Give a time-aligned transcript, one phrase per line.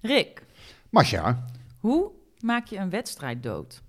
[0.00, 0.42] Rick,
[0.90, 1.44] Masha,
[1.78, 3.82] hoe maak je een wedstrijd dood?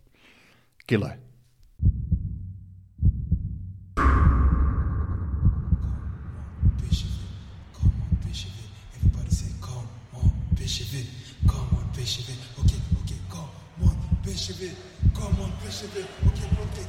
[14.62, 14.76] it,
[15.13, 15.52] come on,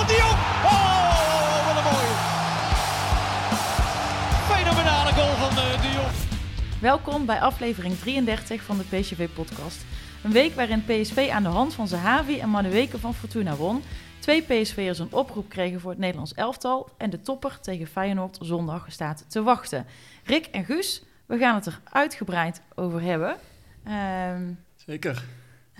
[6.81, 9.85] Welkom bij aflevering 33 van de PSV-podcast.
[10.23, 13.81] Een week waarin PSV aan de hand van Zahavi en Manueke van Fortuna won.
[14.19, 16.89] Twee PSV'ers een oproep kregen voor het Nederlands elftal.
[16.97, 19.85] En de topper tegen Feyenoord zondag staat te wachten.
[20.23, 23.35] Rick en Guus, we gaan het er uitgebreid over hebben.
[23.83, 25.23] Ehm, Zeker.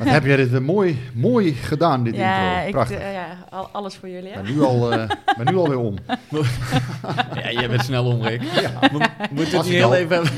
[0.03, 2.65] Wat heb jij dit weer mooi, mooi gedaan, dit ja, intro.
[2.67, 2.97] ik, Prachtig.
[2.97, 4.29] eh, ja, al- alles voor jullie.
[4.29, 4.41] Ik Hè?
[4.41, 5.95] ben nu al, eh, ben nu alweer om.
[7.43, 8.41] Ja, jij bent snel om, Rick.
[8.91, 8.99] Mo-
[9.31, 9.95] Moeten we het ik heel al.
[9.95, 10.23] even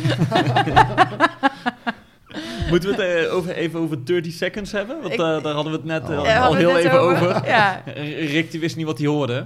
[2.69, 5.02] Moeten we het eh, over, even over 30 seconds hebben?
[5.02, 6.45] Want Ik- daar hadden we het net Oh.
[6.45, 7.45] Al heel even over.
[7.47, 7.81] Ja,
[8.17, 9.45] Rick die wist niet wat hij hoorde.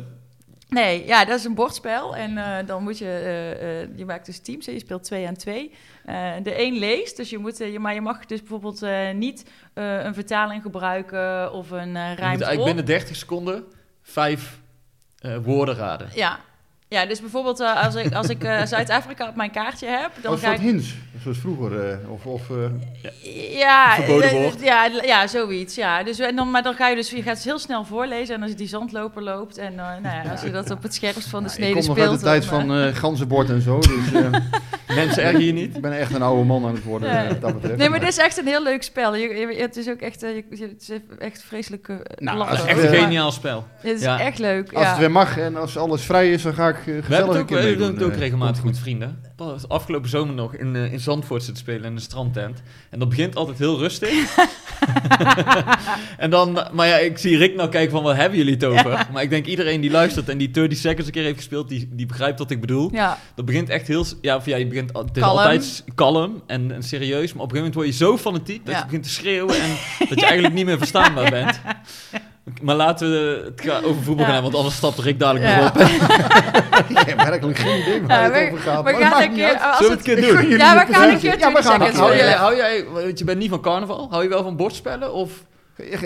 [0.69, 2.15] Nee, ja, dat is een bordspel.
[2.15, 5.27] En eh, dan moet je, eh, eh, je maakt dus teams en je speelt twee
[5.27, 5.71] aan twee.
[6.43, 10.61] De een leest, dus je moet, je, maar je mag dus bijvoorbeeld niet een vertaling
[10.61, 13.63] gebruiken of een uh, Je moet eigenlijk binnen 30 seconden
[14.01, 14.59] vijf
[15.43, 16.09] woorden raden.
[16.13, 16.39] Ja.
[16.89, 20.31] Ja, dus bijvoorbeeld eh, als ik, als ik eh, Zuid-Afrika op mijn kaartje heb, dan
[20.31, 20.65] Als ga dat ik...
[20.65, 21.89] hints, zoals vroeger.
[21.89, 24.61] eh, of, of, eh, Ja, woord.
[24.63, 25.75] ja, ja, zoiets.
[25.75, 26.03] Ja.
[26.03, 28.41] Dus, en dan, maar dan ga je dus je gaat het heel snel voorlezen en
[28.41, 31.21] als je die zandloper loopt en eh, nou ja, als je dat op het scherm
[31.21, 32.09] van de ik snede kom nog speelt.
[32.09, 33.79] uit de tijd dan, van eh ganzenbord en zo.
[33.79, 34.29] Dus eh,
[34.95, 35.75] Mensen erger je niet.
[35.75, 37.27] ik ben echt een oude man aan het worden, Ja.
[37.27, 37.77] wat dat betreft.
[37.77, 39.15] Nee, maar dit is echt een heel leuk spel.
[39.15, 42.57] Je, je- het is ook echt, je, het is echt vreselijk uh, Nou, lachen.
[42.57, 43.65] als Echt een geniaal spel.
[43.77, 44.19] Het is ja.
[44.19, 44.73] echt leuk.
[44.73, 44.89] Als ja.
[44.89, 47.49] het weer mag en als alles vrij is, dan ga ik eh, We hebben ook,
[47.49, 47.93] we doen meedoen.
[47.93, 48.17] het ook eh.
[48.17, 49.21] regelmatig met vrienden.
[49.35, 52.61] Pas Afgelopen zomer nog in, eh, in Zandvoort zitten spelen in een strandtent.
[52.89, 54.09] En dat begint altijd heel rustig.
[56.17, 59.07] en dan, maar ja, ik zie Rick nou kijken van, wat hebben jullie het over?
[59.13, 61.89] Maar ik denk iedereen die luistert en die 30 seconds een keer heeft gespeeld, die,
[61.91, 62.89] die begrijpt wat ik bedoel.
[62.93, 65.37] Ja, Dat begint echt heel, ja, of ja, je begint, het is Kalm.
[65.37, 67.33] altijd kalm en, en serieus.
[67.33, 68.79] Maar op een gegeven moment word je zo fanatiek dat Ja.
[68.79, 69.69] je begint te schreeuwen en
[70.09, 71.59] dat je eigenlijk niet meer verstaanbaar bent.
[72.61, 74.31] Maar laten we het over voetbal Ja.
[74.31, 75.59] gaan, want anders stapt Rick dadelijk Ja.
[75.59, 75.77] nog op.
[76.89, 78.83] Ik heb werkelijk geen idee waar Ja, het we- over gaat.
[78.83, 79.57] we maar gaan een keer...
[79.59, 80.57] Als Zullen we het, een keer doen?
[80.57, 83.25] Ja, we gaan een keer Ja, we 20 gaan Hou jij, hou jij, want je
[83.25, 85.13] bent niet van carnaval, hou je wel van bordspellen?
[85.13, 85.31] Of?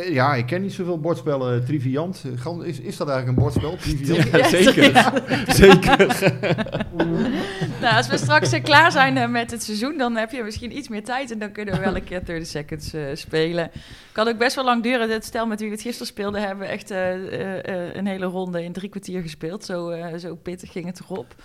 [0.09, 1.65] Ja, ik ken niet zoveel bordspellen.
[1.65, 2.23] Triviant.
[2.25, 3.75] Eh, Gan- Is, is dat eigenlijk een bordspel?
[3.77, 4.29] Triviant?
[4.31, 5.13] Ja, zeker.
[5.63, 5.99] zeker.
[7.81, 10.77] Nou, als we straks eh, klaar zijn eh, met het seizoen, dan heb je misschien
[10.77, 11.31] iets meer tijd.
[11.31, 13.71] En dan kunnen we wel een keer 30 seconds eh, spelen.
[14.11, 15.09] Kan ook best wel lang duren.
[15.09, 17.57] Het stel met wie we het gisteren speelden, hebben we echt eh, eh,
[17.88, 19.65] eh, een hele ronde in drie kwartier gespeeld.
[19.65, 21.35] Zo, eh, zo pittig ging het erop.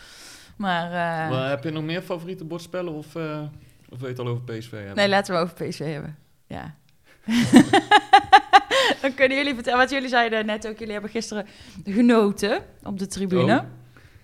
[0.56, 3.41] Maar, eh, Maar heb je nog meer favoriete bordspellen of, eh,
[3.88, 4.97] of wil je het al over PSV hebben?
[4.97, 6.16] nee, laten we over PSV hebben.
[6.47, 6.75] Ja.
[9.03, 10.78] dan kunnen jullie vertellen, wat jullie zeiden net ook.
[10.78, 11.47] Jullie hebben gisteren
[11.84, 13.56] genoten op de tribune.
[13.56, 13.62] Oh.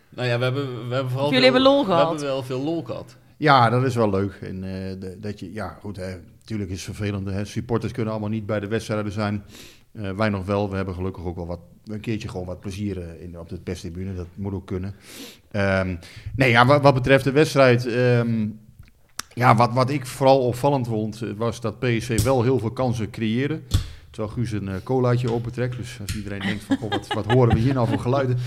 [0.08, 2.08] Nou ja, we hebben, we hebben vooral Jullie hebben lol We gehad.
[2.08, 3.16] hebben wel veel lol gehad.
[3.36, 4.32] Ja, dat is wel leuk.
[4.42, 4.70] En eh,
[5.00, 7.28] de- dat je, ja, goed, hè, natuurlijk is het vervelend.
[7.28, 7.44] Hè.
[7.44, 9.44] Supporters kunnen allemaal niet bij de wedstrijden zijn.
[9.92, 10.70] Eh, wij nog wel.
[10.70, 13.60] We hebben gelukkig ook wel wat, een keertje gewoon wat plezier eh, in, op de
[13.60, 14.14] perstribune.
[14.14, 14.94] Dat moet ook kunnen.
[15.50, 15.96] Ehm,
[16.36, 17.86] nee, ja, wat, wat betreft de wedstrijd.
[17.86, 18.46] ehm,
[19.34, 23.10] ja, wat, wat ik vooral opvallend vond, eh, was dat PSV wel heel veel kansen
[23.10, 23.60] creëerde.
[24.12, 25.76] Terwijl Guus een eh, colaatje opentrekt.
[25.76, 28.38] Dus als iedereen denkt van, wat, wat horen we hier nou voor geluiden?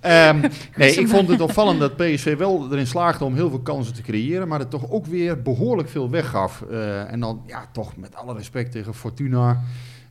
[0.00, 0.40] Ehm,
[0.76, 4.02] nee, ik vond het opvallend dat PSV wel erin slaagde om heel veel kansen te
[4.02, 4.48] creëren.
[4.48, 6.62] Maar het toch ook weer behoorlijk veel weggaf.
[6.62, 9.62] Eh, en dan, ja, toch met alle respect tegen Fortuna.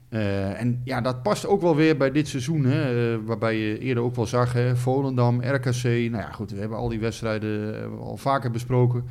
[0.08, 2.64] En ja, dat past ook wel weer bij dit seizoen.
[2.64, 5.82] Hè, waarbij je eerder ook wel zag, hè, Volendam, RKC.
[5.82, 9.04] Nou ja, goed, we hebben al die wedstrijden al vaker besproken.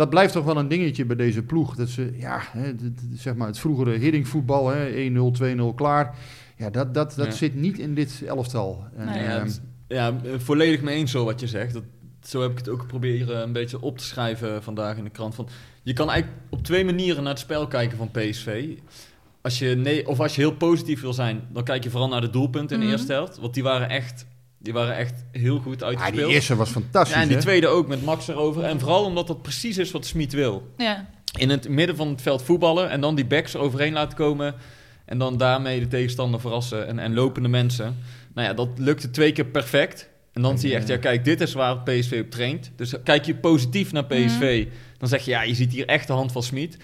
[0.00, 1.74] Dat blijft toch wel een dingetje bij deze ploeg.
[1.76, 2.72] Dat ze, ja, hè,
[3.14, 6.14] zeg maar het vroegere hiddingvoetbal, hè, 1-0, 2-0 klaar.
[6.56, 7.32] Ja, dat, dat, dat Ja.
[7.32, 8.84] zit niet in dit elftal.
[8.96, 9.22] En, Nee.
[9.22, 11.72] Ja, ehm, het- ja, eh, volledig mee eens zo wat je zegt.
[11.72, 11.82] Dat,
[12.22, 15.34] zo heb ik het ook proberen een beetje op te schrijven vandaag in de krant.
[15.34, 15.48] Van,
[15.82, 18.68] je kan eigenlijk op twee manieren naar het spel kijken van PSV.
[19.42, 22.20] Als je nee, of als je heel positief wil zijn, dan kijk je vooral naar
[22.20, 22.94] de doelpunten in de Mhm.
[22.96, 23.38] eerste helft.
[23.38, 24.26] Want die waren echt,
[24.62, 26.26] die waren echt heel goed ja, uitgespeeld.
[26.26, 27.14] die eerste was fantastisch.
[27.14, 27.42] ja, en die hè?
[27.42, 28.62] tweede ook met Max erover.
[28.64, 30.72] En vooral omdat dat precies is wat Smit wil.
[30.76, 31.06] Ja.
[31.38, 34.54] In het midden van het veld voetballen en dan die backs eroverheen laten komen.
[35.04, 37.96] En dan daarmee de tegenstander verrassen en, en lopende mensen.
[38.34, 40.08] Nou ja, dat lukte twee keer perfect.
[40.32, 42.70] En dan En, zie je echt, eh, ja kijk, dit is waar PSV op traint.
[42.76, 44.66] Dus kijk je positief naar PSV,
[44.98, 46.76] dan zeg je, ja, je ziet hier echt de hand van Smit.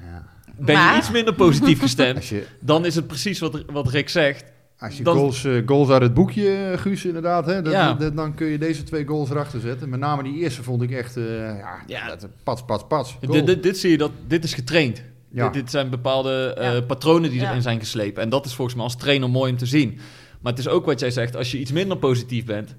[0.00, 0.24] Ja.
[0.58, 4.08] Ben Maar- je iets minder positief gestemd, je, dan is het precies wat, wat Rick
[4.08, 4.44] zegt.
[4.78, 7.92] Als je Dan- goals, eh, goals uit het boekje, eh, Guus, inderdaad, hè, dat, Ja.
[7.94, 9.88] dat- dan kun je deze twee goals erachter zetten.
[9.88, 11.24] Met name die eerste vond ik echt, eh,
[11.58, 12.08] ja, Ja.
[12.08, 13.16] dat, pats, pats, pats.
[13.60, 15.02] Dit, zie je, dat, dit is getraind.
[15.30, 15.44] Ja.
[15.44, 16.80] Dit, dit zijn bepaalde eh, Ja.
[16.80, 17.48] patronen die Ja.
[17.50, 18.22] erin zijn geslepen.
[18.22, 19.98] En dat is volgens mij als trainer mooi om te zien.
[20.40, 22.74] Maar het is ook wat jij zegt, als je iets minder positief bent...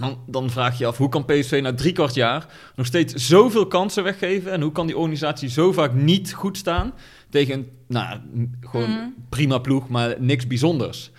[0.00, 3.14] Dan, dan vraag je je af, hoe kan PSV na drie kwart jaar nog steeds
[3.14, 4.52] zoveel kansen weggeven?
[4.52, 6.92] En hoe kan die organisatie zo vaak niet goed staan
[7.30, 8.20] tegen een, nou,
[8.60, 9.08] gewoon Mhm.
[9.28, 11.10] prima ploeg, maar niks bijzonders?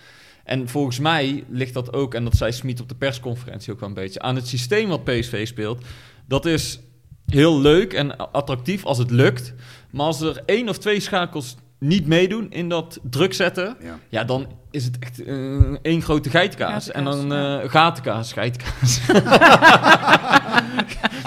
[0.44, 3.88] En volgens mij ligt dat ook, en dat zei Smit op de persconferentie ook wel
[3.88, 5.84] een beetje, aan het systeem wat PSV speelt.
[6.26, 6.80] Dat is
[7.26, 9.54] heel leuk en attractief als het lukt.
[9.90, 13.98] Maar als er één of twee schakels niet meedoen in dat druk zetten, Ja.
[14.08, 15.34] ja, dan is het echt eh,
[15.82, 16.90] één grote geitkaas.
[16.90, 19.00] En dan eh gatenkaas, geitkaas.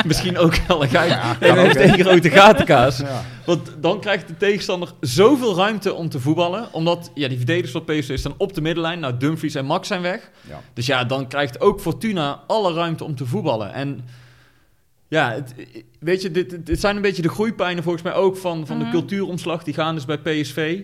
[0.06, 1.10] Misschien ook wel een geit.
[1.12, 2.98] Ja, nee, één grote gatenkaas.
[2.98, 3.22] Ja.
[3.46, 6.68] Want dan krijgt de tegenstander zoveel ruimte om te voetballen.
[6.72, 9.00] Omdat ja, die verdedigers van PSV staan op de middenlijn.
[9.00, 10.30] Nou, Dumfries en Max zijn weg.
[10.50, 10.60] Ja.
[10.74, 13.74] Dus ja, dan krijgt ook Fortuna alle ruimte om te voetballen.
[13.74, 14.06] En
[15.12, 15.54] ja, het,
[16.00, 18.86] weet je, dit, zijn een beetje de groeipijnen volgens mij ook van, van Mhm.
[18.86, 19.64] de cultuuromslag.
[19.64, 20.82] Die gaan dus bij PSV.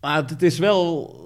[0.00, 1.16] Maar het is wel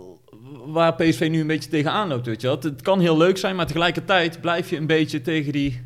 [0.67, 2.57] waar PSV nu een beetje tegenaan loopt, weet je wel.
[2.57, 5.81] Het, het kan heel leuk zijn, maar tegelijkertijd blijf je een beetje tegen, die,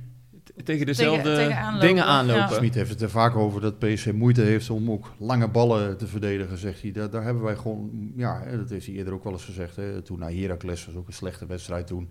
[0.65, 2.11] tegen dezelfde tegen aanlopen, dingen ja.
[2.11, 2.55] aanlopen.
[2.57, 6.07] Smit heeft het er vaak over dat PSV moeite heeft om ook lange ballen te
[6.07, 6.93] verdedigen, zegt hij.
[6.93, 9.77] Daar, daar hebben wij gewoon, ja, hè, dat heeft hij eerder ook wel eens gezegd.
[9.77, 10.03] Hè.
[10.03, 12.09] Toen naar Heracles was ook een slechte wedstrijd toen.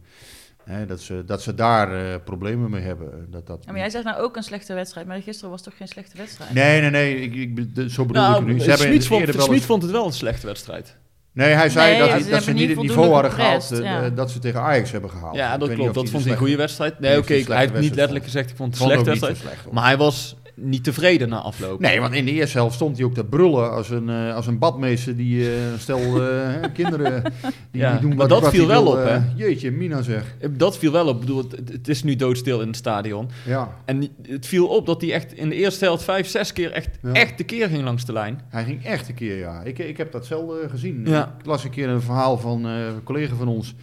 [0.66, 3.28] Hè, dat, ze, dat ze daar eh, problemen mee hebben.
[3.32, 5.78] Dat, dat Ja, maar jij zegt nou ook een slechte wedstrijd, maar gisteren was toch
[5.78, 6.54] geen slechte wedstrijd?
[6.54, 8.60] Nee, nee, nee, ik, ik, de- zo bedoel ik het nu.
[8.60, 10.98] Ze hebben Smit vond, eens- vond het wel een slechte wedstrijd.
[11.32, 13.80] Nee, hij zei Nee, dat, ja, ze dat ze niet het niveau hadden gehaald eh,
[13.80, 14.10] ja.
[14.10, 15.36] dat ze tegen Ajax hebben gehaald.
[15.36, 15.94] Ja, Ik dat klopt.
[15.94, 17.00] Dat vond hij een goede wedstrijd.
[17.00, 19.38] Nee, oké, hij heeft niet letterlijk gezegd, ik vond het een slechte wedstrijd.
[19.38, 19.72] slecht.
[19.72, 21.80] Maar hij was niet tevreden na afloop.
[21.80, 24.48] Nee, want in de eerste helft stond hij ook te brullen als een, eh, als
[24.48, 27.24] een badmeester die eh, stel eh, kinderen
[27.72, 29.20] die, Ja, die doen maar wat, dat viel wel wil, op, hè?
[29.36, 30.36] Jeetje, Mina zeg.
[30.50, 31.14] Dat viel wel op.
[31.14, 33.30] Ik bedoel, het, het is nu doodstil in het stadion.
[33.46, 36.72] Ja, En het viel op dat hij echt in de eerste helft vijf, zes keer
[36.72, 37.12] echt, Ja.
[37.14, 38.42] echt de keer ging langs de lijn.
[38.50, 39.62] hij ging echt een keer, ja.
[39.64, 41.02] Ik, ik heb dat zelden eh, gezien.
[41.06, 41.36] Ja.
[41.40, 43.76] Ik las een keer een verhaal van een collega van ons.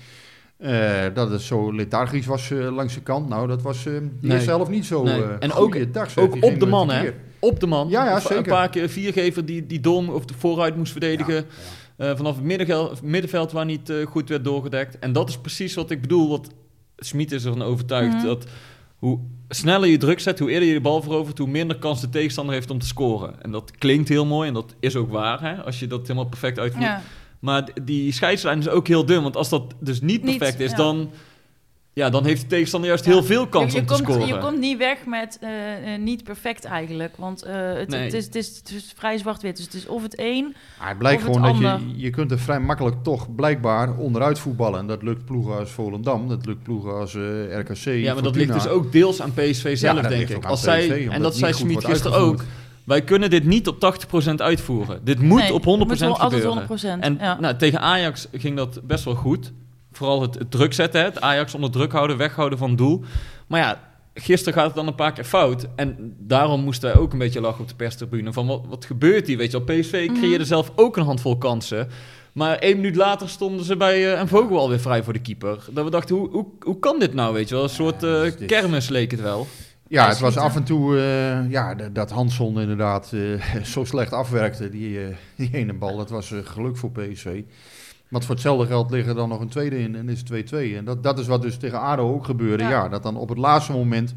[0.63, 3.29] Eh, dat het zo lethargisch was eh, langs de kant.
[3.29, 4.39] Nou, dat was eh Nee.
[4.39, 5.03] helft niet zo.
[5.03, 5.23] Nee.
[5.23, 7.11] eh En ook- zeg, Ook op de man, een hè?
[7.39, 7.89] Op de man.
[7.89, 8.43] Ja, ja, Een zeker.
[8.43, 11.35] paar keer viergever die, die dom of de vooruit moest verdedigen.
[11.35, 11.43] Ja,
[11.97, 12.11] ja.
[12.11, 14.99] Eh, vanaf het middenveld waar niet eh, goed werd doorgedekt.
[14.99, 16.29] En dat is precies wat ik bedoel.
[16.29, 16.49] Wat
[16.97, 18.25] Smit is ervan overtuigd Mhm.
[18.27, 18.47] dat
[18.99, 19.19] hoe
[19.49, 22.55] sneller je druk zet, hoe eerder je de bal verovert, hoe minder kans de tegenstander
[22.55, 23.43] heeft om te scoren.
[23.43, 26.29] En dat klinkt heel mooi en dat is ook waar, hè, als je dat helemaal
[26.29, 26.85] perfect uitvoert.
[27.43, 30.71] Maar die scheidslijn is ook heel dun, want als dat dus niet Niet, perfect is,
[30.71, 30.77] ja.
[30.77, 31.11] dan,
[31.93, 33.11] ja, dan heeft de tegenstander juist Ja.
[33.11, 34.27] heel veel kans je, je om te komt, scoren.
[34.27, 37.17] Je komt niet weg met eh, eh, niet perfect eigenlijk.
[37.17, 38.05] Want eh, het, Nee.
[38.05, 39.57] het, is, het, is, het is vrij zwart-wit.
[39.57, 40.55] Dus het is of het een.
[40.79, 43.97] Maar het blijkt Of het gewoon dat je, je kunt er vrij makkelijk toch blijkbaar
[43.97, 44.79] onderuit voetballen.
[44.79, 48.37] En dat lukt ploegen als Volendam, dat lukt ploegen als eh, RKC, ja, maar dat
[48.37, 50.45] ligt dus ook deels aan PSV zelf, denk ik.
[50.45, 52.45] Als PSV, zij, en dat zei Smit gisteren ook.
[52.85, 53.95] Wij kunnen dit niet op
[54.31, 55.01] 80% uitvoeren.
[55.05, 56.69] Dit moet Nee, op 100% het moet gebeuren.
[56.69, 57.01] 100%.
[57.01, 57.41] En ja.
[57.41, 59.53] nou, tegen Ajax ging dat best wel goed.
[59.93, 63.05] Vooral het, het druk zetten, het Ajax onder druk houden, weghouden van het doel.
[63.47, 63.81] Maar ja,
[64.15, 65.67] gisteren gaat het dan een paar keer fout.
[65.77, 68.33] En daarom moesten wij ook een beetje lachen op de perstribune.
[68.33, 69.77] Van wat, wat gebeurt hier, weet je wel.
[69.81, 70.19] PSV Mhm.
[70.19, 71.89] creëerde zelf ook een handvol kansen.
[72.33, 75.59] Maar één minuut later stonden ze bij eh en Vogel alweer vrij voor de keeper.
[75.71, 77.65] Dat we dachten, hoe, hoe, hoe kan dit nou, weet je wel?
[77.65, 79.47] Een soort eh, kermis leek het wel.
[79.93, 84.69] Ja, het was af en toe eh, ja, dat Hansson inderdaad eh, zo slecht afwerkte,
[84.69, 85.97] die, eh, die ene bal.
[85.97, 87.43] Dat was geluk voor PSV.
[88.09, 90.57] Want voor hetzelfde geld liggen dan nog een tweede in en is het 2-2.
[90.77, 92.63] En dat, dat is wat dus tegen ADO ook gebeurde.
[92.63, 92.71] Ja.
[92.71, 94.15] Ja, dat dan op het laatste moment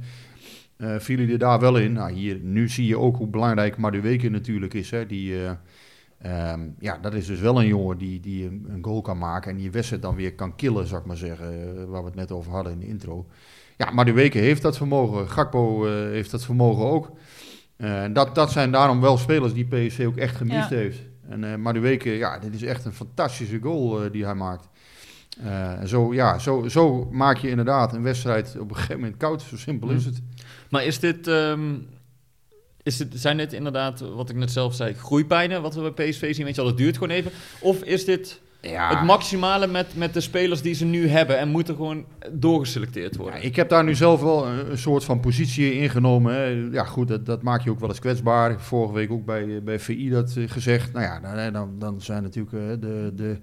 [0.77, 1.93] vielen die er daar wel in.
[1.93, 4.91] Nou, hier, nu zie je ook hoe belangrijk Madueke natuurlijk is.
[4.91, 5.05] Hè.
[5.05, 9.17] Die, eh, ehm, ja, dat is dus wel een jongen die, die een, goal kan
[9.17, 11.89] maken en die wedstrijd dan weer kan killen, zou ik maar zeggen.
[11.89, 13.25] waar we het net over hadden in de intro.
[13.77, 15.29] Ja, maar de Weken heeft dat vermogen.
[15.29, 17.11] Gakpo eh, heeft dat vermogen ook.
[17.77, 20.75] Eh, dat, dat zijn daarom wel spelers die PSV ook echt gemist Ja.
[20.75, 20.99] heeft.
[21.29, 24.67] En, eh maar de Weken, ja, dit is echt een fantastische goal die hij maakt.
[25.43, 29.17] Eh, en zo, ja, zo, zo maak je inderdaad een wedstrijd op een gegeven moment
[29.17, 29.41] koud.
[29.41, 30.09] Zo simpel is Hm.
[30.09, 30.21] het.
[30.69, 31.73] Maar is dit, ehm,
[32.83, 36.35] is dit, zijn dit inderdaad, wat ik net zelf zei, groeipijnen wat we bij PSV
[36.35, 36.45] zien?
[36.45, 37.31] Weet je wel, het duurt gewoon even.
[37.59, 41.49] Of is dit Ja, het maximale met, met de spelers die ze nu hebben en
[41.49, 43.39] moeten gewoon doorgeselecteerd worden?
[43.39, 46.33] Ja, ik heb daar nu zelf wel een, een soort van positie ingenomen.
[46.33, 46.67] Hè.
[46.71, 48.61] Ja, goed, dat, dat maak je ook wel eens kwetsbaar.
[48.61, 50.93] Vorige week ook bij, bij VI dat eh, gezegd.
[50.93, 53.37] Nou ja, dan, dan, dan zijn natuurlijk eh, de, de,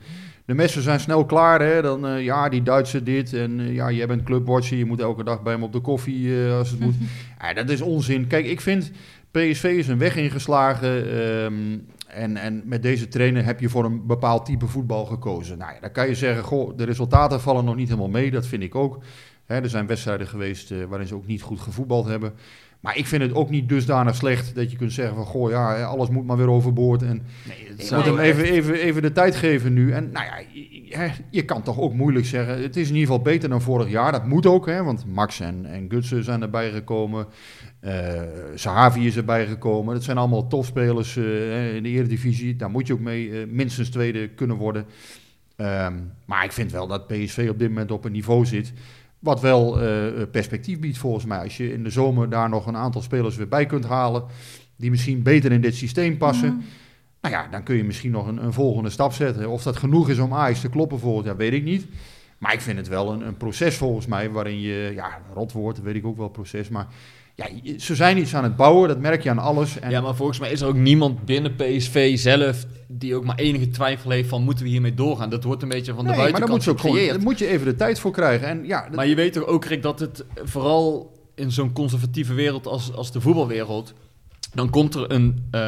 [0.45, 1.61] de messen zijn snel klaar.
[1.61, 1.83] Hè.
[1.83, 3.33] Dan, eh, ja, die Duitse dit.
[3.33, 4.79] En ja, jij bent clubwatcher.
[4.79, 6.95] Je moet elke dag bij hem op de koffie als het moet.
[7.41, 8.27] Ja, dat is onzin.
[8.27, 8.91] Kijk, ik vind
[9.31, 11.13] PSV is een weg ingeslagen.
[11.13, 11.55] ehm,
[12.13, 15.59] en, en met deze trainer heb je voor een bepaald type voetbal gekozen.
[15.59, 18.31] Nou ja, dan kan je zeggen, goh, de resultaten vallen nog niet helemaal mee.
[18.31, 19.03] Dat vind ik ook.
[19.47, 22.33] Er zijn wedstrijden geweest eh, waarin ze ook niet goed gevoetbald hebben.
[22.81, 25.25] Maar ik vind het ook niet dusdanig slecht dat je kunt zeggen van...
[25.25, 27.03] goh, ja, alles moet maar weer overboord.
[27.03, 29.93] En Nee, het moet hem even, even, even de tijd geven nu.
[29.93, 32.63] En nou ja, je, je kan toch ook moeilijk zeggen...
[32.63, 34.13] het is in ieder geval beter dan vorig jaar.
[34.13, 37.27] Dat moet ook, hè, want Max en, en Gutsen zijn erbij gekomen.
[37.83, 38.23] Eh
[38.55, 39.95] Sahavi is erbij gekomen.
[39.95, 42.57] Dat zijn allemaal topspelers eh, in de Eredivisie.
[42.57, 44.87] Daar moet je ook mee eh, minstens tweede kunnen worden.
[45.57, 48.73] Ehm, maar ik vind wel dat PSV op dit moment op een niveau zit...
[49.19, 49.79] wat wel
[50.31, 51.39] perspectief biedt volgens mij.
[51.39, 54.25] Als je in de zomer daar nog een aantal spelers weer bij kunt halen...
[54.77, 56.53] die misschien beter in dit systeem passen...
[56.53, 56.63] Mm.
[57.21, 59.49] Nou ja, dan kun je misschien nog een, een volgende stap zetten.
[59.49, 61.87] Of dat genoeg is om Ajax te kloppen volgend jaar, weet ik niet.
[62.39, 65.95] Maar ik vind het wel een, een proces volgens mij, waarin je, ja, rotwoord, weet
[65.95, 66.87] ik ook wel proces, maar
[67.35, 67.47] ja,
[67.79, 69.79] ze zijn iets aan het bouwen, dat merk je aan alles.
[69.79, 73.37] En, Ja, maar volgens mij is er ook niemand binnen PSV zelf die ook maar
[73.39, 75.31] enige twijfel heeft van moeten we hiermee doorgaan.
[75.31, 77.17] Dat wordt een beetje van de nee, maar buitenkant daar moet, je ook gewoon, gecreëerd.
[77.17, 78.49] daar moet je even de tijd voor krijgen.
[78.49, 82.35] En ja, dat- Maar je weet toch ook, Rick, dat het vooral in zo'n conservatieve
[82.35, 83.95] wereld als, als de voetbalwereld...
[84.55, 85.61] dan komt er een eh,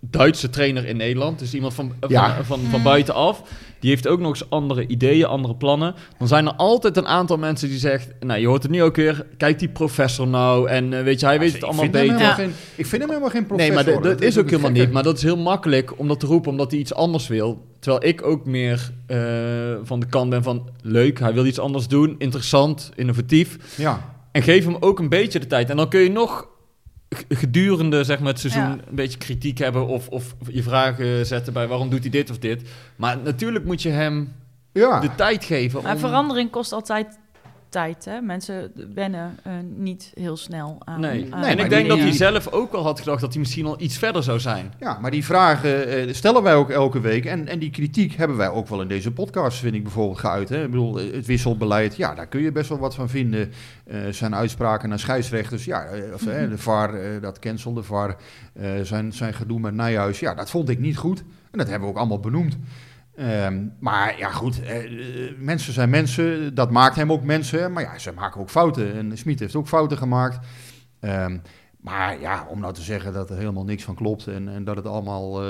[0.00, 1.38] Duitse trainer in Nederland.
[1.38, 2.44] Dus iemand van, van, Ja.
[2.44, 3.42] van, van, buitenaf.
[3.80, 5.94] Die heeft ook nog eens andere ideeën, andere plannen.
[6.18, 8.12] Dan zijn er altijd een aantal mensen die zeggen...
[8.20, 9.26] Nou, je hoort het nu ook weer.
[9.36, 10.68] Kijk die professor nou.
[10.68, 12.00] En eh, weet je, hij weet het allemaal beter.
[12.00, 12.34] helemaal Ja.
[12.34, 13.74] geen- ik vind hem helemaal geen Nee, professor.
[13.74, 14.92] maar dat, dat is ook helemaal niet.
[14.92, 17.66] Maar dat is heel makkelijk om dat te roepen, omdat hij iets anders wil.
[17.80, 19.18] Terwijl ik ook meer eh,
[19.82, 23.56] van de kant ben van leuk, hij wil iets anders doen, interessant, innovatief.
[23.76, 25.70] Ja, En geef hem ook een beetje de tijd.
[25.70, 26.48] En dan kun je nog
[27.28, 28.70] gedurende zeg maar, het seizoen Ja.
[28.88, 32.38] een beetje kritiek hebben of, of je vragen zetten bij waarom doet hij dit of
[32.38, 32.68] dit.
[32.96, 34.32] Maar natuurlijk moet je hem
[34.72, 35.00] ja.
[35.00, 35.82] de tijd geven.
[35.82, 37.18] Maar om- verandering kost altijd
[37.72, 38.04] tijd.
[38.04, 38.20] Hè?
[38.20, 41.00] Mensen wennen eh, niet heel snel aan.
[41.00, 41.26] Nee.
[41.30, 43.80] aan en ik denk dat hij zelf ook wel had gedacht dat hij misschien al
[43.80, 44.72] iets verder zou zijn.
[44.80, 47.24] Ja, maar die vragen eh, stellen wij ook elke week.
[47.24, 50.48] En, en die kritiek hebben wij ook wel in deze podcast, vind ik bijvoorbeeld, geuit.
[50.48, 50.64] Hè?
[50.64, 53.52] Ik bedoel, eh, het wisselbeleid, ja, daar kun je best wel wat van vinden.
[53.92, 58.16] Eh, zijn uitspraken naar scheidsrechters, ja, eh, de VAR, dat cancel, de VAR,
[58.52, 61.18] eh, zijn, zijn gedoe met Nijhuis, ja, dat vond ik niet goed.
[61.50, 62.56] En dat hebben we ook allemaal benoemd.
[63.16, 67.72] Ehm, maar ja, goed, eh, eh, mensen zijn mensen, dat maakt hem ook mensen.
[67.72, 68.94] Maar ja, ze maken ook fouten.
[68.94, 70.46] En Smit heeft ook fouten gemaakt.
[71.00, 71.38] Ehm,
[71.80, 74.76] maar ja, om nou te zeggen dat er helemaal niks van klopt en, en dat
[74.76, 75.48] het allemaal, eh,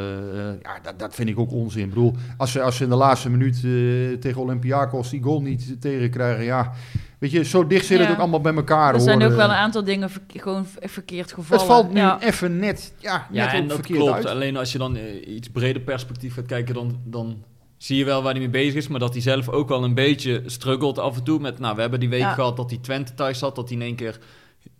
[0.62, 1.82] ja, dat, dat vind ik ook onzin.
[1.82, 5.42] Ik bedoel, als ze, als ze in de laatste minuut eh, tegen Olympiakos die goal
[5.42, 6.72] niet tegenkrijgen, ja,
[7.18, 8.94] weet je, zo dicht zit het ook allemaal bij elkaar.
[8.94, 9.30] Er zijn hoor.
[9.30, 11.64] ook wel een aantal dingen verke- gewoon verkeerd gevallen.
[11.64, 12.20] Het valt nu Ja.
[12.20, 14.12] even net, ja, net Ja, en dat klopt.
[14.12, 14.26] uit.
[14.26, 17.44] Alleen als je dan iets breder perspectief gaat kijken, dan, dan
[17.82, 18.88] zie je wel waar hij mee bezig is.
[18.88, 21.38] Maar dat hij zelf ook wel een beetje struggelt af en toe.
[21.40, 22.32] Met, nou, we hebben die week Ja.
[22.32, 23.54] gehad dat hij Twente thuis had.
[23.56, 24.18] Dat hij in één keer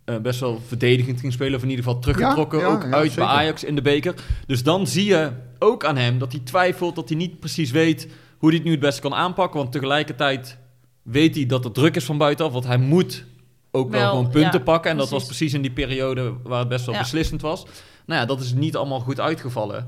[0.05, 1.55] eh, best wel verdedigend ging spelen.
[1.55, 2.59] Of in ieder geval teruggetrokken.
[2.59, 3.25] Ja, ja, ook uit zeker.
[3.25, 4.13] bij Ajax in de beker.
[4.47, 6.95] Dus dan zie je ook aan hem dat hij twijfelt.
[6.95, 8.07] Dat hij niet precies weet
[8.37, 9.59] hoe hij het nu het beste kan aanpakken.
[9.59, 10.57] Want tegelijkertijd
[11.01, 12.51] weet hij dat er druk is van buitenaf.
[12.51, 13.25] Want hij moet
[13.71, 14.91] ook wel, Wel, gewoon punten pakken.
[14.91, 15.53] En dat was precies.
[15.53, 17.65] in die periode waar het best wel beslissend was.
[18.05, 19.87] Nou ja, dat is niet allemaal goed uitgevallen.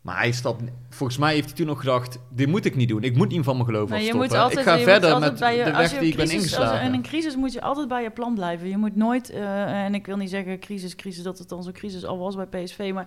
[0.00, 3.02] Maar hij stapt, volgens mij heeft hij toen nog gedacht: dit moet ik niet doen.
[3.02, 4.28] Ik moet niet van me geloven Nee, je afstoppen.
[4.36, 6.86] moet altijd, ik ga je verder met je, de weg die ik ben ingeslagen.
[6.86, 8.68] In een crisis moet je altijd bij je plan blijven.
[8.68, 11.72] Je moet nooit, eh, en ik wil niet zeggen crisis, crisis, dat het dan zo'n
[11.72, 12.90] crisis al was bij PSV.
[12.94, 13.06] Maar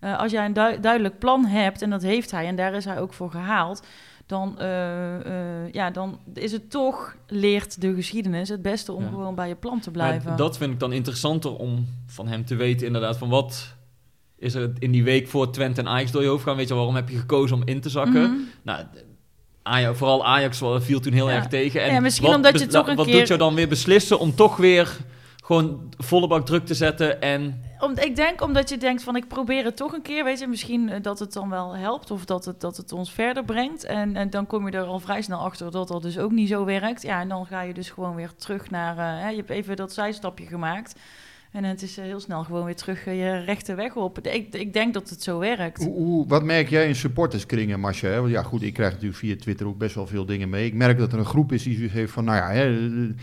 [0.00, 2.84] eh, als jij een dui- duidelijk plan hebt, en dat heeft hij, en daar is
[2.84, 3.82] hij ook voor gehaald.
[4.26, 9.08] Dan, eh, ja, dan is het toch, leert de geschiedenis, het beste om Ja.
[9.08, 10.36] gewoon bij je plan te Maar blijven.
[10.36, 13.74] dat vind ik dan interessanter om van hem te weten, inderdaad, van wat
[14.38, 16.56] is er in die week voor Twente en Ajax door je hoofd gaan.
[16.56, 18.22] Weet je, waarom heb je gekozen om in te zakken?
[18.22, 18.40] Mhm.
[18.62, 18.84] Nou,
[19.62, 21.34] Ajax, vooral Ajax viel toen heel Ja.
[21.34, 21.82] erg tegen.
[21.82, 24.18] En Ja, misschien wat omdat je toch een Wat keer- doet jou dan weer beslissen
[24.18, 24.96] om toch weer
[25.44, 27.64] gewoon volle bak druk te zetten en...
[27.78, 30.46] Om, ik denk omdat je denkt van ik probeer het toch een keer, weet je,
[30.46, 33.84] misschien eh, dat het dan wel helpt of dat het, dat het ons verder brengt.
[33.84, 36.48] En, en dan kom je er al vrij snel achter dat dat dus ook niet
[36.48, 37.02] zo werkt.
[37.02, 39.76] Ja, en dan ga je dus gewoon weer terug naar, eh, hè, je hebt even
[39.76, 40.94] dat zijstapje gemaakt.
[41.56, 44.18] En het is eh, heel snel gewoon weer terug eh, je rechte weg op.
[44.26, 45.84] Ik, ik denk dat het zo werkt.
[45.84, 48.20] Hoe, hoe- wat merk jij in supporterskringen, hè?
[48.20, 50.66] Want ja, goed, ik krijg natuurlijk via Twitter ook best wel veel dingen mee.
[50.66, 53.14] Ik merk dat er een groep is die zoiets heeft van, nou ja, hè, eh,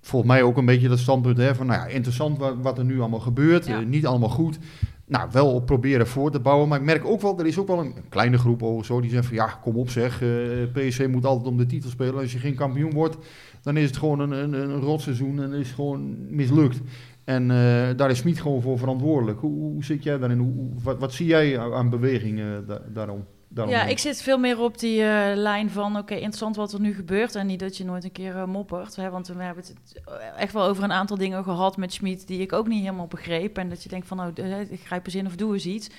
[0.00, 2.84] volgens mij ook een beetje dat standpunt hè, van, nou ja, interessant wat, wat er
[2.84, 3.66] nu allemaal gebeurt.
[3.66, 3.80] Ja.
[3.80, 4.58] eh, niet allemaal goed.
[5.06, 6.68] Nou, wel op proberen voor te bouwen.
[6.68, 9.00] Maar ik merk ook wel, er is ook wel een, een kleine groep of zo
[9.00, 10.28] die zegt van, ja, kom op zeg, eh
[10.72, 12.14] PSV moet altijd om de titel spelen.
[12.20, 13.16] Als je geen kampioen wordt,
[13.62, 16.80] dan is het gewoon een, een, een rotseizoen en is het gewoon mislukt.
[17.24, 19.40] En eh, daar is Smit gewoon voor verantwoordelijk.
[19.40, 20.38] Hoe, hoe zit jij daarin?
[20.38, 23.26] Hoe, wat, wat zie jij aan aan beweging eh, da- daarom?
[23.48, 26.80] daarom Ja, ik zit veel meer op die eh, lijn van, oké, interessant wat er
[26.80, 27.34] nu gebeurt.
[27.34, 28.96] En niet dat je nooit een keer moppert.
[28.96, 30.02] Hè, want we hebben het
[30.36, 33.58] echt wel over een aantal dingen gehad met Schmid die ik ook niet helemaal begreep.
[33.58, 34.32] En dat je denkt van, nou,
[34.68, 35.90] ik grijp eens in of doe eens iets.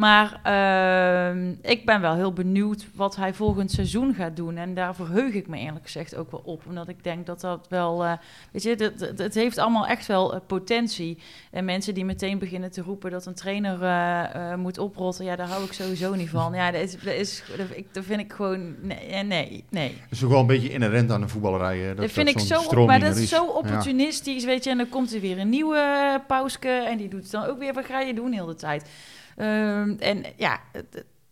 [0.00, 4.56] Maar ehm, ik ben wel heel benieuwd wat hij volgend seizoen gaat doen.
[4.56, 6.62] En daar verheug ik me eerlijk gezegd ook wel op.
[6.66, 8.04] Omdat ik denk dat dat wel...
[8.04, 8.12] eh,
[8.52, 11.18] weet je, het, heeft allemaal echt wel eh, potentie.
[11.50, 15.24] En mensen die meteen beginnen te roepen dat een trainer eh, moet oprotten...
[15.24, 16.54] ja, daar hou ik sowieso niet van.
[16.54, 18.74] Ja, dat, is, dat, is, dat, ik, dat vind ik gewoon...
[18.80, 19.88] Nee, nee, nee.
[19.88, 21.78] Dat is ook wel een beetje inherent aan de voetballerij.
[21.78, 23.50] hè, Dat, Dat, vind ik zo, op- maar dat is zo Ja.
[23.50, 24.70] opportunistisch, weet je.
[24.70, 27.72] En dan komt er weer een nieuwe pauske en die doet het dan ook weer.
[27.74, 28.88] Wat ga je doen heel de tijd?
[29.40, 30.60] Ehm, en ja,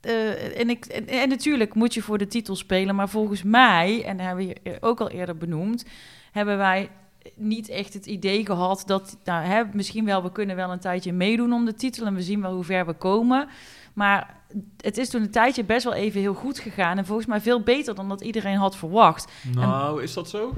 [0.01, 2.95] eh, en, ik, en, natuurlijk moet je voor de titel spelen.
[2.95, 5.85] Maar volgens mij, en dat hebben we ook al eerder benoemd...
[6.33, 6.91] hebben wij
[7.35, 9.17] niet echt het idee gehad dat...
[9.25, 12.07] Nou, hè, misschien wel, we kunnen wel een tijdje meedoen om de titel...
[12.07, 13.49] en we zien wel hoe ver we komen...
[13.93, 14.37] Maar
[14.77, 16.99] het is toen een tijdje best wel even heel goed gegaan.
[16.99, 19.33] En volgens mij veel beter dan dat iedereen had verwacht.
[19.55, 20.55] Nou, is dat zo?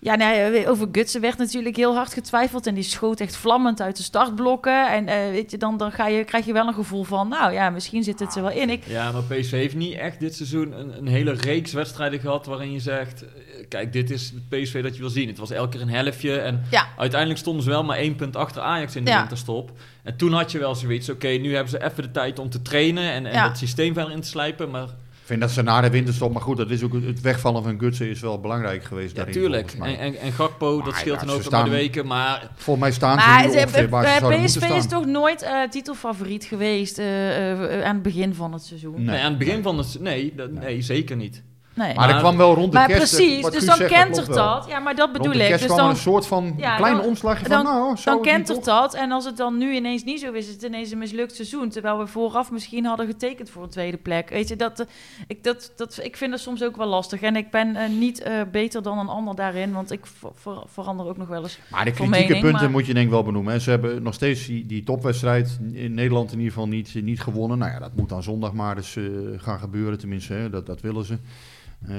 [0.00, 2.66] Ja, nee, over Gutsen werd natuurlijk heel hard getwijfeld.
[2.66, 4.90] En die schoot echt vlammend uit de startblokken.
[4.92, 7.28] En eh, weet je, dan, dan ga je, krijg je wel een gevoel van...
[7.28, 8.70] nou ja, misschien zit het er wel in.
[8.70, 12.46] Ik, Ja, maar PSV heeft niet echt dit seizoen een, een hele reeks wedstrijden gehad
[12.46, 13.28] waarin je zegt, eh,
[13.68, 15.28] kijk, dit is het PSV dat je wil zien.
[15.28, 18.36] Het was elke keer een helftje en ja, uiteindelijk stonden ze wel maar één punt
[18.36, 19.18] achter Ajax in de Ja.
[19.18, 19.70] winterstop.
[20.02, 22.62] En toen had je wel zoiets, oké, nu hebben ze even de tijd om te
[22.62, 23.48] trainen en, en Ja.
[23.48, 24.88] dat systeem verder in te slijpen, maar
[25.28, 28.08] vind dat ze na de winterstop, maar goed, dat is ook het wegvallen van Gutsen
[28.10, 29.10] is wel belangrijk geweest.
[29.10, 29.72] ja, daarin, tuurlijk.
[29.80, 32.94] En, en, en Gakpo, dat scheelt ja, dan ook maar de weken, maar Volgens mij
[32.94, 36.44] staan maar ze nu ze- ongeveer waar ze eh, PSV is toch nooit eh, titelfavoriet
[36.44, 38.94] geweest eh, eh, aan het begin van het seizoen?
[38.94, 39.04] Nee.
[39.04, 39.96] nee, aan het begin van het...
[40.00, 40.64] Nee, dat, Nee.
[40.64, 41.42] nee, zeker niet.
[41.78, 41.94] Nee.
[41.94, 43.14] Maar, er Maar- kwam wel rond de Maar kerst...
[43.16, 44.66] precies, wat dus dan zegt, dat kentert dat.
[44.68, 45.38] Ja, maar dat bedoel ik.
[45.38, 48.14] kerst Dus dan, een soort van Ja, klein dan- omslagje van, dan- nou, zou dan
[48.14, 48.80] het niet kentert toch?
[48.80, 48.94] dat.
[48.94, 51.68] En als het dan nu ineens niet zo is, is het ineens een mislukt seizoen.
[51.68, 54.28] Terwijl we vooraf misschien hadden getekend voor een tweede plek.
[54.30, 54.86] Weet je, dat, eh,
[55.26, 57.20] ik, dat, dat, ik vind dat soms ook wel lastig.
[57.20, 60.62] En ik ben eh, niet eh, beter dan een ander daarin, want ik ver- ver-
[60.66, 61.58] verander ook nog wel eens.
[61.70, 63.52] Maar de kritieke mening, punten maar- moet je denk ik wel benoemen.
[63.52, 63.58] hè.
[63.58, 67.58] Ze hebben nog steeds die, die topwedstrijd in Nederland in ieder geval niet, niet gewonnen.
[67.58, 69.04] Nou ja, dat moet dan zondag maar eens eh,
[69.36, 69.98] gaan gebeuren.
[69.98, 71.18] Tenminste, hè, dat, dat willen ze eh,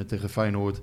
[0.07, 0.81] tegen Feyenoord.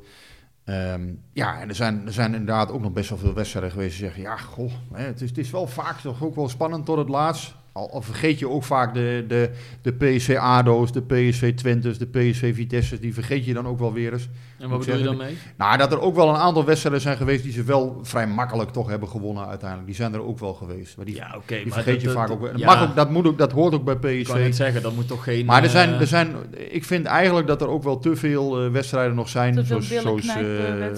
[0.65, 3.91] Ehm, ja, en er zijn, er zijn inderdaad ook nog best wel veel wedstrijden geweest
[3.91, 4.23] die zeggen...
[4.23, 7.55] ja, goh, het, is, het is wel vaak toch ook wel spannend tot het laatst.
[7.77, 9.51] Al, al vergeet je ook vaak de, de,
[9.83, 13.01] de PSV ADO's, de PSV Twentes, de PSV Vitesse's...
[13.01, 14.29] die vergeet je dan ook wel weer eens.
[14.59, 15.37] En wat bedoel je dan mee?
[15.57, 18.71] Nou, dat er ook wel een aantal wedstrijden zijn geweest die ze wel vrij makkelijk
[18.71, 19.89] toch hebben gewonnen uiteindelijk.
[19.89, 20.97] Die zijn er ook wel geweest.
[20.97, 21.63] Maar die, Ja, oké.
[21.63, 22.41] die vergeet je vaak ook.
[22.41, 22.59] wel.
[22.59, 24.55] Ja, mag ook, dat, moet ook, dat hoort ook bij ik kan PSV.
[24.55, 25.47] zeggen, dat moet toch geen...
[25.47, 26.35] Maar er zijn, eh, er zijn,
[26.71, 29.55] ik vind eigenlijk dat er ook wel te veel eh, wedstrijden nog zijn.
[29.55, 30.27] Te veel zoals zoals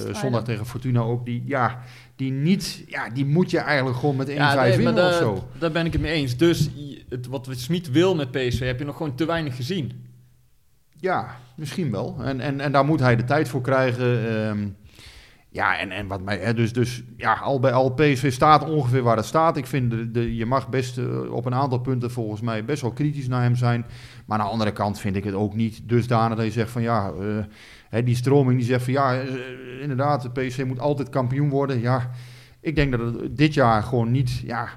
[0.04, 1.24] eh, zondag tegen Fortuna ook.
[1.24, 1.82] Die, ja,
[2.18, 5.12] die niet, ja, die moet je eigenlijk gewoon met 1-5 Ja, nee, winnen of daar,
[5.12, 5.48] zo.
[5.58, 6.36] daar ben ik het mee eens.
[6.36, 6.70] Dus
[7.08, 10.06] het, wat Smit wil met PSV heb je nog gewoon te weinig gezien.
[11.00, 12.16] Ja, misschien wel.
[12.22, 14.28] En, en, en daar moet hij de tijd voor krijgen.
[14.28, 14.68] ehm.
[15.48, 16.38] ja, en, en wat mij.
[16.38, 19.56] Hè, dus, dus ja, al bij al PSV staat ongeveer waar het staat.
[19.56, 22.82] Ik vind, de, de, je mag best eh, op een aantal punten volgens mij best
[22.82, 23.84] wel kritisch naar hem zijn.
[24.26, 26.82] Maar aan de andere kant vind ik het ook niet dusdanig dat je zegt van
[26.82, 27.12] ja.
[27.20, 27.44] eh,
[27.88, 29.26] hè, die stroming die zegt van ja, eh,
[29.80, 31.80] inderdaad, de PSV moet altijd kampioen worden.
[31.80, 32.10] Ja,
[32.60, 34.38] ik denk dat het dit jaar gewoon niet.
[34.44, 34.68] Ja,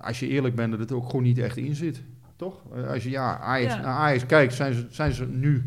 [0.00, 2.02] als je eerlijk bent, dat het ook gewoon niet echt in zit.
[2.36, 2.62] Toch?
[2.74, 3.80] Eh, Als je ja, Ajax, Ja.
[3.80, 5.64] naar Ajax kijkt, zijn ze, zijn ze nu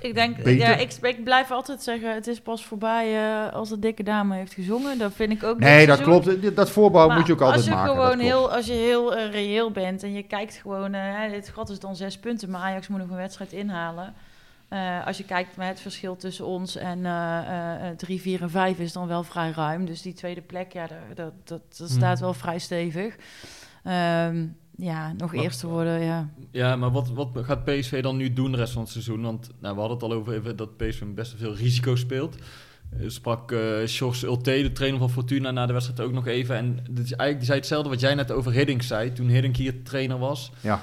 [0.00, 0.54] Ik denk, Beter?
[0.54, 3.14] ja, ik, ik blijf altijd zeggen, het is pas voorbij
[3.46, 4.98] eh, als de dikke dame heeft gezongen.
[4.98, 5.58] Dat vind ik ook.
[5.58, 6.22] Nee, dat seizoen.
[6.22, 6.56] klopt.
[6.56, 7.94] Dat- voorbouw Maar moet je ook altijd als je maken.
[7.94, 10.96] Gewoon heel, als je heel reëel bent en je kijkt gewoon,
[11.30, 14.14] dit gat is dan zes punten, maar Ajax moet nog een wedstrijd inhalen.
[14.72, 18.42] Eh, als je kijkt naar het verschil tussen ons en eh, eh, eh, drie, vier
[18.42, 19.84] en vijf is dan wel vrij ruim.
[19.86, 21.96] Dus die tweede plek, ja, daar- dat, dat, dat Hmm.
[21.96, 23.16] staat wel vrij stevig.
[23.84, 26.28] Ehm, ja, nog Wat- eerste worden, ja.
[26.50, 29.22] Ja, maar wat, wat gaat PSV dan nu doen de rest van het seizoen?
[29.22, 32.36] Want nou, we hadden het al over even dat PSV best wel veel risico speelt.
[32.98, 36.56] eh, sprak eh Sjors Ulte, de trainer van Fortuna, na de wedstrijd ook nog even.
[36.56, 39.56] En dit is eigenlijk, die zei hetzelfde wat jij net over Hiddink zei, toen Hiddink
[39.56, 40.52] hier trainer was.
[40.60, 40.82] Ja.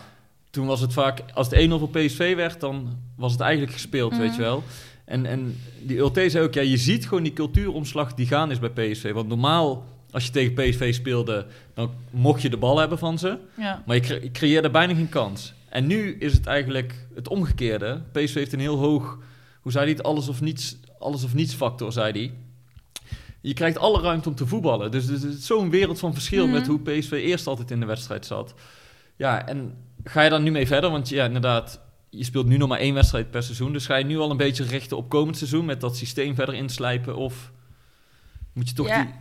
[0.49, 4.11] Toen was het vaak, als het 1-0 voor PSV werd, dan was het eigenlijk gespeeld,
[4.11, 4.21] Mhm.
[4.21, 4.63] weet je wel.
[5.05, 8.59] En, en die Ulte zei ook, ja, je ziet gewoon die cultuuromslag die gaan is
[8.59, 9.11] bij PSV.
[9.13, 13.37] Want normaal, als je tegen PSV speelde, dan mocht je de bal hebben van ze.
[13.57, 13.83] Ja.
[13.85, 15.53] Maar je, cre- je creëerde bijna geen kans.
[15.69, 18.01] En nu is het eigenlijk het omgekeerde.
[18.11, 19.17] PSV heeft een heel hoog,
[19.61, 22.33] hoe zei hij het, alles of niets, alles of niets factor, zei hij.
[23.41, 24.91] Je krijgt alle ruimte om te voetballen.
[24.91, 26.53] Dus het is zo'n wereld van verschil Mhm.
[26.53, 28.53] met hoe PSV eerst altijd in de wedstrijd zat.
[29.15, 30.89] Ja, en ga je dan nu mee verder?
[30.89, 33.73] Want ja, inderdaad, je speelt nu nog maar één wedstrijd per seizoen.
[33.73, 36.55] Dus ga je nu al een beetje richten op komend seizoen met dat systeem verder
[36.55, 37.15] inslijpen?
[37.15, 37.51] Of
[38.53, 39.03] moet je toch Ja.
[39.03, 39.13] die...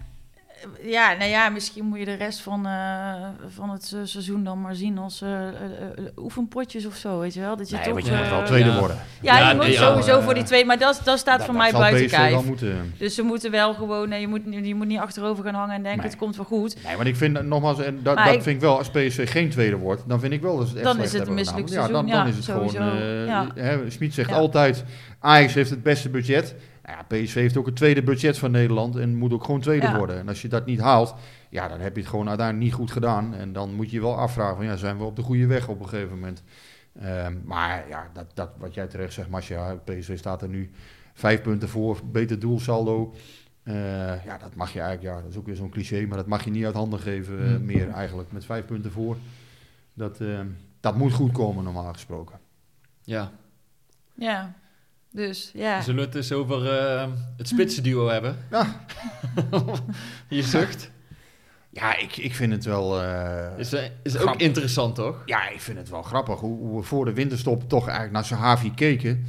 [0.83, 3.15] Ja, nou ja, misschien moet je de rest van, eh,
[3.49, 7.35] van het se- seizoen dan maar zien als eh, eh, eh, oefenpotjes of zo, weet
[7.35, 7.57] je wel?
[7.57, 8.79] Dat je Nee, toch, want je moet eh, wel tweede ja.
[8.79, 8.99] worden.
[9.23, 11.47] Ja, Ja, je moet nee, sowieso voor die eh, twee, maar dat, dat staat Dat-
[11.47, 12.45] voor dat mij buiten kijf.
[12.45, 12.95] moeten.
[12.99, 15.83] Dus ze moeten wel gewoon, nee, je, moet, je moet niet achterover gaan hangen en
[15.83, 16.11] denken, Nee.
[16.11, 16.77] het komt wel goed.
[16.87, 19.31] Nee, maar ik vind dat- nogmaals, en dat, dat ik- vind ik wel, als PSV
[19.31, 21.19] geen tweede wordt, dan vind ik wel dat ze het echt Dan is het een
[21.19, 21.87] hebben misselijk gedaan.
[21.87, 22.71] Ja, dan, dan is het seizoen.
[22.71, 23.07] Gewoon, sowieso.
[23.21, 23.47] eh Ja.
[23.55, 24.37] hè, Smit zegt Ja.
[24.37, 24.85] altijd,
[25.21, 26.55] Ajax heeft het beste budget.
[26.89, 29.87] Nou Ja, PSV heeft ook het tweede budget van Nederland en moet ook gewoon tweede
[29.87, 29.97] Ja.
[29.97, 30.19] worden.
[30.19, 31.15] En als je dat niet haalt,
[31.51, 33.35] ja, dan heb je het gewoon uiteindelijk niet goed gedaan.
[33.35, 35.69] En dan moet je je wel afvragen, van, ja, zijn we op de goede weg
[35.69, 36.43] op een gegeven moment?
[37.01, 40.71] Ehm, maar ja, dat, dat, wat jij terecht zegt, Marcia, PSV staat er nu
[41.15, 43.15] vijf punten voor, beter doelsaldo.
[43.63, 46.27] Eh, ja, dat mag je eigenlijk, ja, dat is ook weer zo'n cliché, maar dat
[46.27, 47.65] mag je niet uit handen geven eh, Hmm.
[47.65, 49.17] meer eigenlijk, met vijf punten voor.
[49.95, 50.41] Dat, eh,
[50.81, 52.39] dat moet goed komen, normaal gesproken.
[53.03, 53.31] Ja,
[54.15, 54.55] Ja,
[55.13, 55.81] dus ja.
[55.81, 58.37] zullen we het eens over eh, het spitsenduo hebben?
[58.51, 58.85] Ja.
[60.29, 60.91] je zucht.
[61.71, 63.03] Ja, ik, ik vind het wel...
[63.03, 65.23] eh, Is, eh, is ook interessant, toch?
[65.27, 68.25] Ja, ik vind het wel grappig hoe, hoe we voor de winterstop toch eigenlijk naar
[68.25, 69.25] Sahavi keken.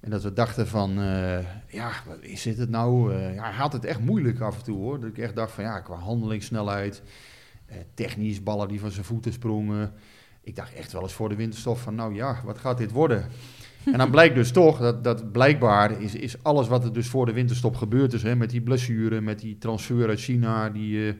[0.00, 3.14] En dat we dachten van, eh, ja, wat is dit het nou?
[3.14, 5.00] Eh, ja, hij had het echt moeilijk af en toe hoor.
[5.00, 7.02] Dat ik echt dacht van, ja, qua handelingssnelheid,
[7.66, 9.92] eh, technisch, ballen die van zijn voeten sprongen.
[10.42, 13.28] Ik dacht echt wel eens voor de winterstop van, nou ja, wat gaat dit worden?
[13.92, 17.26] En dan blijkt dus toch dat, dat blijkbaar is, is alles wat er dus voor
[17.26, 21.14] de winterstop gebeurd is, hè, met die blessure, met die transfer uit China, die, eh,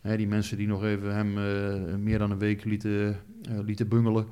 [0.00, 3.88] hè, die mensen die nog even hem eh, meer dan een week lieten, eh, lieten
[3.88, 4.26] bungelen.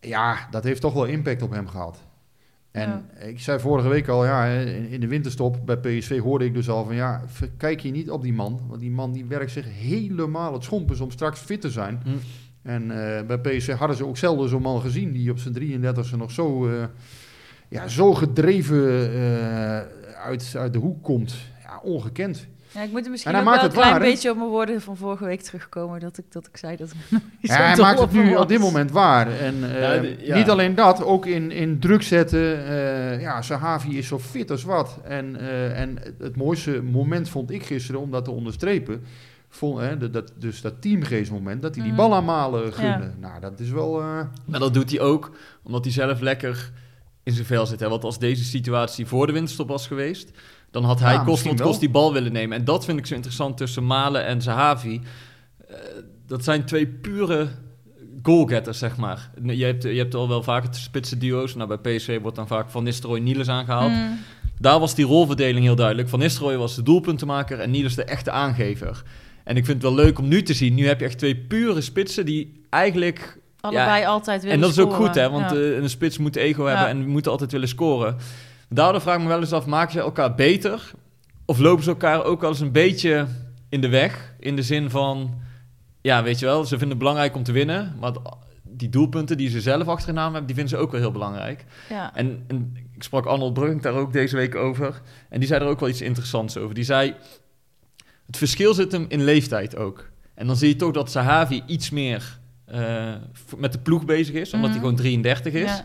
[0.00, 2.04] Ja, dat heeft toch wel impact op hem gehad.
[2.70, 6.54] En ik zei vorige week al, ja, in in de winterstop bij PSV hoorde ik
[6.54, 7.22] dus al van, ja,
[7.56, 8.60] kijk je niet op die man.
[8.68, 12.00] Want die man die werkt zich helemaal het schompens om straks fit te zijn.
[12.04, 12.10] Hm.
[12.66, 16.16] En eh, bij PSV hadden ze ook zelden zo'n man gezien die op zijn 33e
[16.16, 16.72] nog zo, eh,
[17.68, 19.76] ja, zo gedreven eh,
[20.24, 21.34] uit, uit de hoek komt.
[21.62, 22.46] Ja, ongekend.
[22.74, 24.96] Ja, ik moet er misschien ook wel een klein waar, beetje op mijn woorden van
[24.96, 26.00] vorige week terugkomen.
[26.00, 28.90] Dat ik, dat ik zei dat ik Ja, hij maakt het nu op dit moment
[28.90, 29.30] waar.
[29.40, 30.36] En eh, Ja, de- ja.
[30.36, 32.66] niet alleen dat, ook in, in druk zetten.
[32.66, 34.98] eh, ja, Sahavi is zo fit als wat.
[35.04, 39.02] En, eh, en het mooiste moment vond ik gisteren, om dat te onderstrepen...
[39.48, 42.00] Vond, hè, dat- dat, dus dat teamgeestmoment, dat hij die Mhm.
[42.02, 43.12] bal aan Malen gunde.
[43.20, 44.00] Nou, dat is wel...
[44.00, 45.30] eh, Maar dat doet hij ook
[45.62, 46.72] omdat hij zelf lekker
[47.22, 47.80] in zijn vel zit.
[47.80, 47.88] Hè?
[47.88, 50.30] Want als deze situatie voor de winterstop was geweest,
[50.70, 52.58] dan had hij Ja, kost wat kost die bal willen nemen.
[52.58, 55.00] En dat vind ik zo interessant tussen Malen en Zahavi.
[55.68, 55.76] Eh,
[56.26, 57.48] dat zijn twee pure
[58.22, 59.30] goalgetters, zeg maar.
[59.42, 61.54] Je hebt, je hebt al wel vaker de spitse duo's.
[61.54, 63.92] Nou, bij PSV wordt dan vaak Van Nistelrooy Niels aangehaald.
[63.92, 64.18] Mm.
[64.60, 66.08] Daar was die rolverdeling heel duidelijk.
[66.08, 69.02] Van Nistelrooy was de doelpuntenmaker en Niels de echte aangever.
[69.46, 70.74] En ik vind het wel leuk om nu te zien.
[70.74, 74.78] Nu heb je echt twee pure spitsen die eigenlijk Allebei altijd willen en dat is
[74.78, 75.30] ook goed, hè?
[75.30, 75.56] Want Ja.
[75.56, 76.68] eh, een spits moet ego Ja.
[76.68, 78.16] hebben en moeten altijd willen scoren.
[78.68, 80.90] Daardoor vraag ik me wel eens af, maken ze elkaar beter?
[81.44, 83.26] Of lopen ze elkaar ook wel eens een beetje
[83.68, 84.34] in de weg?
[84.40, 85.34] In de zin van,
[86.00, 87.96] ja, weet je wel, ze vinden het belangrijk om te winnen.
[88.00, 88.12] Maar
[88.62, 91.10] die doelpunten die ze zelf achter de naam hebben, die vinden ze ook wel heel
[91.12, 91.64] belangrijk.
[91.88, 92.14] ja.
[92.14, 95.00] En, en ik sprak Arnold Brugink daar ook deze week over.
[95.28, 96.74] En die zei er ook wel iets interessants over.
[96.74, 97.14] Die zei,
[98.26, 100.08] het verschil zit hem in leeftijd ook.
[100.34, 103.14] En dan zie je toch dat Sahavi iets meer eh,
[103.56, 104.86] met de ploeg bezig is, omdat hij Mhm.
[104.88, 105.70] gewoon 33 is.
[105.70, 105.84] Ja.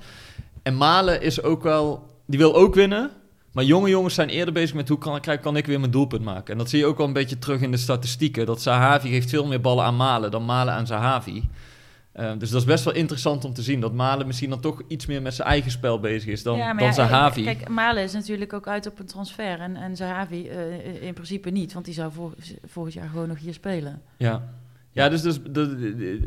[0.63, 3.11] En Malen is ook wel, die wil ook winnen.
[3.51, 6.23] Maar jonge jongens zijn eerder bezig met hoe kan, ik- kan ik weer mijn doelpunt
[6.23, 6.51] maken.
[6.51, 8.45] En dat zie je ook wel een beetje terug in de statistieken.
[8.45, 11.43] Dat Sahavi geeft veel meer ballen aan Malen dan Malen aan Sahavi.
[12.11, 13.79] Eh, dus dat is best wel interessant om te zien.
[13.79, 16.65] Dat Malen misschien dan toch iets meer met zijn eigen spel bezig is dan, Ja,
[16.65, 17.43] maar dan ja, Sahavi.
[17.43, 19.59] Kijk, Malen is natuurlijk ook uit op een transfer.
[19.59, 21.73] En, en Zahavi eh, in principe niet.
[21.73, 22.31] Want die zou vol,
[22.65, 24.01] volgend jaar gewoon nog hier spelen.
[24.17, 24.43] Ja.
[24.93, 25.69] Ja, dus dat is, dat,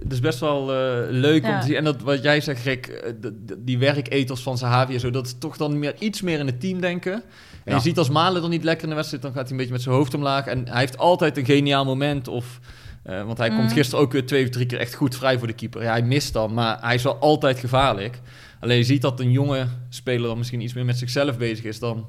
[0.03, 1.77] dat is best wel eh, leuk om te zien.
[1.77, 3.13] En dat, wat jij zegt, Rick, eh,
[3.59, 6.61] die werketels van Sahavi en zo, dat is toch dan meer, iets meer in het
[6.61, 7.13] team denken.
[7.13, 7.23] En
[7.65, 7.75] Ja.
[7.75, 9.73] je ziet als Malen dan niet lekker in de wedstrijd, dan gaat hij een beetje
[9.73, 10.47] met zijn hoofd omlaag.
[10.47, 12.29] En hij heeft altijd een geniaal moment.
[12.29, 12.61] Of,
[13.05, 15.47] eh, want hij komt gisteren ook weer twee of drie keer echt goed vrij voor
[15.47, 15.83] de keeper.
[15.83, 18.21] Ja, hij mist dan, maar hij is wel altijd gevaarlijk.
[18.61, 21.79] Alleen je ziet dat een jonge speler dan misschien iets meer met zichzelf bezig is
[21.79, 22.07] dan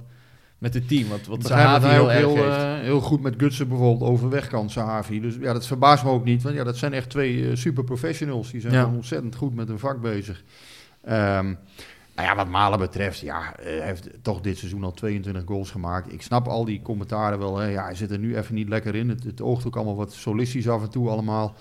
[0.58, 1.08] met het team.
[1.10, 1.48] Wat, wat
[1.84, 5.22] heel heel, eh, heel goed met Gutsen bijvoorbeeld overweg kan, Sahavi.
[5.22, 6.44] Dus ja, dat verbaast me ook niet.
[6.44, 8.52] Want ja, dat zijn echt twee eh, super professionals.
[8.52, 8.86] Die zijn Ja.
[8.86, 10.44] ontzettend goed met hun vak bezig.
[11.04, 11.54] Ehm,
[12.16, 15.72] nou ja, wat Malen betreft, ja, eh, hij heeft toch dit seizoen al 22 goals
[15.72, 16.14] gemaakt.
[16.14, 17.58] Ik snap al die commentaren wel.
[17.58, 17.68] Hè.
[17.68, 19.10] Ja, hij zit er nu even niet lekker in.
[19.10, 21.56] Het, het oogt ook allemaal wat solistisch af en toe allemaal.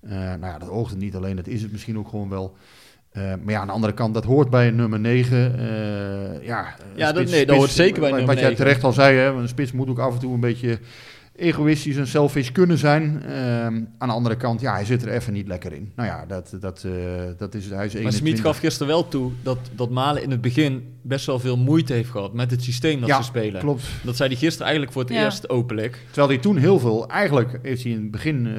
[0.00, 2.56] Eh, nou ja, dat oogt het niet alleen, dat is het misschien ook gewoon wel.
[3.10, 5.58] Eh, maar ja, aan de andere kant, dat hoort bij een nummer 9.
[5.58, 8.64] eh, ja, een Ja, dat- nee, dat hoort zeker bij wat- nummer Wat jij 9.
[8.64, 10.78] terecht al zei, hè, een spits moet ook af en toe een beetje
[11.40, 13.22] egoïstisch en selfish kunnen zijn.
[13.22, 15.92] Ehm, aan de andere kant, ja, hij zit er even niet lekker in.
[15.96, 16.92] Nou ja, dat, dat, eh,
[17.36, 18.12] dat is, hij is Maar 21.
[18.14, 21.92] Smit gaf gisteren wel toe dat, dat Malen in het begin best wel veel moeite
[21.92, 23.60] heeft gehad met het systeem dat Ja, ze spelen.
[23.60, 23.82] Klopt.
[24.02, 25.24] Dat zei hij gisteren eigenlijk voor het Ja.
[25.24, 25.98] eerst openlijk.
[26.06, 28.52] Terwijl hij toen heel veel, eigenlijk heeft hij in het begin, eh,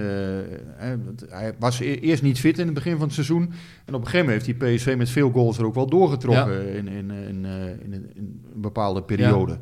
[0.76, 3.42] hè, het- hij was e- eerst niet fit in het begin van het seizoen.
[3.86, 6.74] En op een gegeven moment heeft hij PSV met veel goals er ook wel doorgetrokken
[6.76, 7.52] in, in, in, eh,
[7.86, 9.58] in, een- in een bepaalde periode.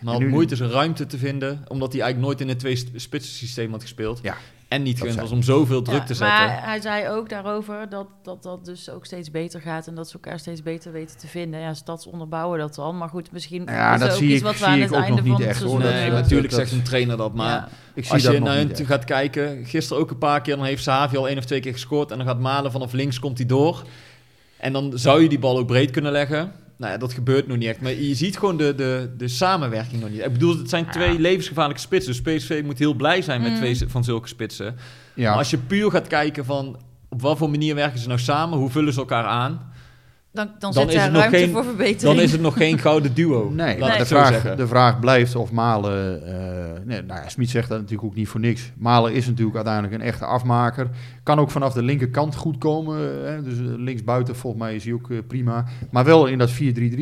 [0.00, 3.34] Maar had nu- moeite zijn ruimte te vinden, omdat hij eigenlijk nooit in het twee-spitsen
[3.34, 4.18] systeem had gespeeld.
[4.22, 4.36] Ja.
[4.68, 6.36] En niet gewend was om zoveel druk Ja, te zetten.
[6.36, 10.08] Maar hij zei ook daarover dat, dat dat dus ook steeds beter gaat en dat
[10.08, 11.60] ze elkaar steeds beter weten te vinden.
[11.60, 12.98] Ja, stads onderbouwen dat dan.
[12.98, 14.92] Maar goed, misschien Ja, is dat er ook zie iets ik- wat we aan het
[14.92, 15.78] einde niet van het seizoen...
[15.78, 17.68] Nee, natuurlijk dat- zegt een trainer dat, maar ja.
[17.94, 18.80] Ik zie als dat je naar echt.
[18.86, 21.72] gaat kijken, gisteren ook een paar keer, dan heeft Savi al één of twee keer
[21.72, 23.82] gescoord en dan gaat Malen vanaf links komt hij door.
[24.56, 26.52] En dan zou je die bal ook breed kunnen leggen.
[26.80, 27.80] Nou ja, dat gebeurt nog niet echt.
[27.80, 30.24] Maar je ziet gewoon de, de, de samenwerking nog niet.
[30.24, 32.12] Ik bedoel, het zijn twee levensgevaarlijke spitsen.
[32.12, 33.56] Dus PSV moet heel blij zijn met Mm.
[33.56, 34.76] twee van zulke spitsen.
[35.14, 35.28] Ja.
[35.28, 38.58] Maar als je puur gaat kijken van op wat voor manier werken ze nou samen,
[38.58, 39.69] hoe vullen ze elkaar aan,
[40.32, 42.00] Dan, dan, Dan zit is daar het nog ruimte geen- voor verbetering.
[42.16, 43.50] dan is het nog geen gouden duo.
[43.54, 46.26] Nee, de, vraag, de vraag blijft of Malen...
[46.26, 48.72] eh nee, nou ja, Smit zegt dat natuurlijk ook niet voor niks.
[48.78, 50.88] Malen is natuurlijk uiteindelijk een echte afmaker.
[51.22, 53.24] Kan ook vanaf de linkerkant goed komen.
[53.26, 55.64] Hè, dus eh, linksbuiten volgens mij is hij ook eh, prima.
[55.90, 56.54] Maar wel in dat 4-3-3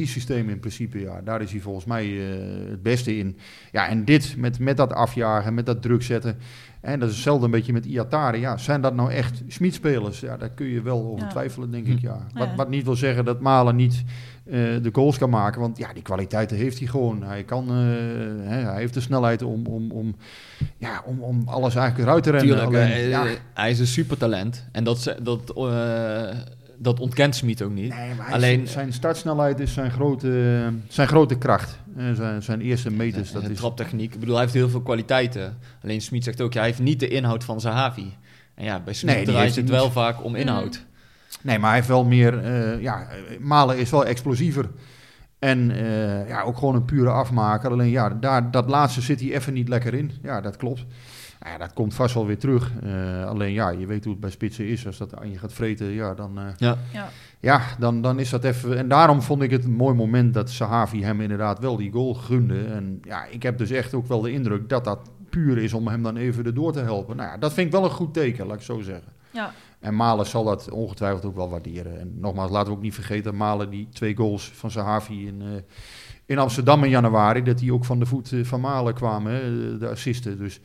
[0.02, 1.00] systeem in principe.
[1.00, 3.36] Ja, daar is hij volgens mij eh, het beste in.
[3.72, 6.36] Ja, en dit met, met dat afjagen, met dat druk zetten...
[6.80, 8.40] En dat is hetzelfde een beetje met Iatare.
[8.40, 10.20] Ja, zijn dat nou echt Smit-spelers?
[10.20, 11.30] Ja, daar kun je wel over Ja.
[11.30, 11.92] twijfelen, denk Hm.
[11.92, 12.00] ik.
[12.00, 12.26] Ja.
[12.34, 14.02] Wat, wat niet wil zeggen dat Malen niet
[14.44, 15.60] eh, de goals kan maken.
[15.60, 17.22] Want ja, die kwaliteiten heeft hij gewoon.
[17.22, 17.74] Hij, kan, eh,
[18.48, 20.14] hè, hij heeft de snelheid om, om, om,
[20.76, 22.48] ja, om, om alles eigenlijk eruit te rennen.
[22.56, 24.64] Tuurlijk, Alleen, eh, ja, hij is een supertalent.
[24.72, 26.28] En dat, dat, eh,
[26.78, 27.94] dat ontkent Smit ook niet.
[27.94, 31.78] nee, maar hij- alleen- zijn startsnelheid is zijn grote, zijn grote kracht.
[31.96, 33.32] Eh, zijn, zijn eerste meters.
[33.32, 34.14] Dat de is, traptechniek.
[34.14, 35.58] Ik bedoel, hij heeft heel veel kwaliteiten.
[35.82, 38.16] Alleen Smit zegt ook, ja, hij heeft niet de inhoud van Zahavi.
[38.54, 39.92] En ja, bij Smit Nee, draait het wel niet.
[39.92, 40.84] vaak om inhoud.
[41.42, 42.38] Nee, maar hij heeft wel meer.
[42.44, 43.06] eh, ja,
[43.40, 44.68] Malen is wel explosiever.
[45.38, 47.70] En eh, ja, ook gewoon een pure afmaker.
[47.70, 50.10] Alleen ja, daar, dat laatste zit hij even niet lekker in.
[50.22, 50.84] Ja, dat klopt.
[51.40, 52.72] Nou ja, dat komt vast wel weer terug.
[52.82, 54.86] Eh, alleen ja, je weet hoe het bij spitsen is.
[54.86, 56.78] Als dat aan je gaat vreten, ja, dan, eh, Ja.
[56.92, 57.08] Ja.
[57.40, 58.78] ja, dan, dan is dat even.
[58.78, 62.14] En daarom vond ik het een mooi moment dat Sahavi hem inderdaad wel die goal
[62.14, 62.64] gunde.
[62.64, 65.88] En ja, ik heb dus echt ook wel de indruk dat dat puur is om
[65.88, 67.16] hem dan even erdoor te helpen.
[67.16, 69.12] Nou ja, dat vind ik wel een goed teken, laat ik zo zeggen.
[69.30, 69.52] Ja.
[69.80, 72.00] En Malen zal dat ongetwijfeld ook wel waarderen.
[72.00, 75.48] En nogmaals, laten we ook niet vergeten, Malen die twee goals van Sahavi in, eh,
[76.26, 79.88] in Amsterdam in januari, dat die ook van de voet van Malen kwamen, hè, de
[79.88, 80.38] assisten.
[80.38, 80.60] Dus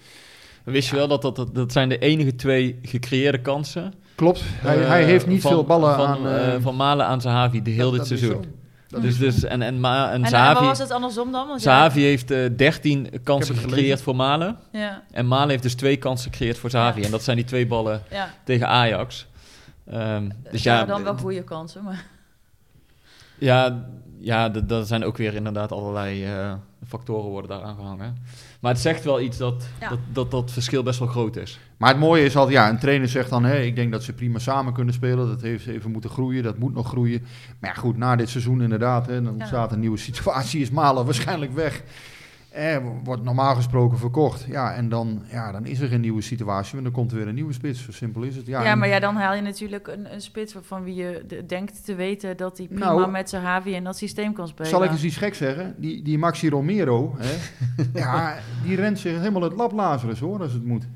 [0.64, 3.94] Wist je wel dat dat, dat dat zijn de enige twee gecreëerde kansen?
[4.16, 6.28] klopt, hij, eh, hij heeft niet van- veel ballen van, aan...
[6.28, 8.46] eh, eh, van Malen aan Zahavi de heel dat- dit dat seizoen.
[8.88, 9.24] Dus, is zo.
[9.24, 11.48] dus, en, en, Ma- en En, en Zahavi, waar was het andersom dan?
[11.48, 14.58] Want Zahavi heeft eh 13 kansen gecreëerd voor Malen.
[14.72, 17.00] Ja, En Malen heeft dus twee kansen gecreëerd voor Zahavi.
[17.00, 17.06] Ja.
[17.06, 18.34] En dat zijn die twee ballen ja.
[18.46, 19.28] tegen Ajax.
[19.90, 21.84] Ehm, dus ja, dan wel goede kansen.
[21.84, 22.06] Maar...
[23.38, 23.86] Ja,
[24.20, 26.54] ja dat zijn ook weer inderdaad allerlei eh,
[26.88, 28.18] factoren worden daar aangehangen.
[28.60, 29.90] Maar het zegt wel iets dat, Ja.
[29.90, 31.60] dat, dat dat verschil best wel groot is.
[31.78, 34.14] Maar het mooie is altijd, ja, een trainer zegt dan, hè, ik denk dat ze
[34.14, 35.28] prima samen kunnen spelen.
[35.28, 37.22] Dat heeft even moeten groeien, dat moet nog groeien.
[37.60, 41.06] Maar ja, goed, na dit seizoen inderdaad, hè, dan ontstaat een nieuwe situatie, is Malen
[41.06, 41.84] waarschijnlijk weg.
[42.54, 44.46] Eh, wordt normaal gesproken verkocht.
[44.48, 47.28] Ja, en dan, ja, dan is er geen nieuwe situatie, want dan komt er weer
[47.28, 47.84] een nieuwe spits.
[47.84, 48.46] Zo simpel is het.
[48.46, 51.24] Ja, Ja, en- maar ja, dan haal je natuurlijk een, een spits van wie je
[51.28, 54.48] de- denkt te weten dat hij prima Nou, met zijn Havi in dat systeem kan
[54.48, 54.70] spelen.
[54.72, 55.76] Zal ik eens iets gek zeggen?
[55.78, 57.34] Die, die Maxi Romero, hè,
[58.00, 60.88] ja, die rent zich helemaal het lab Lazarus hoor, als het moet.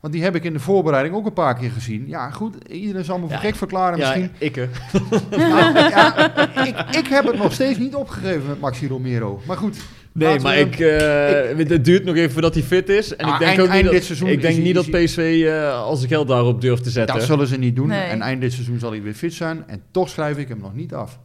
[0.00, 2.08] Want die heb ik in de voorbereiding ook een paar keer gezien.
[2.08, 4.22] Ja, goed, iedereen zal me voor Ja, gek verklaren misschien.
[4.22, 4.68] Ja, ik hè.
[5.36, 6.34] Nou, ja,
[6.66, 9.40] ik, ik heb het nog steeds niet opgegeven met Maxi Romero.
[9.46, 9.78] Maar goed.
[10.18, 10.78] Nee, laten maar we- ik,
[11.68, 13.16] eh, het duurt nog even voordat hij fit is.
[13.16, 15.42] En Ah, ik denk eind- ook niet dat, dit seizoen ik denk niet dat PSV
[15.46, 17.16] eh al zijn geld daarop durft te zetten.
[17.16, 17.86] Dat zullen ze niet doen.
[17.88, 18.00] Nee.
[18.00, 19.64] En eind dit seizoen zal hij weer fit zijn.
[19.66, 21.18] En toch schrijf ik hem nog niet af.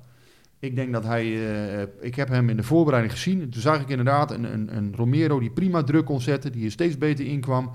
[0.59, 1.23] Ik denk dat hij...
[1.23, 3.49] eh, ik heb hem in de voorbereiding gezien.
[3.49, 6.51] Toen zag ik inderdaad een, een, een Romero die prima druk kon zetten.
[6.51, 7.71] Die er steeds beter inkwam.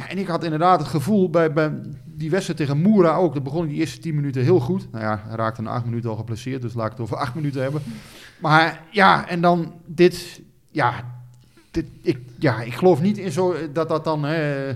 [0.00, 1.72] Ja, en ik had inderdaad het gevoel bij, bij
[2.04, 3.34] die wedstrijd tegen Moera ook.
[3.34, 4.88] Dat begon in die eerste 10 minuten heel goed.
[4.92, 6.62] Nou ja, hij raakte na 8 minuten al geplaceerd.
[6.62, 7.82] Dus laat ik het over 8 minuten hebben.
[8.38, 10.40] Maar ja, en dan dit...
[10.70, 11.04] ja,
[11.70, 14.24] dit, ik, ja, ik geloof niet in zo dat dat dan.
[14.24, 14.72] Hè,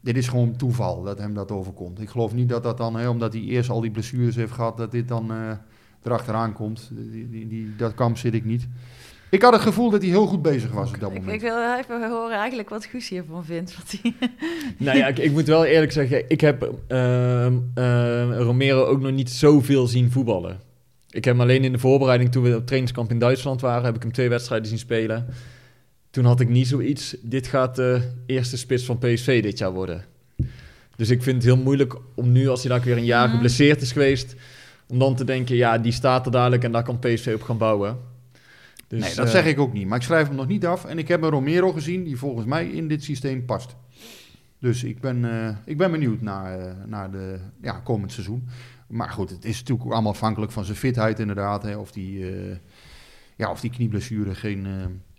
[0.00, 2.00] dit is gewoon toeval dat hem dat overkomt.
[2.00, 4.76] Ik geloof niet dat dat dan, hè, omdat hij eerst al die blessures heeft gehad,
[4.76, 5.50] dat dit dan eh,
[6.02, 6.90] erachteraan komt.
[6.92, 8.68] Die, die, dat kamp zit ik niet.
[9.32, 11.34] Ik had het gevoel dat hij heel goed bezig was op dat Ik, moment.
[11.34, 13.76] ik wil even horen eigenlijk wat Guus hiervan vindt.
[13.76, 14.14] Wat hij...
[14.86, 19.12] Nou ja, ik, ik moet wel eerlijk zeggen, ik heb ehm, ehm, Romero ook nog
[19.12, 20.60] niet zoveel zien voetballen.
[21.10, 23.96] Ik heb hem alleen in de voorbereiding, toen we op trainingskamp in Duitsland waren, heb
[23.96, 25.26] ik hem twee wedstrijden zien spelen.
[26.10, 30.04] Toen had ik niet zoiets, dit gaat de eerste spits van PSV dit jaar worden.
[30.96, 33.82] Dus ik vind het heel moeilijk om nu, als hij daar weer een jaar geblesseerd
[33.82, 34.34] is geweest,
[34.88, 37.58] om dan te denken, ja, die staat er dadelijk en daar kan PSV op gaan
[37.58, 38.10] bouwen.
[38.92, 39.86] Dus, nee, dat eh, zeg ik ook niet.
[39.86, 40.84] Maar ik schrijf hem nog niet af.
[40.84, 43.76] En ik heb een Romero gezien die volgens mij in dit systeem past.
[44.58, 48.48] Dus ik ben, eh, ik ben benieuwd naar, eh, naar de ja, komend seizoen.
[48.88, 51.62] Maar goed, het is natuurlijk allemaal afhankelijk van zijn fitheid inderdaad.
[51.62, 52.56] Hè, of, die, eh,
[53.36, 54.72] ja, of die knieblessure geen, eh,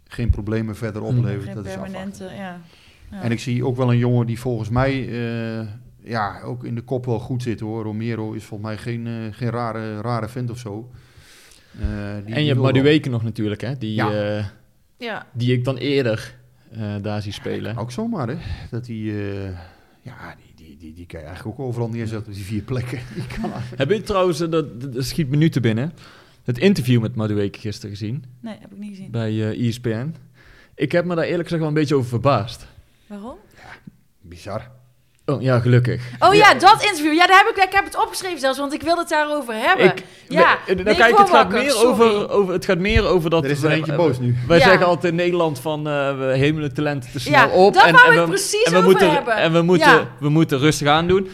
[0.08, 1.18] geen problemen verder Hmm.
[1.18, 1.44] oplevert.
[1.44, 2.60] Geen dat is permanente, ja.
[3.12, 3.22] ja.
[3.22, 5.68] En ik zie ook wel een jongen die volgens mij eh,
[6.04, 7.84] ja, ook in de kop wel goed zit hoor.
[7.84, 10.92] Romero is volgens mij geen, eh, geen rare, rare vent of zo.
[11.80, 11.86] Eh,
[12.26, 14.38] die- en je hebt Madueke nog natuurlijk, hè, die, Ja.
[14.38, 14.46] eh,
[14.98, 15.28] ja.
[15.34, 16.36] die ik dan eerder
[16.72, 17.78] eh, daar zie spelen.
[17.78, 18.36] Ook zomaar, hè?
[18.72, 19.50] Dat die, eh,
[20.02, 23.00] ja, die, die, die, die kan je eigenlijk ook overal neerzetten op die vier plekken.
[23.16, 24.66] Die kan eigenlijk- Heb je trouwens, dat,
[24.98, 25.94] schiet me nu te binnen,
[26.44, 29.12] het interview met Madueke gisteren gezien Nee, heb ik niet gezien.
[29.12, 30.16] bij eh ESPN?
[30.76, 32.68] Ik heb me daar eerlijk gezegd wel een beetje over verbaasd.
[33.08, 33.36] Waarom?
[34.22, 34.72] Bizar.
[35.26, 36.02] Oh, ja, gelukkig.
[36.20, 37.14] Oh ja, dat interview.
[37.14, 39.86] Ja, daar heb ik, ik heb het opgeschreven zelfs, want ik wil het daarover hebben.
[39.86, 41.88] Ik, ja, nee, nou, nee, kijk, het gaat, meer sorry.
[41.90, 43.44] over, over, het gaat meer over dat...
[43.44, 44.36] Er is er eentje boos nu.
[44.48, 44.64] Wij Ja.
[44.64, 47.74] zeggen altijd in Nederland van uh, we hemelen talenten te snel Ja, op.
[47.74, 49.36] daar en, wou en ik we, precies en we over moeten, hebben.
[49.36, 50.08] En we moeten, Ja.
[50.20, 51.30] we moeten rustig aan doen.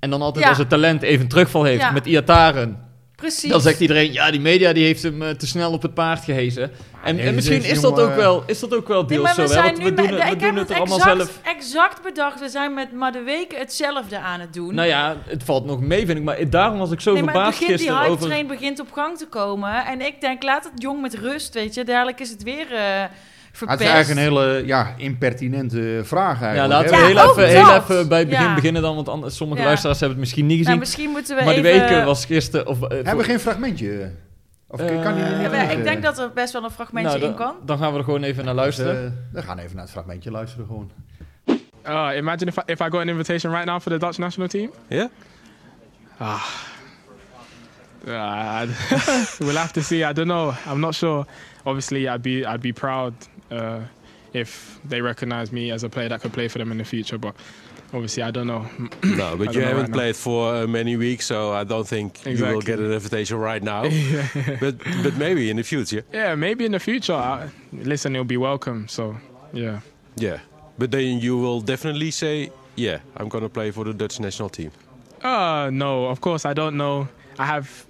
[0.00, 0.50] En dan altijd Ja.
[0.50, 1.90] als het talent even terugval heeft Ja.
[1.90, 2.90] met Iataren.
[3.22, 3.50] Precies.
[3.50, 6.24] Dan zegt iedereen, ja, die media die heeft hem eh, te snel op het paard
[6.24, 6.70] gehezen.
[7.04, 9.22] En, deze- en misschien is dat, jongen- ook wel, is dat ook wel Nee, deels
[9.22, 9.52] maar we zo.
[9.52, 11.40] Zijn nu we doen, met- het- we ik doen heb het het allemaal exact, zelf.
[11.56, 12.40] exact bedacht.
[12.40, 14.74] We zijn met maar de weken hetzelfde aan het doen.
[14.74, 16.24] Nou ja, het valt nog mee, vind ik.
[16.24, 18.28] Maar daarom was ik zo nee, maar het verbaasd begint, die gisteren hype over...
[18.30, 19.86] train begint op gang te komen.
[19.86, 21.84] En ik denk, laat het jong met rust, weet je.
[21.84, 23.04] Dadelijk is het weer eh
[23.52, 23.78] verpest.
[23.78, 26.72] het is eigenlijk een hele ja, impertinente vraag Ja, eigenlijk.
[26.82, 27.06] laten hè?
[27.06, 28.54] we Ja, heel, even, heel even bij het begin Ja.
[28.54, 28.94] beginnen dan.
[28.94, 29.66] Want anders, sommige Ja.
[29.66, 30.70] luisteraars hebben het misschien niet gezien.
[30.70, 32.66] Nou, misschien moeten we maar de weken was gisteren...
[32.66, 34.10] Of, eh, Hebben we geen fragmentje?
[34.68, 37.30] Of Eh, kan die er Ja, ik denk dat er best wel een fragmentje nou,
[37.30, 37.54] in kan.
[37.64, 39.04] dan gaan we er gewoon even naar Dus, luisteren.
[39.04, 40.90] eh, we gaan even naar het fragmentje luisteren gewoon.
[41.88, 44.48] Uh, imagine if I, if I got an invitation right now for the Dutch national
[44.48, 44.70] team.
[44.88, 45.06] Yeah?
[46.18, 46.42] Ah.
[48.06, 48.62] Uh,
[49.38, 50.04] we'll have to see.
[50.04, 50.52] I don't know.
[50.66, 51.24] I'm not sure.
[51.64, 53.12] Obviously, I'd be I'd be proud
[53.52, 53.80] uh,
[54.32, 57.18] if they recognise me as a player that could play for them in the future.
[57.18, 57.34] But
[57.92, 58.66] obviously, I don't know.
[59.04, 62.44] No, but you haven't right played for uh, many weeks, so I don't think you
[62.44, 63.82] will get an invitation right now.
[64.60, 66.04] but but maybe in the future.
[66.12, 67.14] yeah, maybe in the future.
[67.14, 68.88] I, listen, it'll be welcome.
[68.88, 69.16] So
[69.52, 69.80] yeah.
[70.16, 70.38] Yeah.
[70.78, 74.48] But then you will definitely say, yeah, I'm going to play for the Dutch national
[74.48, 74.70] team.
[75.22, 77.08] Uh, no, of course I don't know.
[77.38, 77.86] I have,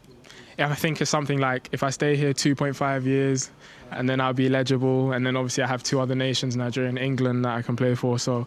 [0.58, 3.50] I think it's something like if I stay here 2.5 years,
[3.96, 6.98] and then I'll be eligible, and then obviously I have two other nations, Nigeria and
[6.98, 8.18] England, that I can play for.
[8.18, 8.46] So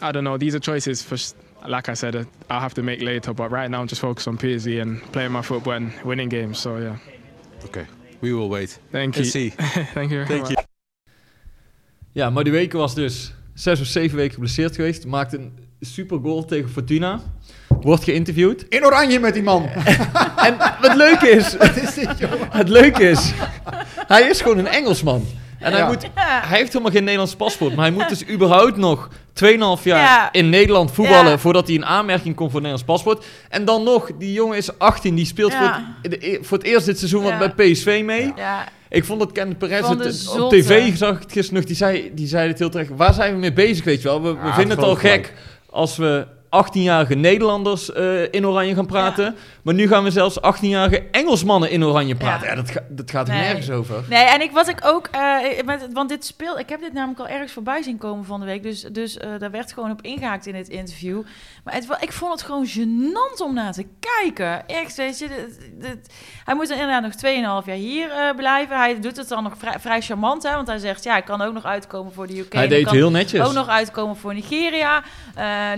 [0.00, 0.36] I don't know.
[0.38, 1.16] These are choices for,
[1.68, 3.32] like I said, uh, I'll have to make later.
[3.34, 6.58] But right now I'm just focused on PSV and playing my football and winning games.
[6.58, 6.96] So yeah,
[7.64, 7.86] Okay.
[8.20, 9.24] We will wait thank you.
[9.24, 9.50] see.
[9.94, 10.24] thank you.
[10.26, 10.56] Thank you.
[12.12, 15.06] Ja, maar die weken was dus zes of zeven weken geblesseerd geweest.
[15.06, 15.52] Maakte een
[15.86, 17.20] super goal tegen Fortuna.
[17.80, 18.64] Wordt geïnterviewd.
[18.68, 19.68] In oranje met die man.
[20.46, 22.30] En wat leuk is, Wat is dit, joh?
[22.50, 23.32] het leuke is,
[24.06, 25.24] hij is gewoon een Engelsman.
[25.58, 27.74] En hij, moet, hij heeft helemaal geen Nederlands paspoort.
[27.74, 29.08] Maar hij moet dus überhaupt nog
[29.44, 29.48] 2,5
[29.82, 30.32] jaar Ja.
[30.32, 31.30] in Nederland voetballen...
[31.30, 31.38] Ja.
[31.38, 33.26] voordat hij in aanmerking komt voor een Nederlands paspoort.
[33.48, 35.58] En dan nog, die jongen is 18, die speelt Ja.
[35.58, 37.38] voor, het, de- voor het eerst dit seizoen Ja.
[37.38, 38.32] wat bij PSV mee.
[38.36, 41.76] Ja, Ik vond dat Kenneth Perez het, op tv zag ik het gisteren nog, die
[41.76, 42.90] zei, die zei het heel terecht.
[42.96, 44.22] Waar zijn we mee bezig, weet je wel?
[44.22, 45.32] We, we Ja, vinden het al gek
[45.72, 46.26] als we
[46.66, 49.36] 18-jarige Nederlanders eh, in oranje gaan praten.
[49.62, 52.46] Maar nu gaan we zelfs 18-jarige Engelsmannen in oranje praten.
[52.46, 52.60] Ja, Ja.
[52.60, 53.42] dat, ga- dat gaat er Nee.
[53.42, 54.04] nergens over.
[54.08, 55.08] Nee, en ik, wat ik ook,
[55.64, 58.46] met, want dit speel, ik heb dit namelijk al ergens voorbij zien komen van de
[58.46, 61.22] week, dus, dus eh, daar werd gewoon op ingehaakt in het interview.
[61.64, 64.66] Maar het, ik vond het gewoon gênant om naar te kijken.
[64.68, 66.12] Echt, weet je, dit- dit-
[66.44, 67.14] hij moet dan inderdaad nog
[67.62, 68.76] 2,5 jaar hier blijven.
[68.76, 71.40] Hij doet het dan nog vrij, vrij charmant, hè, want hij zegt, ja, ik kan
[71.42, 72.52] ook nog uitkomen voor de UK.
[72.52, 73.40] hij deed kan heel netjes.
[73.46, 75.02] ook nog uitkomen voor Nigeria.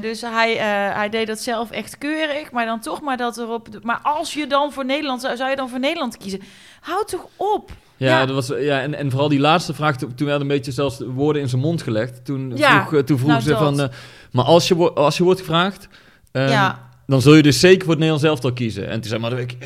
[0.00, 2.50] Dus hij, eh, hij deed dat zelf echt keurig.
[2.52, 3.68] Maar dan toch maar dat erop.
[3.82, 6.40] Maar als je dan voor Nederland zou, zou je dan voor Nederland kiezen?
[6.80, 7.70] Houd toch op.
[7.96, 8.26] Ja, Ja.
[8.26, 10.98] Dat was, ja en, en vooral die laatste vraag, toen toen werden een beetje zelfs
[10.98, 12.24] de woorden in zijn mond gelegd.
[12.24, 13.58] Toen Ja, vroeg, eh, toen vroeg nou ze dat.
[13.58, 13.88] van, eh,
[14.32, 15.88] maar als je, als je wordt gevraagd,
[16.32, 16.88] ehm, ja.
[17.06, 18.88] dan zul je dus zeker voor het Nederlands elftal kiezen.
[18.88, 19.56] En toen zei maar, ik,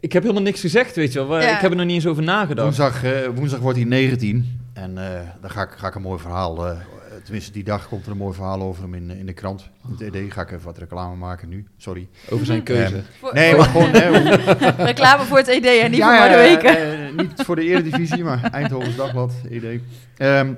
[0.00, 1.40] ik heb helemaal niks gezegd, weet je wel.
[1.40, 1.54] Ja.
[1.54, 2.62] Ik heb er nog niet eens over nagedacht.
[2.76, 4.60] Woensdag, eh, woensdag wordt hij 19.
[4.72, 6.76] En eh daar ga ik, ga ik een mooi verhaal, eh,
[7.24, 9.70] tenminste die dag komt er een mooi verhaal over hem in, in de krant.
[9.98, 12.08] In het ED ga ik even wat reclame maken nu, sorry.
[12.30, 12.94] Over zijn keuze.
[12.94, 13.90] Ehm, Voor- nee, maar gewoon...
[14.86, 16.76] Reclame voor het ED en niet Ja, voor de weken.
[17.08, 19.80] eh, niet voor de Eredivisie, maar Eindhovens Dagblad, ED.
[20.16, 20.52] Ehm,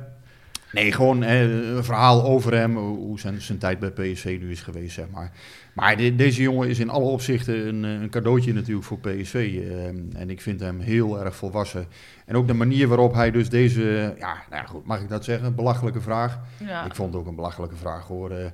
[0.73, 1.41] nee, gewoon eh,
[1.77, 5.33] een verhaal over hem, hoe zijn, zijn tijd bij PSV nu is geweest, zeg maar.
[5.75, 9.35] Maar de- deze jongen is in alle opzichten een, eh, een cadeautje natuurlijk voor PSV.
[9.71, 11.87] ehm, en ik vind hem heel erg volwassen.
[12.27, 15.25] En ook de manier waarop hij dus deze, ja, nou ja, goed, mag ik dat
[15.25, 16.39] zeggen, belachelijke vraag.
[16.64, 16.85] Ja.
[16.85, 18.31] Ik vond het ook een belachelijke vraag hoor.
[18.31, 18.47] eh,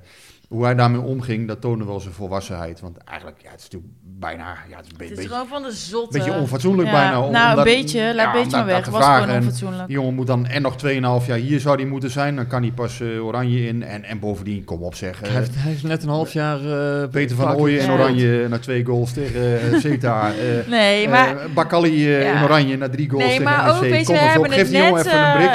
[0.47, 2.79] hoe hij daarmee omging, dat toonde wel zijn volwassenheid.
[2.79, 3.93] Want eigenlijk, ja, het is natuurlijk
[4.23, 6.17] bijna, ja, het is een be- Het is beetje gewoon van de zotte.
[6.17, 7.21] beetje onfatsoenlijk Ja, bijna.
[7.21, 8.01] om- Nou, een dat- beetje.
[8.03, 8.75] Laat ja, een beetje maar weg.
[8.75, 9.29] was gewoon vragen.
[9.29, 9.87] En onfatsoenlijk.
[9.87, 12.35] Die jongen moet dan en nog 2,5 jaar hier zou hij moeten zijn.
[12.35, 13.83] Dan kan hij pas eh, oranje in.
[13.83, 15.21] En, en bovendien, kom op zeg.
[15.21, 16.57] eh, hij, heeft, hij heeft net een half jaar...
[17.01, 17.93] eh, Peter van Ooyen in Ja.
[17.93, 20.27] oranje naar twee goals tegen eh Zeta.
[20.29, 21.27] eh Nee, maar...
[21.37, 22.37] eh, Bakali eh, Ja.
[22.37, 24.67] in oranje naar drie goals Nee, tegen maar ook, weet je, Kom we hebben, geef
[24.69, 25.49] die jongen net, even een eh, brik.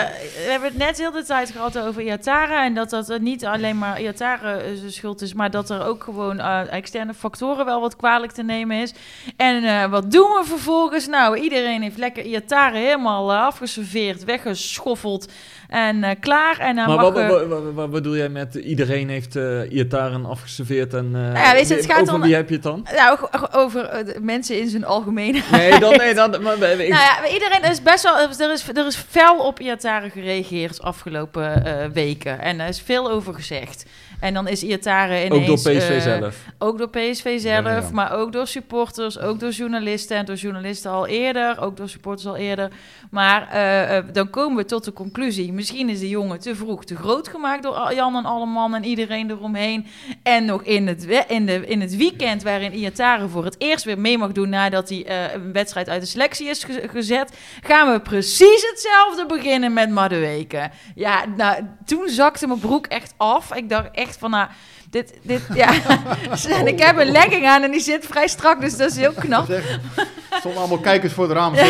[0.45, 2.65] we hebben het net heel de tijd gehad over Iatara.
[2.65, 5.87] En dat dat eh, niet alleen maar Iatara eh, zijn schuld is, maar dat er
[5.87, 8.93] ook gewoon eh, externe factoren wel wat kwalijk te nemen is.
[9.37, 11.07] En eh, wat doen we vervolgens?
[11.07, 15.33] Nou, iedereen heeft lekker Iatara helemaal eh, afgeserveerd, weggeschoffeld
[15.69, 16.59] en eh, klaar.
[16.59, 19.73] En dan Maar mag wat, wat, wat, wat- wat bedoel jij met iedereen heeft uh,
[19.73, 21.11] Iataren afgeserveerd en...
[21.15, 22.87] eh, ja, weet je, het gaat over om- wie heb je het dan?
[22.97, 23.19] nou,
[23.53, 25.43] over mensen in zijn algemeen.
[25.53, 28.19] Nee, dan, nee, dan, maar, ik, Nou ja, iedereen er is best wel.
[28.19, 32.41] Er is, er is fel op Iatare gereageerd afgelopen weken.
[32.41, 33.85] En er is veel over gezegd.
[34.21, 35.41] En dan is Iatare ineens...
[35.51, 36.37] ook door PSV zelf.
[36.59, 37.83] Ook door PSV zelf, Ja, ja.
[37.93, 42.27] maar ook door supporters, ook door journalisten en door journalisten al eerder, ook door supporters
[42.27, 42.71] al eerder.
[43.11, 46.85] Maar eh, eh, dan komen we tot de conclusie, misschien is de jongen te vroeg
[46.85, 49.87] te groot gemaakt door Jan en Alleman en iedereen eromheen.
[50.23, 53.99] En nog in het, in de, in het weekend waarin Iatare voor het eerst weer
[53.99, 57.93] mee mag doen nadat hij eh, een wedstrijd uit de selectie is ge- gezet, gaan
[57.93, 60.71] we precies hetzelfde beginnen met Madueke.
[60.95, 63.55] Ja, nou, toen zakte mijn broek echt af.
[63.55, 64.49] Ik dacht echt van, nou,
[64.91, 65.71] dit, dit, ja.
[66.59, 69.13] en ik heb een legging aan en die zit vrij strak, dus dat is heel
[69.13, 69.47] knap.
[69.47, 71.55] Zeg, er stonden allemaal kijkers voor het raam.
[71.55, 71.67] Eh.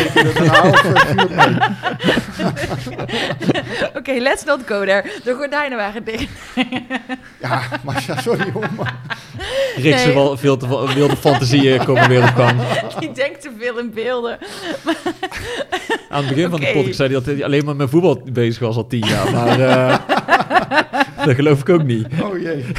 [3.97, 5.03] Oké, let's not go there.
[5.23, 6.27] De gordijnen waren dicht.
[7.41, 8.69] Ja, maar ja, sorry hoor.
[8.77, 8.99] Maar,
[9.77, 10.13] nee.
[10.13, 12.59] wel veel te wilde fantasieën komen weer op gang.
[12.99, 14.37] Die denkt te veel in beelden.
[16.09, 18.59] Aan het begin van de podcast zei hij dat hij alleen maar met voetbal bezig
[18.59, 19.31] was al tien jaar.
[19.31, 19.97] Maar eh,
[21.25, 22.07] dat geloof ik ook niet.
[22.23, 22.65] oh jee.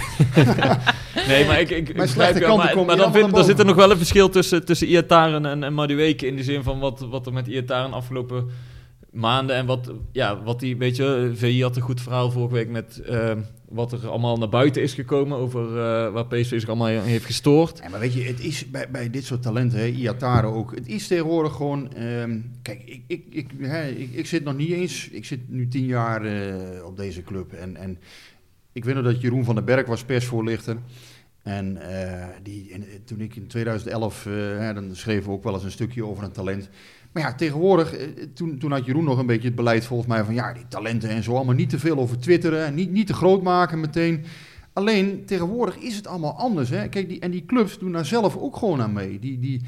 [1.28, 3.91] Nee, maar ik, ik, begrijp je, maar, maar dan, vind, dan zit er nog wel
[3.91, 6.26] een verschil tussen, tussen Iataren en, en Madueke.
[6.26, 8.51] In de zin van wat, wat er met Iataren afgelopen
[9.12, 12.68] maanden en wat, ja, wat die, weet je, VI had een goed verhaal vorige week
[12.68, 13.32] met eh,
[13.68, 17.80] wat er allemaal naar buiten is gekomen over eh, waar PSV zich allemaal heeft gestoord.
[17.82, 20.88] Ja, maar weet je, het is bij, bij dit soort talenten, hè, Iatare ook, het
[20.88, 21.93] is tegenwoordig gewoon...
[21.95, 25.09] ehm, kijk, ik, ik, ik, hè, ik, ik zit nog niet eens...
[25.09, 27.53] Ik zit nu tien jaar eh, op deze club.
[27.53, 27.99] En, en
[28.72, 30.76] ik weet nog dat Jeroen van den Berg was persvoorlichter.
[31.42, 35.64] En eh, die, eh, toen ik in 2011, eh, dan schreven we ook wel eens
[35.64, 36.68] een stukje over een talent.
[37.12, 37.96] Maar ja, tegenwoordig,
[38.34, 40.34] toen, toen had Jeroen nog een beetje het beleid volgens mij van...
[40.34, 42.64] Ja, die talenten en zo, allemaal niet te veel over twitteren.
[42.64, 44.24] En niet, niet te groot maken meteen.
[44.72, 46.70] Alleen tegenwoordig is het allemaal anders.
[46.70, 46.88] Hè?
[46.88, 49.18] Kijk, die, en die clubs doen daar zelf ook gewoon aan mee.
[49.18, 49.60] Die, die,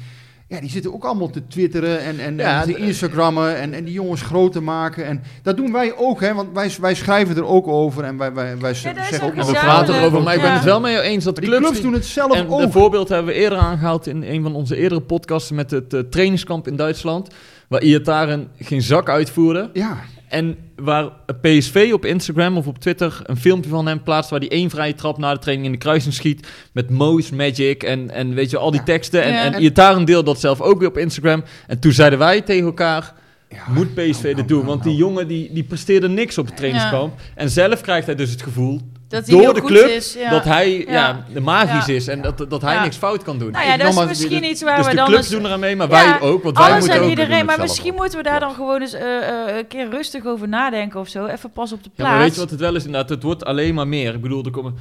[0.47, 3.73] ja, die zitten ook allemaal te twitteren en, en, Ja, en te d- Instagrammen en,
[3.73, 5.05] en die jongens groot te maken.
[5.05, 6.33] En dat doen wij ook, hè?
[6.33, 9.51] want wij, wij schrijven er ook over en wij, wij, wij zeggen ook nog We
[9.53, 10.55] praten erover, maar ik ben Ja.
[10.55, 11.63] het wel met je eens dat die clubs...
[11.65, 12.59] clubs doen het zelf en ook.
[12.59, 15.99] een voorbeeld hebben we eerder aangehaald in een van onze eerdere podcasts met het eh,
[15.99, 17.29] trainingskamp in Duitsland.
[17.67, 19.69] Waar Iataren geen zak uitvoerde.
[19.73, 19.97] Ja,
[20.33, 21.09] En waar
[21.41, 24.29] PSV op Instagram of op Twitter een filmpje van hem plaatst...
[24.29, 26.47] waar hij één vrije trap na de training in de kruising schiet...
[26.71, 28.85] met Mo's Magic en, en weet je, al die Ja.
[28.85, 29.23] teksten.
[29.23, 29.43] En, Ja.
[29.53, 31.43] en Iataren deelde dat zelf ook weer op Instagram.
[31.67, 33.13] En toen zeiden wij tegen elkaar...
[33.49, 33.63] ja.
[33.73, 34.57] Moet PSV Nou, dit doen?
[34.57, 35.03] nou, Want die nou.
[35.05, 37.19] jongen die, die presteerde niks op het trainingskamp.
[37.35, 38.81] En zelf krijgt hij dus het gevoel
[39.13, 40.13] Dat hij door heel de goed club is.
[40.13, 40.29] Ja.
[40.29, 40.91] dat hij ja.
[40.93, 41.25] Ja.
[41.33, 41.93] de magisch Ja.
[41.93, 42.83] is en dat, dat hij Ja.
[42.83, 43.51] niks fout kan doen.
[43.51, 45.05] Nou ja, dat is misschien dit- iets waar dus we de dan...
[45.05, 46.43] clubs eens- doen eraan mee, maar Ja, wij ook.
[46.43, 47.09] Want wij moeten en ook...
[47.09, 50.47] iedereen, maar misschien moeten we daar dan gewoon eens eh, eh, een keer rustig over
[50.47, 51.25] nadenken of zo.
[51.25, 52.11] Even pas op de Ja, plaats.
[52.11, 52.85] maar weet je wat het wel is?
[52.85, 54.13] Inderdaad, het wordt alleen maar meer.
[54.13, 54.75] Ik bedoel, er, komen,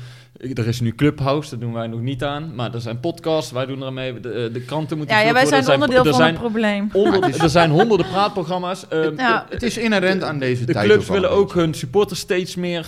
[0.55, 2.55] er is nu Clubhouse, dat doen wij nog niet aan.
[2.55, 4.21] Maar er zijn podcasts, wij doen er aan mee.
[4.21, 5.75] De, eh, de kranten moeten ja, ja, wij zijn worden.
[5.75, 6.89] onderdeel er van zijn, het probleem.
[6.93, 8.89] Honderden, er zijn honderden praatprogramma's.
[8.89, 9.47] Ehm, Ja.
[9.51, 10.87] Het is inherent aan deze de tijd.
[10.87, 12.87] clubs wel willen ook hun supporters steeds meer...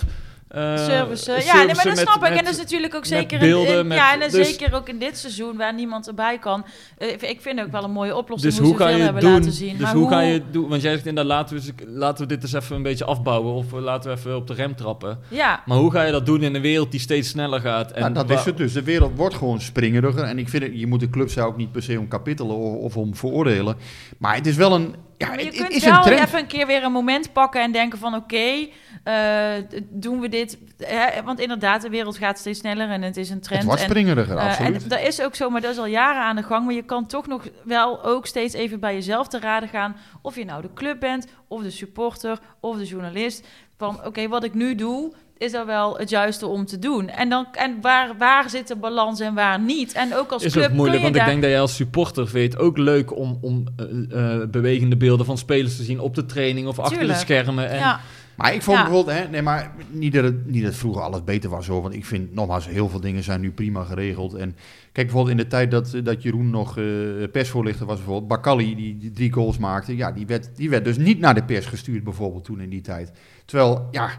[0.55, 1.31] eh, service.
[1.31, 2.29] Ja, nee, maar dat met- snap ik.
[2.29, 4.73] en dat is natuurlijk ook zeker beelden, in, in- met- ja, en dan dus- zeker
[4.75, 6.65] ook in dit seizoen waar niemand erbij kan.
[6.97, 9.31] Eh, ik vind ook wel een mooie oplossing Dus hoe, hoe je hebben doen?
[9.31, 9.71] laten zien.
[9.77, 10.69] Dus maar hoe ga je het doen?
[10.69, 13.53] Want jij zegt inderdaad, laten we, laten we dit eens even een beetje afbouwen.
[13.53, 15.19] Of eh, laten we even op de rem trappen.
[15.27, 17.91] Ja, Maar hoe ga je dat doen in een wereld die steeds sneller gaat?
[17.91, 18.73] En Nou, dat is het dus.
[18.73, 20.23] De wereld wordt gewoon springeriger.
[20.23, 22.55] En ik vind het, je moet de clubs daar ook niet per se om kapitelen
[22.55, 23.77] of, of om veroordelen.
[24.17, 26.27] Maar het is wel een, ja, Maar je het, kunt het is wel een trend.
[26.27, 28.67] even een keer weer een moment pakken en denken van oké,
[29.05, 30.57] eh, doen we dit?
[30.77, 33.59] Hè, want inderdaad, de wereld gaat steeds sneller en het is een trend.
[33.59, 34.83] Het wordt en, springeriger, absoluut.
[34.83, 36.65] en dat is ook zo, maar dat is al jaren aan de gang.
[36.65, 39.95] Maar je kan toch nog wel ook steeds even bij jezelf te raden gaan.
[40.21, 43.47] Of je nou de club bent, of de supporter, of de journalist.
[43.77, 47.09] Van oké, wat ik nu doe, is dat wel het juiste om te doen?
[47.09, 49.93] En, dan, en waar, waar zit de balans en waar niet?
[49.93, 52.27] En ook als is club ook moeilijk, kun want ik denk dat jij als supporter
[52.27, 56.15] vindt het ook leuk om, om eh, eh, bewegende beelden van spelers te zien op
[56.15, 57.19] de training of achter Tuurlijk.
[57.19, 57.69] de schermen.
[57.69, 57.99] En, Ja,
[58.35, 58.83] Maar ik vond Ja.
[58.83, 61.81] bijvoorbeeld, hè, nee, maar niet dat, het, niet dat vroeger alles beter was hoor.
[61.81, 64.33] Want ik vind nogmaals, heel veel dingen zijn nu prima geregeld.
[64.33, 64.55] En
[64.91, 66.83] kijk bijvoorbeeld in de tijd dat, dat Jeroen nog eh,
[67.31, 69.95] persvoorlichter was, bijvoorbeeld Bakali, die, die drie goals maakte.
[69.95, 72.81] Ja, die werd, die werd dus niet naar de pers gestuurd, bijvoorbeeld toen in die
[72.81, 73.11] tijd.
[73.45, 74.09] Terwijl, ja,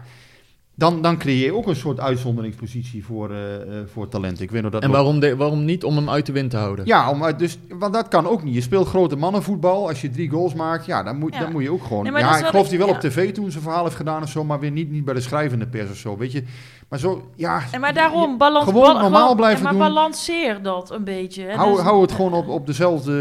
[0.77, 4.41] dan, dan creëer je ook een soort uitzonderingspositie voor, eh, eh, voor talent.
[4.41, 6.57] Ik weet nog dat en waarom, de, waarom niet om hem uit de wind te
[6.57, 6.85] houden?
[6.85, 8.53] Ja, om, uit- dus, want dat kan ook niet.
[8.53, 9.87] Je speelt grote mannenvoetbal.
[9.87, 11.39] Als je drie goals maakt, ja, dan moet, Ja.
[11.39, 12.03] dan moet je ook gewoon...
[12.03, 12.93] Nee, ja, ik geloof die wel ja.
[12.93, 15.21] op tv toen zijn verhaal heeft gedaan of zo, maar weer niet, niet bij de
[15.21, 16.43] schrijvende pers of zo, weet je.
[16.89, 17.61] Maar zo, ja...
[17.71, 19.93] En maar daarom, balans, Gewoon normaal gewoon- blijven ja, maar doen.
[19.95, 21.43] balanceer dat een beetje.
[21.43, 21.55] hè.
[21.55, 23.11] Hou, Dus- hou het gewoon op, op dezelfde...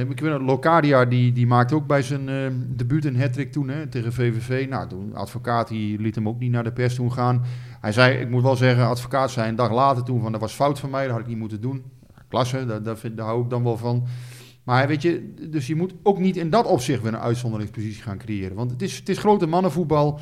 [0.10, 2.34] Ik weet Locadia, die, die maakte ook bij zijn eh
[2.76, 4.66] debuut een hat toen hè, tegen VVV.
[4.68, 7.42] Nou, toen advocaat, die liet hem ook niet naar de pers toen gaan.
[7.80, 10.52] Hij zei, ik moet wel zeggen, advocaat zei een dag later toen van, dat was
[10.52, 11.82] fout van mij, dat had ik niet moeten doen.
[12.28, 14.04] Klasse, daar, daar, vind, daar hou ik dan wel van.
[14.64, 18.18] Maar weet je, dus je moet ook niet in dat opzicht weer een uitzonderingspositie gaan
[18.18, 18.56] creëren.
[18.56, 20.20] Want het is, het is grote mannenvoetbal.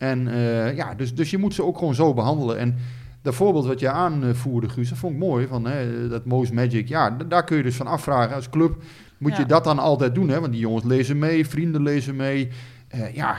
[0.00, 2.58] En eh, ja, dus, dus je moet ze ook gewoon zo behandelen.
[2.58, 2.76] En
[3.22, 5.46] dat voorbeeld wat je aanvoerde, Guus, dat vond ik mooi.
[5.46, 8.82] Van, hè, dat Mo's Magic, ja, daar kun je dus van afvragen als club.
[9.18, 10.28] Moet je dat dan altijd doen?
[10.28, 10.40] Hè?
[10.40, 12.48] Want die jongens lezen mee, vrienden lezen mee.
[12.88, 13.36] Eh, ja,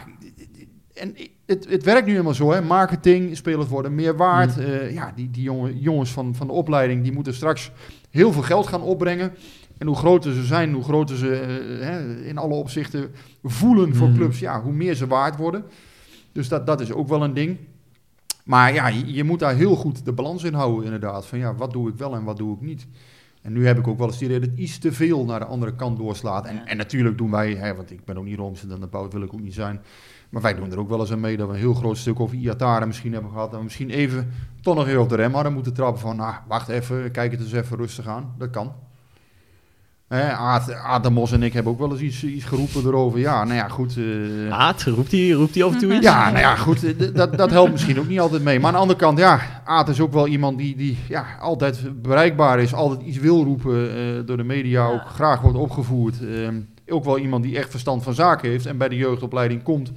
[0.93, 2.51] en het, het werkt nu helemaal zo.
[2.51, 2.61] Hè?
[2.61, 4.57] Marketing, spelers worden meer waard.
[4.57, 4.63] Mm.
[4.63, 7.71] Eh, ja, die, die jongen, jongens van, van de opleiding, die moeten straks
[8.09, 9.33] heel veel geld gaan opbrengen.
[9.77, 11.27] En hoe groter ze zijn, hoe groter ze
[11.81, 13.11] hè, in alle opzichten
[13.43, 14.15] voelen voor Mm.
[14.15, 15.63] clubs, ja, hoe meer ze waard worden.
[16.31, 17.57] Dus dat, dat is ook wel een ding.
[18.43, 21.25] Maar ja, je, je moet daar heel goed de balans in houden, inderdaad.
[21.25, 22.87] Van ja, wat doe ik wel en wat doe ik niet.
[23.41, 25.45] En nu heb ik ook wel eens het idee dat iets te veel naar de
[25.45, 26.45] andere kant doorslaat.
[26.45, 29.13] En, en natuurlijk doen wij, hè, want ik ben ook niet Roomse, dan de bout
[29.13, 29.81] wil ik ook niet zijn.
[30.29, 32.19] Maar wij doen er ook wel eens aan mee dat we een heel groot stuk
[32.19, 33.51] over Iataren misschien hebben gehad.
[33.51, 36.35] En we misschien even toch nog even op de rem hadden moeten trappen van, nou,
[36.47, 38.35] wacht even, kijk het eens even rustig aan.
[38.37, 38.73] Dat kan.
[40.11, 43.19] Hè, Aad, Aad de Mos en ik hebben ook wel eens iets, iets geroepen erover.
[43.19, 43.97] Ja, nou ja, goed.
[43.97, 46.05] eh, Aad, roept hij, roept hij af en toe iets?
[46.05, 48.57] ja, nou ja, goed, eh, dat, dat helpt misschien ook niet altijd mee.
[48.59, 52.01] Maar aan de andere kant, ja, Aad is ook wel iemand die, die ja, altijd
[52.01, 54.91] bereikbaar is, altijd iets wil roepen, eh, door de media Ja.
[54.93, 56.15] ook graag wordt opgevoerd.
[56.21, 56.55] Ehm,
[56.87, 59.91] ook wel iemand die echt verstand van zaken heeft en bij de jeugdopleiding komt,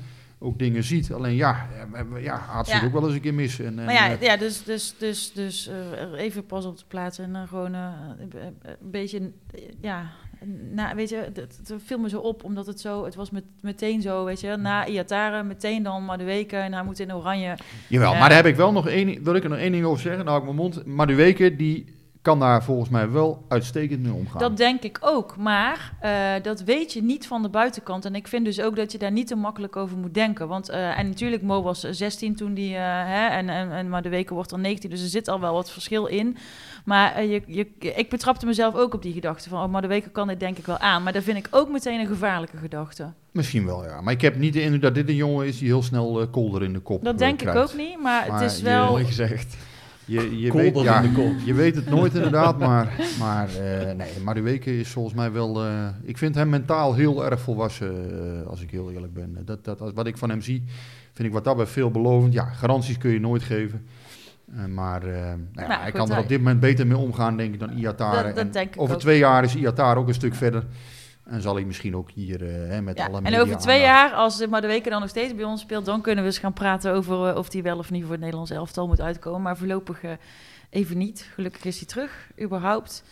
[0.45, 1.13] ook dingen ziet.
[1.13, 2.85] Alleen ja, eh, ja zit Ja.
[2.87, 3.59] ook wel eens een keer mis.
[3.59, 6.85] En, en, Maar ja, eh, ja dus, dus, dus, dus eh, even pas op de
[6.89, 9.31] plaats en dan gewoon een beetje,
[9.81, 10.11] ja,
[10.73, 11.33] na, weet je,
[11.85, 14.87] viel me zo op, omdat het zo, het was met, meteen zo, weet je, na
[14.87, 17.57] Iataren, meteen dan maar de weken en hij moet in oranje.
[17.89, 18.19] Jawel, Ja.
[18.19, 20.25] maar daar heb ik wel nog één, wil ik er nog één ding over zeggen,
[20.25, 20.87] nou ik mijn mond.
[20.87, 21.95] Maar de weken, die
[22.25, 24.39] kan daar volgens mij wel uitstekend mee omgaan.
[24.41, 28.05] Dat denk ik ook, maar eh, dat weet je niet van de buitenkant.
[28.05, 30.49] En ik vind dus ook dat je daar niet te makkelijk over moet denken.
[30.49, 34.03] Want, eh, en natuurlijk, Mo was 16 toen die, eh, hè, en, en, en, maar
[34.03, 36.37] de weken wordt er 19, dus er zit al wel wat verschil in.
[36.85, 39.89] Maar eh, je, je, ik betrapte mezelf ook op die gedachte van, oh, maar de
[39.89, 41.03] weken kan dit denk ik wel aan.
[41.03, 43.13] Maar dat vind ik ook meteen een gevaarlijke gedachte.
[43.33, 44.01] Misschien wel, ja.
[44.01, 46.27] Maar ik heb niet de indruk dat dit een jongen is die heel snel eh,
[46.31, 48.91] kolder in de kop Dat eh, denk ik ook niet, maar, Maar het is wel...
[48.91, 49.57] Mooi gezegd.
[50.07, 51.33] Je, je, weet, ja, in de kop.
[51.45, 55.65] je weet het nooit inderdaad, maar, maar eh nee, Madueke is volgens mij wel...
[55.65, 57.95] eh, ik vind hem mentaal heel erg volwassen,
[58.43, 59.39] eh, als ik heel eerlijk ben.
[59.45, 60.63] Dat, dat, wat ik van hem zie,
[61.13, 62.33] vind ik wat daarbij veelbelovend.
[62.33, 63.87] Ja, garanties kun je nooit geven.
[64.69, 66.97] Maar eh, nou ja, Nou, hij goed, kan er hij- op dit moment beter mee
[66.97, 68.23] omgaan, denk ik, dan Iatare.
[68.27, 69.01] Dat- dat En denk ik over ook.
[69.01, 70.65] twee jaar is Iatare ook een stuk verder.
[71.25, 73.87] En zal hij misschien ook hier eh, hè, met Ja, alle en media over twee
[73.87, 76.31] aandacht- jaar, als maar de weken dan nog steeds bij ons speelt, dan kunnen we
[76.31, 79.01] eens gaan praten over eh, of hij wel of niet voor het Nederlands elftal moet
[79.01, 79.43] uitkomen.
[79.43, 80.11] Maar voorlopig eh,
[80.71, 81.31] even niet.
[81.35, 83.03] Gelukkig is hij terug, überhaupt.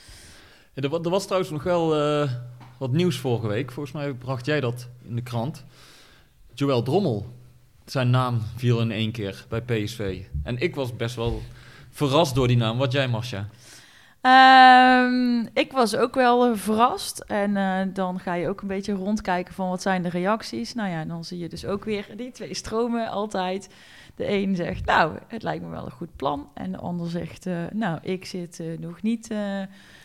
[0.73, 2.31] Ja, er, er was trouwens nog wel eh,
[2.79, 3.73] wat nieuws vorige week.
[3.73, 5.65] Volgens mij bracht jij dat in de krant.
[6.55, 7.27] Joël Drommel.
[7.85, 10.23] Zijn naam viel in één keer bij PSV.
[10.43, 11.43] En ik was best wel
[11.91, 12.79] verrast door die naam.
[12.79, 13.49] Wat jij, Marcia?
[14.23, 17.19] Ehm, ik was ook wel eh, verrast.
[17.19, 20.75] En eh, dan ga je ook een beetje rondkijken van wat zijn de reacties.
[20.75, 23.69] Nou ja, dan zie je dus ook weer die twee stromen altijd.
[24.17, 26.49] De een zegt, nou, het lijkt me wel een goed plan.
[26.55, 29.27] En de ander zegt, eh, nou, ik zit nog niet...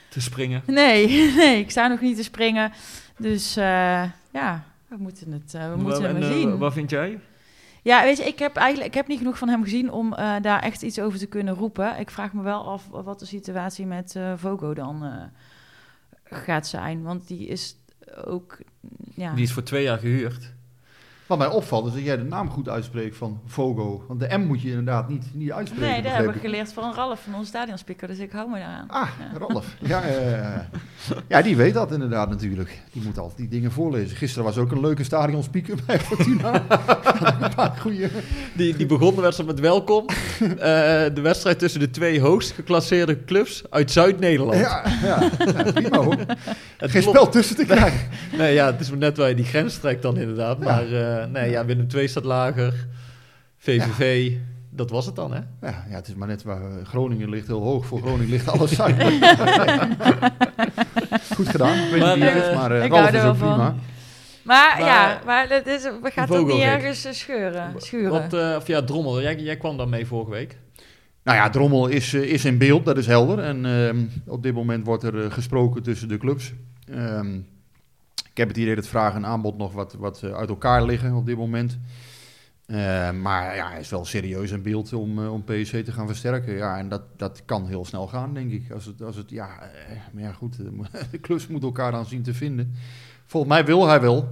[0.09, 0.63] Te springen.
[0.65, 1.07] Nee,
[1.37, 2.71] nee, ik sta nog niet te springen.
[3.17, 6.57] Dus ja, we moeten het, we moeten het maar zien.
[6.57, 7.19] Wat vind jij?
[7.87, 10.35] Ja, weet je, ik heb eigenlijk ik heb niet genoeg van hem gezien om eh,
[10.41, 11.99] daar echt iets over te kunnen roepen.
[11.99, 15.23] Ik vraag me wel af wat de situatie met eh Vogo dan eh,
[16.23, 17.03] gaat zijn.
[17.03, 17.77] Want die is
[18.25, 18.57] ook
[19.15, 19.33] ja.
[19.33, 20.53] Die is voor twee jaar gehuurd.
[21.27, 24.03] Wat mij opvalt is dat jij de naam goed uitspreekt van Fogo.
[24.07, 25.87] Want de M moet je inderdaad niet, niet uitspreken.
[25.89, 28.57] Nee, dat begreep heb ik geleerd van Ralf van onze stadionspeaker, dus ik hou me
[28.59, 28.85] daaraan.
[28.87, 29.37] Ah, Ja.
[29.37, 29.75] Rolf.
[29.79, 30.59] Ja, eh,
[31.27, 32.81] ja, die weet dat inderdaad natuurlijk.
[32.91, 34.17] Die moet altijd die dingen voorlezen.
[34.17, 36.53] Gisteren was ook een leuke stadionspeaker bij Fortuna.
[37.41, 38.07] een paar goeie...
[38.53, 40.05] Die, die begon de wedstrijd met welkom.
[40.39, 40.55] Eh,
[41.13, 44.59] de wedstrijd tussen de twee hoogst geclasseerde clubs uit Zuid-Nederland.
[44.59, 46.15] Ja, ja, ja, prima hoor.
[46.77, 47.17] Het Geen klopt.
[47.17, 48.09] spel tussen te krijgen.
[48.37, 50.59] Nee, ja, het is maar net waar je die grens trekt dan inderdaad.
[50.59, 52.87] Maar eh, nee, ja, Willem II staat lager.
[53.57, 54.31] VVV,
[54.69, 55.39] dat was het dan, hè?
[55.61, 57.85] Ja, ja, het is maar net waar eh, Groningen ligt heel hoog.
[57.85, 59.01] Voor Groningen ligt alles zuid.
[61.35, 61.77] Goed gedaan.
[61.83, 63.37] Ik weet Maar, niet wie eh, maar eh, ik Ralf hou is er van.
[63.37, 63.57] prima.
[63.57, 63.75] Maar,
[64.43, 68.09] Maar- ja, maar het is, we gaan toch niet ergens eh, scheuren, schuren.
[68.11, 70.57] Wat, eh, of ja, Drommel, jij, jij kwam daar mee vorige week.
[71.23, 73.39] Nou ja, Drommel is, eh, is in beeld, dat is helder.
[73.39, 73.97] En ehm,
[74.27, 76.53] op dit moment wordt er eh, gesproken tussen de clubs.
[76.91, 77.39] Ehm,
[78.37, 81.13] ik heb het idee dat vraag en aanbod nog wat, wat eh, uit elkaar liggen
[81.13, 81.79] op dit moment.
[82.65, 86.07] Ehm, maar ja, hij is wel serieus in beeld om, eh, om PSV te gaan
[86.07, 86.53] versterken.
[86.53, 88.71] Ja, en dat, dat kan heel snel gaan, denk ik.
[88.71, 92.05] Als het, als het, ja, eh, maar ja, goed, eh, de clubs moeten elkaar dan
[92.05, 92.73] zien te vinden.
[93.25, 94.27] Volgens mij wil hij wel.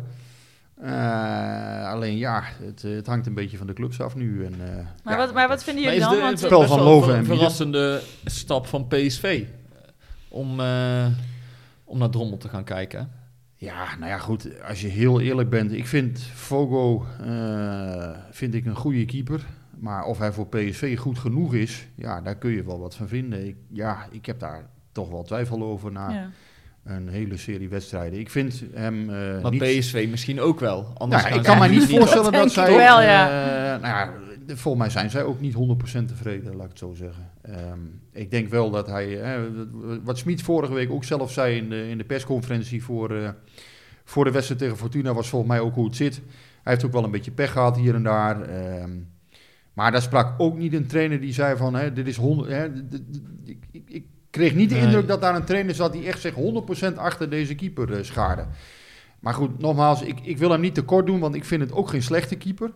[0.82, 4.46] Eh, alleen ja, het, eh, het hangt een beetje van de clubs af nu.
[4.46, 6.38] En, eh, maar, ja, wat, maar wat vinden jullie is dan?
[6.38, 9.44] spel van wel Loven een verrassende stap van PSV
[10.28, 11.06] om, eh,
[11.84, 13.12] om naar Drommel te gaan kijken?
[13.56, 14.64] Ja, nou ja, goed.
[14.68, 19.46] Als je heel eerlijk bent, ik vind Fogo eh, vind ik een goede keeper.
[19.80, 23.08] Maar of hij voor PSV goed genoeg is, ja, daar kun je wel wat van
[23.08, 23.48] vinden.
[23.48, 26.30] Ik, ja, ik heb daar toch wel twijfel over na ja.
[26.84, 28.20] een hele serie wedstrijden.
[28.20, 29.80] Ik vind hem eh Maar niet...
[29.80, 30.92] PSV misschien ook wel.
[30.98, 32.76] Anders Nou, gaan ik kan mij niet voorstellen dat dat, zij...
[32.76, 34.14] wel, eh, nou ja,
[34.48, 35.58] volgens mij zijn zij ook niet 100%
[36.06, 37.32] tevreden, laat ik het zo zeggen.
[37.42, 37.80] Ehm,
[38.12, 39.22] ik denk wel dat hij...
[39.22, 39.42] eh,
[40.04, 43.30] wat Smit vorige week ook zelf zei in de, in de persconferentie voor, eh,
[44.04, 45.14] voor de wedstrijd tegen Fortuna...
[45.14, 46.16] was volgens mij ook hoe het zit.
[46.64, 48.42] Hij heeft ook wel een beetje pech gehad hier en daar.
[48.42, 48.92] ehm,
[49.74, 51.76] maar daar sprak ook niet een trainer die zei van...
[51.76, 52.66] Hè, dit is 100, hè,
[53.44, 54.84] ik, ik, ik kreeg niet de Nee.
[54.84, 55.92] indruk dat daar een trainer zat...
[55.94, 56.34] die echt zich
[56.94, 58.46] 100% achter deze keeper eh, schaarde.
[59.20, 61.90] Maar goed, nogmaals, ik, ik wil hem niet tekort doen, want ik vind het ook
[61.90, 62.72] geen slechte keeper.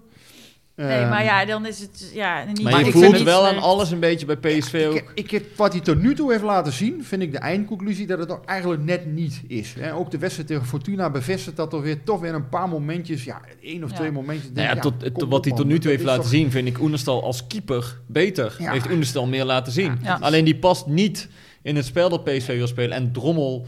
[0.87, 3.15] Nee, Ehm, maar ja, dan is het ja, niet Maar Maar je ik voelt vind
[3.17, 4.95] het wel aan alles een beetje bij PSV ook.
[4.95, 8.07] ik, ik, heb- wat hij tot nu toe heeft laten zien, vind ik de eindconclusie
[8.07, 9.73] dat het eigenlijk net niet is.
[9.79, 9.93] Hè.
[9.95, 13.41] Ook de wedstrijd tegen Fortuna bevestigt dat toch weer, toch weer een paar momentjes, ja,
[13.61, 13.95] één of Ja.
[13.95, 14.51] twee momentjes.
[14.53, 16.51] Nou ja, tot, kom tot op, wat hij tot nu toe heeft laten toch- zien,
[16.51, 18.55] vind ik Oenestal als keeper beter.
[18.59, 18.71] Ja.
[18.71, 19.99] Heeft Oenestal meer laten zien.
[20.03, 20.17] Ja.
[20.21, 21.27] Alleen die past niet
[21.61, 22.97] in het spel dat PSV wil spelen.
[22.97, 23.65] En Drommel,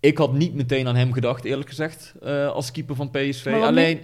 [0.00, 3.46] ik had niet meteen aan hem gedacht, eerlijk gezegd, eh, als keeper van PSV.
[3.62, 4.00] Alleen,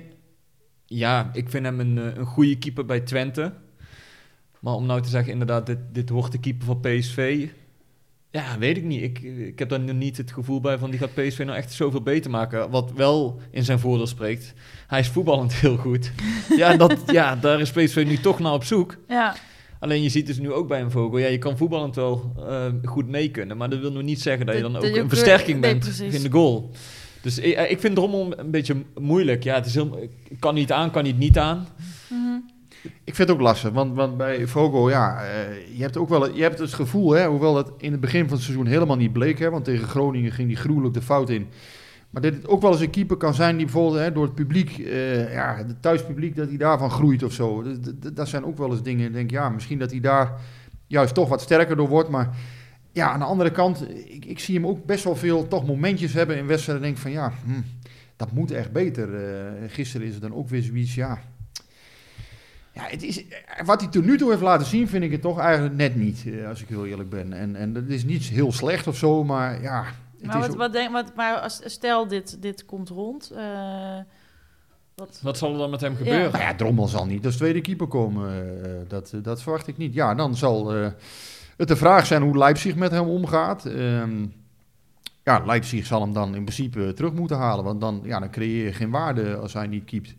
[0.88, 3.52] ja, ik vind hem een, eh, een goede keeper bij Twente.
[4.60, 7.48] Maar om nou te zeggen, inderdaad, dit, dit wordt de keeper van PSV.
[8.30, 9.02] Ja, weet ik niet.
[9.02, 11.72] Ik, ik heb daar nu niet het gevoel bij van die gaat PSV nou echt
[11.72, 12.70] zoveel beter maken.
[12.70, 14.54] Wat wel in zijn voordeel spreekt.
[14.86, 16.12] Hij is voetballend heel goed.
[16.56, 18.96] ja, dat, ja, daar is PSV nu toch naar op zoek.
[19.08, 19.34] Ja,
[19.80, 21.18] Alleen je ziet dus nu ook bij een vogel.
[21.18, 23.56] Ja, je kan voetballend wel eh, goed mee kunnen.
[23.56, 26.00] Maar dat wil nog niet zeggen dat je dan dat ook je een versterking bent
[26.00, 26.70] in de goal.
[27.28, 29.42] Dus ik, ik vind Drommel een beetje moeilijk.
[29.42, 29.98] Ja, het is heel,
[30.28, 31.66] ik kan niet aan, kan niet niet aan.
[32.08, 32.38] mhm.
[33.04, 36.34] Ik vind het ook lastig, want, want bij Vogel, ja, eh, je hebt ook wel
[36.34, 39.12] je hebt het gevoel, hè, hoewel het in het begin van het seizoen helemaal niet
[39.12, 41.46] bleek, hè, want tegen Groningen ging die gruwelijk de fout in.
[42.10, 44.34] Maar dat het ook wel eens een keeper kan zijn die bijvoorbeeld hè, door het
[44.34, 47.62] publiek, eh, ja, het thuispubliek, dat hij daarvan groeit of zo.
[47.62, 50.32] Dat, dat, dat zijn ook wel eens dingen, ik denk ja, misschien dat hij daar
[50.86, 52.36] juist toch wat sterker door wordt, maar
[52.98, 56.12] ja, aan de andere kant, ik, ik zie hem ook best wel veel toch momentjes
[56.12, 57.60] hebben in wedstrijden, denk ik van ja, hm,
[58.16, 59.14] dat moet echt beter.
[59.14, 61.18] Eh, gisteren is het dan ook weer zoiets, ja,
[62.72, 63.24] ja, het is,
[63.64, 66.24] wat hij tot nu toe heeft laten zien, vind ik het toch eigenlijk net niet,
[66.26, 67.32] eh, als ik heel eerlijk ben.
[67.32, 69.84] En, en dat is niet heel slecht of zo, maar ja.
[70.18, 73.30] Het Maar, is wat, ook- wat denk, wat, maar als, stel dit, dit komt rond.
[73.36, 73.98] eh,
[74.94, 75.96] wat, Wat zal er dan met hem Ja.
[75.98, 76.32] gebeuren?
[76.32, 78.30] nou ja, Drommel zal niet als tweede keeper komen.
[78.64, 79.94] eh, dat, dat verwacht ik niet.
[79.94, 80.86] Ja, dan zal eh,
[81.58, 83.64] het de vraag zijn hoe Leipzig met hem omgaat.
[83.64, 84.26] Ehm,
[85.24, 87.64] ja, Leipzig zal hem dan in principe terug moeten halen.
[87.64, 90.14] Want dan, ja, dan creëer je geen waarde als hij niet keept.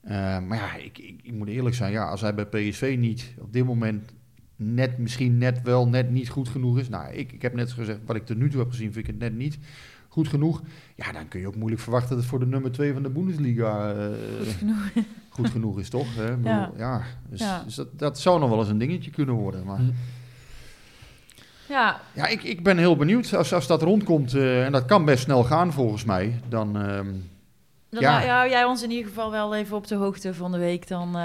[0.00, 1.92] Eh, maar ja, ik, ik, ik moet eerlijk zijn.
[1.92, 4.12] Ja, als hij bij PSV niet op dit moment
[4.56, 6.88] net, misschien net wel, net niet goed genoeg is.
[6.88, 9.12] Nou, ik, ik heb net gezegd, wat ik tot nu toe heb gezien, vind ik
[9.14, 9.58] het net niet
[10.08, 10.62] goed genoeg.
[10.94, 13.10] Ja, dan kun je ook moeilijk verwachten dat het voor de nummer 2 van de
[13.10, 14.06] Bundesliga eh,
[14.38, 14.92] goed genoeg.
[15.28, 16.14] goed genoeg is, toch?
[16.16, 16.30] Hè?
[16.30, 16.72] Ik bedoel, Ja.
[16.76, 17.02] ja.
[17.28, 17.62] dus, Ja.
[17.64, 19.64] dus dat, dat zou nog wel eens een dingetje kunnen worden.
[19.64, 19.90] Maar Hm.
[21.68, 23.34] Ja, ja, ik, ik ben heel benieuwd.
[23.34, 27.06] Als, als dat rondkomt, eh, en dat kan best snel gaan volgens mij, dan, ehm,
[27.90, 28.26] Dan Ja.
[28.26, 31.16] hou- jij ons in ieder geval wel even op de hoogte van de week dan
[31.16, 31.22] eh,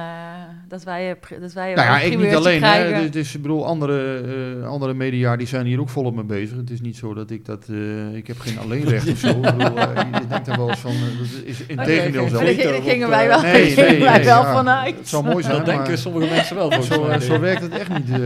[0.68, 2.64] dat wij, dat wij Nou ja, een ik niet alleen.
[2.64, 2.70] Hè.
[2.70, 3.02] krijgen.
[3.02, 4.22] Dus, dus ik bedoel, andere,
[4.62, 6.58] eh, andere media die zijn hier ook volop mee bezig.
[6.58, 7.66] Het is niet zo dat ik dat...
[7.70, 9.28] eh, ik heb geen alleenrecht of zo.
[9.30, 10.92] Ik bedoel, je denkt er wel eens van...
[11.18, 12.30] dat is in tegendeel oké.
[12.30, 12.56] zelfs.
[12.64, 14.54] Daar gingen- wij wel, Nee, gingen nee, wij nee, wel ja.
[14.54, 14.96] vanuit.
[14.98, 18.10] Het zou mooi zijn, Dat denken sommige mensen wel zo, zo werkt het echt niet.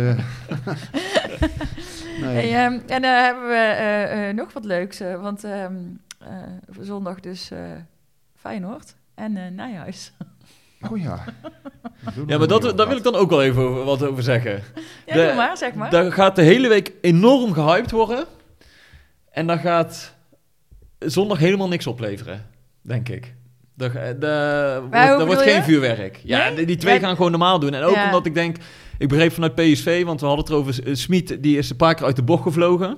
[2.16, 2.22] eh.
[2.22, 2.52] nee.
[2.52, 5.76] Hey, ehm, en dan hebben we eh, eh, nog wat leuks, eh, want ehm,
[6.20, 6.28] eh,
[6.80, 7.60] zondag dus eh
[8.36, 10.12] Feyenoord en eh Nijhuis.
[10.92, 11.24] Oh ja.
[12.28, 14.52] Ja, maar dat, daar wil ik dan ook wel even over- wat over zeggen.
[15.06, 15.90] Ja, De- doe maar, zeg maar.
[15.90, 18.26] Daar gaat de hele week enorm gehyped worden.
[19.32, 20.16] En dat gaat
[21.00, 22.46] zondag helemaal niks opleveren,
[22.82, 23.34] denk ik.
[23.78, 24.18] Maar
[24.90, 26.20] wordt- wordt geen vuurwerk.
[26.24, 26.56] Ja, Nee?
[26.56, 27.00] die, die twee Ja.
[27.00, 27.74] gaan gewoon normaal doen.
[27.74, 28.06] En ook Ja.
[28.06, 28.58] omdat ik denk,
[28.98, 31.96] ik begreep vanuit PSV, want we hadden het erover, eh, Smit, die is een paar
[31.96, 32.98] keer uit de bocht gevlogen.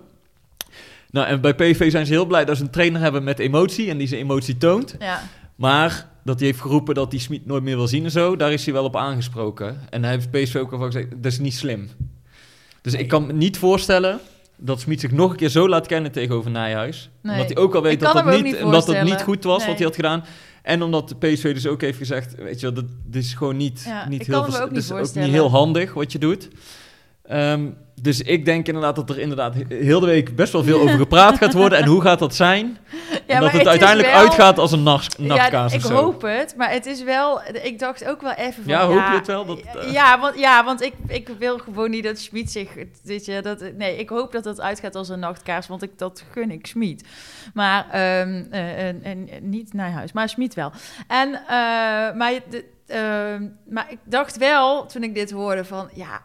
[1.12, 3.90] Nou, en bij PSV zijn ze heel blij dat ze een trainer hebben met emotie
[3.90, 4.96] en die zijn emotie toont.
[5.00, 5.22] Ja.
[5.56, 8.52] Maar dat hij heeft geroepen dat hij Smit nooit meer wil zien en zo, daar
[8.54, 9.80] is hij wel op aangesproken.
[9.90, 11.90] En hij heeft PSV ook al van gezegd, dat is niet slim.
[12.82, 14.20] Dus ik kan me niet voorstellen
[14.58, 17.10] dat Smit zich nog een keer zo laat kennen tegenover Nijhuis.
[17.22, 17.34] Nee.
[17.34, 19.24] Omdat hij ook al weet dat niet, niet omdat het niet voorstellen.
[19.24, 19.68] goed was Nee.
[19.68, 20.24] wat hij had gedaan.
[20.66, 22.86] En omdat de PSV dus ook heeft gezegd, weet je wel, dat,
[23.24, 26.50] is gewoon niet, Ja, niet heel vers- ook niet heel handig wat je doet.
[27.28, 27.70] Ehm,
[28.02, 30.98] dus ik denk inderdaad dat er inderdaad he- heel de week best wel veel over
[30.98, 31.80] gepraat gaat worden.
[31.80, 32.78] En hoe gaat dat zijn?
[33.28, 35.94] Ja, en dat het uiteindelijk wel- uitgaat als een nacht, Ja, nachtkaas ik of zo.
[35.96, 37.42] hoop het, maar het is wel...
[37.64, 38.74] Ik dacht ook wel even van...
[38.74, 39.46] Ja, hoop je het wel?
[39.46, 42.70] Dat, eh, Ja, want, ja, want ik, ik wil gewoon niet dat Schmid zich...
[43.04, 46.24] Weet je, dat, nee, ik hoop dat het uitgaat als een nachtkaars, want ik, dat
[46.32, 47.08] gun ik Schmid.
[47.54, 48.48] Maar, en,
[49.04, 50.72] en, niet Nijhuis, maar Schmid wel.
[51.08, 51.48] En, eh,
[52.16, 55.90] maar, de, ehm, maar ik dacht wel, toen ik dit hoorde, van...
[55.94, 56.22] Ja,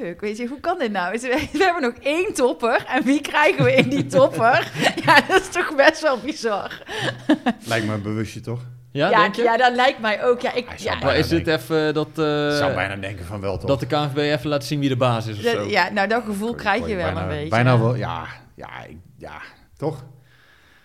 [0.00, 1.12] fuck, weet je, hoe kan dit nou?
[1.20, 4.72] We hebben nog één topper en wie krijgen we in die topper?
[5.04, 6.82] Ja, dat is toch best wel bizar.
[7.68, 8.60] Lijkt me een bewustje, toch?
[8.92, 9.42] ja, ja, denk je?
[9.42, 10.40] ja, dat lijkt mij ook.
[10.40, 13.40] Ja, ik, ja, Maar is Bijna dit even dat, eh, Ik zou bijna denken van
[13.40, 13.68] wel, toch?
[13.68, 15.56] dat de KNVB even laat zien wie de baas is of zo?
[15.58, 17.48] dat- ja, nou dat gevoel krijg je wel bijna, een beetje.
[17.48, 18.26] Bijna wel, ja.
[18.54, 19.40] Ja, ik- ja
[19.76, 20.04] toch?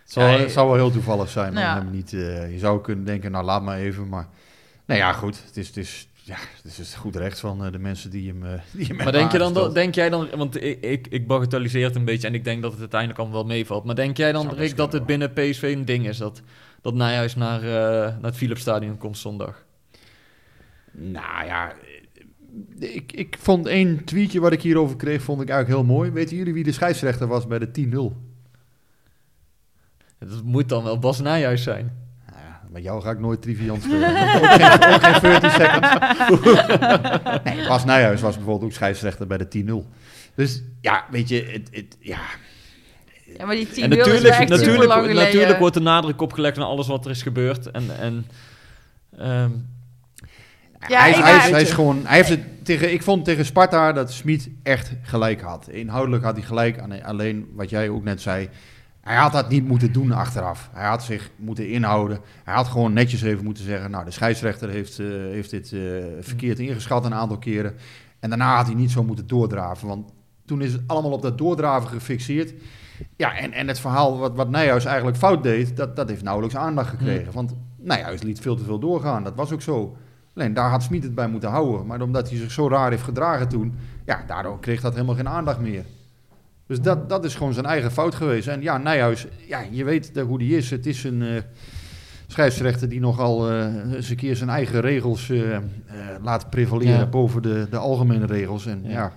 [0.03, 1.81] Het zal, Ja, het zou wel heel toevallig zijn, maar Ja.
[1.91, 4.09] niet, eh, je zou kunnen denken, nou laat maar even.
[4.09, 4.27] Maar
[4.85, 5.43] nou ja, goed.
[5.45, 8.45] Het is, het is, ja, het is goed recht van eh, de mensen die hem,
[8.45, 11.27] eh, die hem Maar denk, je dan, dat- denk jij dan, want ik, ik, ik
[11.27, 13.83] bagatelliseer het een beetje en ik denk dat het uiteindelijk allemaal wel meevalt.
[13.83, 16.41] Maar denk jij dan, Zou Rick, dat het binnen PSV een ding is dat,
[16.81, 17.69] dat Nijhuis naar, eh,
[18.15, 19.65] naar het Philipsstadion komt zondag?
[20.91, 21.73] Nou ja,
[22.79, 26.11] ik, ik vond één tweetje wat ik hierover kreeg, vond ik eigenlijk heel mooi.
[26.11, 28.15] Weten jullie wie de scheidsrechter was bij de 10-0?
[30.19, 32.00] Dat moet dan wel Bas Nijhuis zijn.
[32.71, 34.09] Ja, met jou ga ik nooit triviant spelen.
[34.35, 35.89] ook, geen, ook geen 30 seconds.
[37.43, 39.87] nee, Bas Nijhuis was bijvoorbeeld ook scheidsrechter bij de 10-0.
[40.35, 42.19] Dus ja, weet je, het, het, ja,
[43.37, 45.81] Ja, maar die 10 En is wel natuurlijk, echt super lang natuurlijk, natuurlijk wordt de
[45.81, 47.71] nadruk opgelegd naar alles wat er is gebeurd.
[47.71, 48.25] En, en
[49.17, 49.49] ehm,
[50.87, 53.03] Ja, hij, is, ik- hij, is, ja, hij is gewoon, hij heeft het tegen, ik
[53.03, 55.69] vond tegen Sparta dat Smit echt gelijk had.
[55.69, 58.49] Inhoudelijk had hij gelijk, alleen wat jij ook net zei.
[59.01, 60.69] Hij had dat niet moeten doen achteraf.
[60.73, 62.19] Hij had zich moeten inhouden.
[62.43, 65.79] Hij had gewoon netjes even moeten zeggen: Nou, de scheidsrechter heeft, eh, heeft dit eh,
[66.19, 67.73] verkeerd ingeschat een aantal keren.
[68.19, 69.87] En daarna had hij niet zo moeten doordraven.
[69.87, 70.11] Want
[70.45, 72.53] toen is het allemaal op dat doordraven gefixeerd.
[73.15, 76.55] Ja, en, en het verhaal wat, wat Nijhuis eigenlijk fout deed, dat, dat heeft nauwelijks
[76.55, 77.33] aandacht gekregen.
[77.33, 79.23] Want Nijhuis liet veel te veel doorgaan.
[79.23, 79.97] Dat was ook zo.
[80.35, 81.85] Alleen daar had Smit het bij moeten houden.
[81.85, 83.73] Maar omdat hij zich zo raar heeft gedragen toen,
[84.05, 85.85] ja, daardoor kreeg dat helemaal geen aandacht meer.
[86.71, 88.47] Dus dat, dat is gewoon zijn eigen fout geweest.
[88.47, 90.69] En ja, Nijhuis, ja, je weet hoe die is.
[90.69, 91.41] Het is een eh,
[92.27, 95.61] scheidsrechter die nogal eh, eens een keer zijn eigen regels eh, eh,
[96.21, 97.05] laat prevaleren Ja.
[97.07, 98.65] boven de, de algemene regels.
[98.65, 98.89] En Ja.
[98.91, 99.13] ja,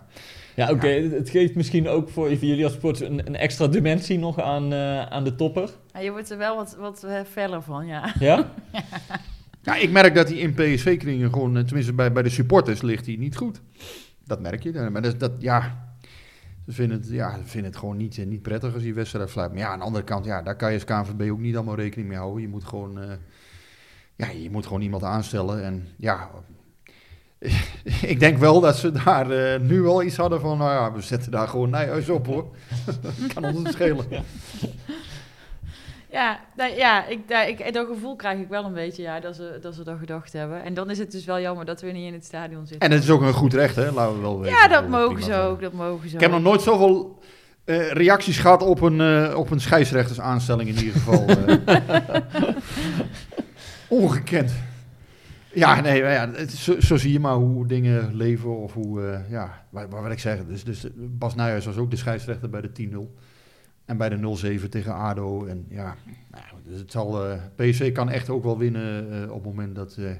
[0.54, 4.40] ja, oké, het geeft misschien ook voor, jullie als sport een, een extra dimensie nog
[4.40, 5.70] aan, eh, aan de topper.
[5.92, 8.14] Ja, je wordt er wel wat, wat feller van, ja.
[8.18, 8.50] Ja?
[9.62, 13.16] Ja, ik merk dat hij in PSV-kringen gewoon, tenminste bij, bij de supporters, ligt hij
[13.16, 13.60] niet goed.
[14.24, 14.88] Dat merk je.
[14.92, 15.78] Maar dat, dat ja,
[16.66, 19.50] ze vinden het, ja, vinden het gewoon niet, eh, niet prettig als die wedstrijd fluit.
[19.50, 21.74] Maar ja, aan de andere kant, ja, daar kan je als KNVB ook niet allemaal
[21.74, 22.42] rekening mee houden.
[22.42, 23.16] Je moet gewoon, eh,
[24.16, 25.64] ja, je moet gewoon iemand aanstellen.
[25.64, 26.30] En ja,
[28.12, 31.00] ik denk wel dat ze daar eh, nu wel iets hadden van, nou ja, we
[31.00, 32.56] zetten daar gewoon Nijhuis op hoor.
[33.34, 34.06] kan ons het schelen.
[36.56, 39.58] Nou, ja ik, daar, ik, dat gevoel krijg ik wel een beetje, ja, dat ze,
[39.60, 40.62] dat ze dat gedacht hebben.
[40.62, 42.88] En dan is het dus wel jammer dat we niet in het stadion zitten.
[42.88, 43.90] En het is ook een goed recht, hè?
[43.92, 44.56] Laten we wel weten.
[44.58, 47.18] ja, dat mogen ze ook, dat mogen ze Ik heb nog nooit zoveel
[47.64, 51.26] eh, reacties gehad op een, eh, op een scheidsrechtersaanstelling in ieder geval.
[51.26, 51.78] eh.
[53.88, 54.52] Ongekend.
[55.52, 59.64] Ja, nee, ja, het zo, zo zie je maar hoe dingen leven of hoe, ja,
[59.70, 60.48] wat, wat wil ik zeggen.
[60.48, 63.14] Dus, dus Bas Nijhuis was ook de scheidsrechter bij de 10-0.
[63.84, 65.46] En bij de 0-7 tegen ADO.
[65.46, 65.94] En ja,
[66.30, 69.96] nou, dus het zal, PSV kan echt ook wel winnen eh, op het moment dat,
[69.96, 70.10] eh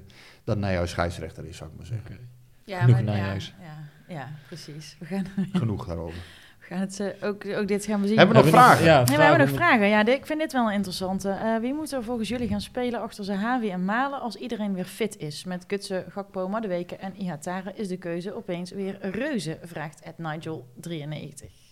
[0.45, 2.19] dat Nijhuis scheidsrechter is, zou ik maar zeggen.
[2.65, 3.55] Ja, Genoeg maar- ja, Nijhuis.
[3.63, 4.97] Ja, ja, precies.
[4.99, 6.19] We gaan, Genoeg daarover.
[6.61, 8.17] we gaan het eh, ook, ook dit gaan we zien.
[8.19, 8.85] Hebben we nog vragen?
[8.85, 9.87] Ja, Nee, we hebben nog vragen.
[9.89, 11.31] Ja, ik vind dit wel een interessante.
[11.31, 14.85] Eh, wie moet er volgens jullie gaan spelen achter Zahavi en Malen als iedereen weer
[14.85, 15.45] fit is?
[15.45, 20.69] Met Kutsen, Gakpo, Madueke en Ihatare is de keuze opeens weer reuze, vraagt Ed Nigel
[20.81, 21.64] 93.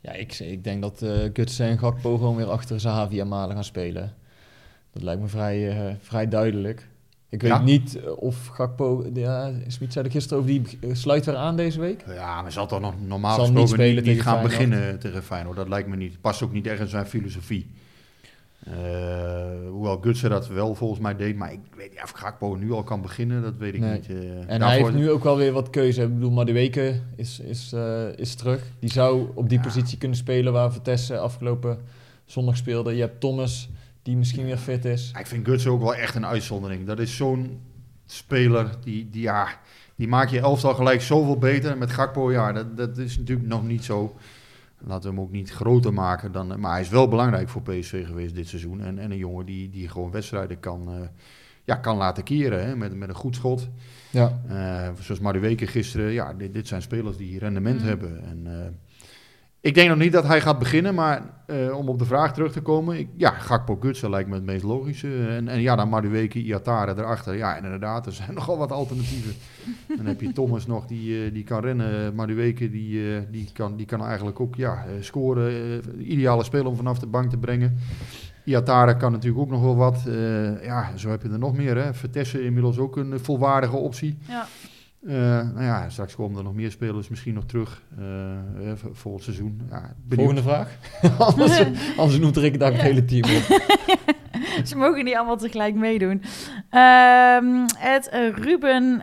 [0.00, 3.64] Ja, ik, ik denk dat Gutsen en Gakpo gewoon weer achter Zahavi en Malen gaan
[3.64, 4.14] spelen.
[4.92, 6.88] Dat lijkt me vrij, eh, vrij duidelijk.
[7.28, 7.62] Ik weet Ja?
[7.62, 9.06] niet eh, of Gakpo...
[9.14, 12.04] Ja, Smit zei er gisteren over, die sluit weer aan deze week.
[12.06, 14.42] Ja, maar zal toch nog normaal Zal gesproken niet, gaan Feyenoord.
[14.42, 15.56] beginnen tegen Feyenoord.
[15.56, 16.20] Dat lijkt me niet.
[16.20, 17.70] Past ook niet echt in zijn filosofie.
[18.64, 18.72] Eh,
[19.70, 21.36] hoewel Gutsen dat wel volgens mij deed.
[21.36, 23.42] Maar ik weet niet of Gakpo nu al kan beginnen.
[23.42, 23.92] Dat weet ik Nee.
[23.92, 24.08] niet.
[24.08, 26.02] Eh, En hij heeft nu ook wel weer wat keuze.
[26.02, 28.62] Ik bedoel, Madueke is, is, eh, is terug.
[28.80, 29.64] Die zou op die Ja.
[29.64, 31.78] positie kunnen spelen waar Vitesse afgelopen
[32.24, 32.94] zondag speelde.
[32.94, 33.68] Je hebt Thomas,
[34.02, 35.12] die misschien weer fit is.
[35.18, 36.86] Ik vind Gutsen ook wel echt een uitzondering.
[36.86, 37.60] Dat is zo'n
[38.06, 39.48] speler die, die, ja,
[39.96, 41.78] die maakt je elftal gelijk zoveel beter.
[41.78, 44.14] Met Gakpo, ja, dat, dat is natuurlijk nog niet zo.
[44.86, 46.32] Laten we hem ook niet groter maken.
[46.32, 48.80] Dan, maar hij is wel belangrijk voor PSV geweest dit seizoen.
[48.80, 51.08] En, en een jongen die, die gewoon wedstrijden kan, eh,
[51.64, 53.68] ja, kan laten keren hè, met, met een goed schot.
[54.10, 54.40] Ja.
[54.48, 55.20] Eh, zoals
[55.68, 56.12] gisteren.
[56.12, 57.86] Ja, dit, dit zijn spelers die rendement Mm.
[57.86, 58.24] hebben.
[58.24, 58.66] En, eh,
[59.60, 62.52] ik denk nog niet dat hij gaat beginnen, maar eh, om op de vraag terug
[62.52, 63.08] te komen.
[63.16, 65.26] Ja, Gakpo Gutsen lijkt me het meest logische.
[65.26, 67.36] En, en ja, dan Madueke, Iatare erachter.
[67.36, 69.32] Ja, en inderdaad, er zijn nogal wat alternatieven.
[69.96, 72.14] dan heb je Thomas nog, die, eh, die kan rennen.
[72.14, 75.82] Madueke, die, eh, die, kan, die kan eigenlijk ook ja, scoren.
[75.98, 77.78] Ideale speler om vanaf de bank te brengen.
[78.44, 80.02] Iatare kan natuurlijk ook nog wel wat.
[80.62, 81.76] Ja, zo heb je er nog meer.
[81.76, 81.94] Hè.
[81.94, 84.18] Vertessen inmiddels ook een volwaardige optie.
[84.28, 84.46] Ja.
[85.06, 85.12] Eh,
[85.54, 87.82] nou ja, straks komen er nog meer spelers misschien nog terug
[88.74, 89.60] voor volgend seizoen.
[89.70, 89.94] Ja.
[90.08, 90.76] Volgende vraag.
[91.18, 91.62] anders,
[91.96, 93.42] anders noemt Rick daar het hele team op.
[94.68, 96.22] Ze mogen niet allemaal tegelijk meedoen.
[96.70, 99.02] Ehm het Ruben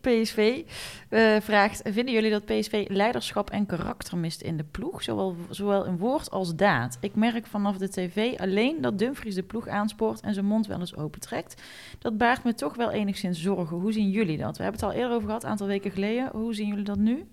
[0.00, 0.62] PSV
[1.08, 5.02] eh, vraagt: Vinden jullie dat PSV leiderschap en karakter mist in de ploeg?
[5.02, 6.98] Zowel, zowel in woord als daad.
[7.00, 10.80] Ik merk vanaf de tv alleen dat Dumfries de ploeg aanspoort en zijn mond wel
[10.80, 11.62] eens opentrekt.
[11.98, 13.76] Dat baart me toch wel enigszins zorgen.
[13.76, 14.56] Hoe zien jullie dat?
[14.56, 16.28] We hebben het al eerder over gehad, een aantal weken geleden.
[16.32, 17.26] Hoe zien jullie dat nu?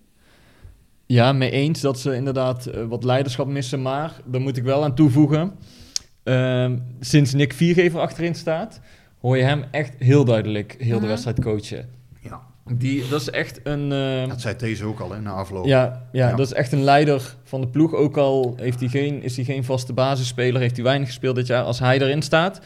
[1.06, 3.82] Ja, mee eens dat ze inderdaad eh, wat leiderschap missen.
[3.82, 5.58] Maar daar moet ik wel aan toevoegen.
[6.26, 8.80] Ehm, sinds Nick Viergever achterin staat,
[9.21, 11.07] hoor je hem echt heel duidelijk heel de Mhm.
[11.07, 11.89] wedstrijd coachen.
[12.19, 12.41] Ja,
[12.73, 13.91] Die, dat is echt een...
[13.91, 15.65] eh, dat zei deze ook al hè, na afloop.
[15.65, 16.36] Ja, ja, Ja.
[16.36, 17.93] dat is echt een leider van de ploeg.
[17.93, 21.47] Ook al heeft hij geen, is hij geen vaste basisspeler, heeft hij weinig gespeeld dit
[21.47, 21.63] jaar.
[21.63, 22.59] Als hij erin staat,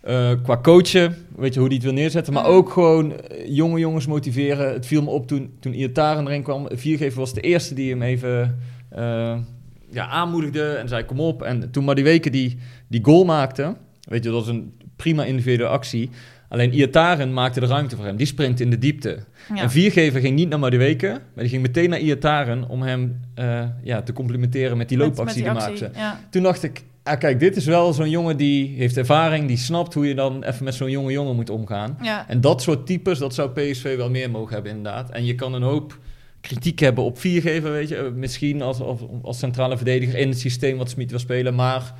[0.00, 2.32] eh, qua coachen, weet je hoe hij het wil neerzetten.
[2.32, 2.52] Maar Mhm.
[2.52, 4.72] ook gewoon eh, jonge jongens motiveren.
[4.72, 6.68] Het viel me op toen, toen Iataren erin kwam.
[6.72, 8.58] Viergever was de eerste die hem even
[8.90, 9.38] eh,
[9.92, 11.42] ja, aanmoedigde en zei kom op.
[11.42, 16.10] En toen Madueke die, die goal maakte, weet je, dat was een prima individuele actie.
[16.48, 18.16] Alleen Iataren maakte de ruimte voor hem.
[18.16, 19.18] Die springt in de diepte.
[19.54, 19.62] Ja.
[19.62, 23.62] En Viergever ging niet naar Madueke, maar die ging meteen naar Iataren om hem eh,
[23.82, 25.98] ja, te complimenteren met die Met- loopactie met die die maakte.
[25.98, 26.20] Ja.
[26.30, 29.94] Toen dacht ik, ah, kijk, dit is wel zo'n jongen die heeft ervaring, die snapt
[29.94, 31.98] hoe je dan even met zo'n jonge jongen moet omgaan.
[32.02, 32.28] Ja.
[32.28, 35.10] En dat soort types, dat zou PSV wel meer mogen hebben inderdaad.
[35.10, 35.98] En je kan een hoop
[36.40, 37.96] kritiek hebben op Viergever, weet je.
[37.96, 41.54] eh, Misschien als, als, als centrale verdediger in het systeem wat Smit wil spelen.
[41.54, 41.94] Maar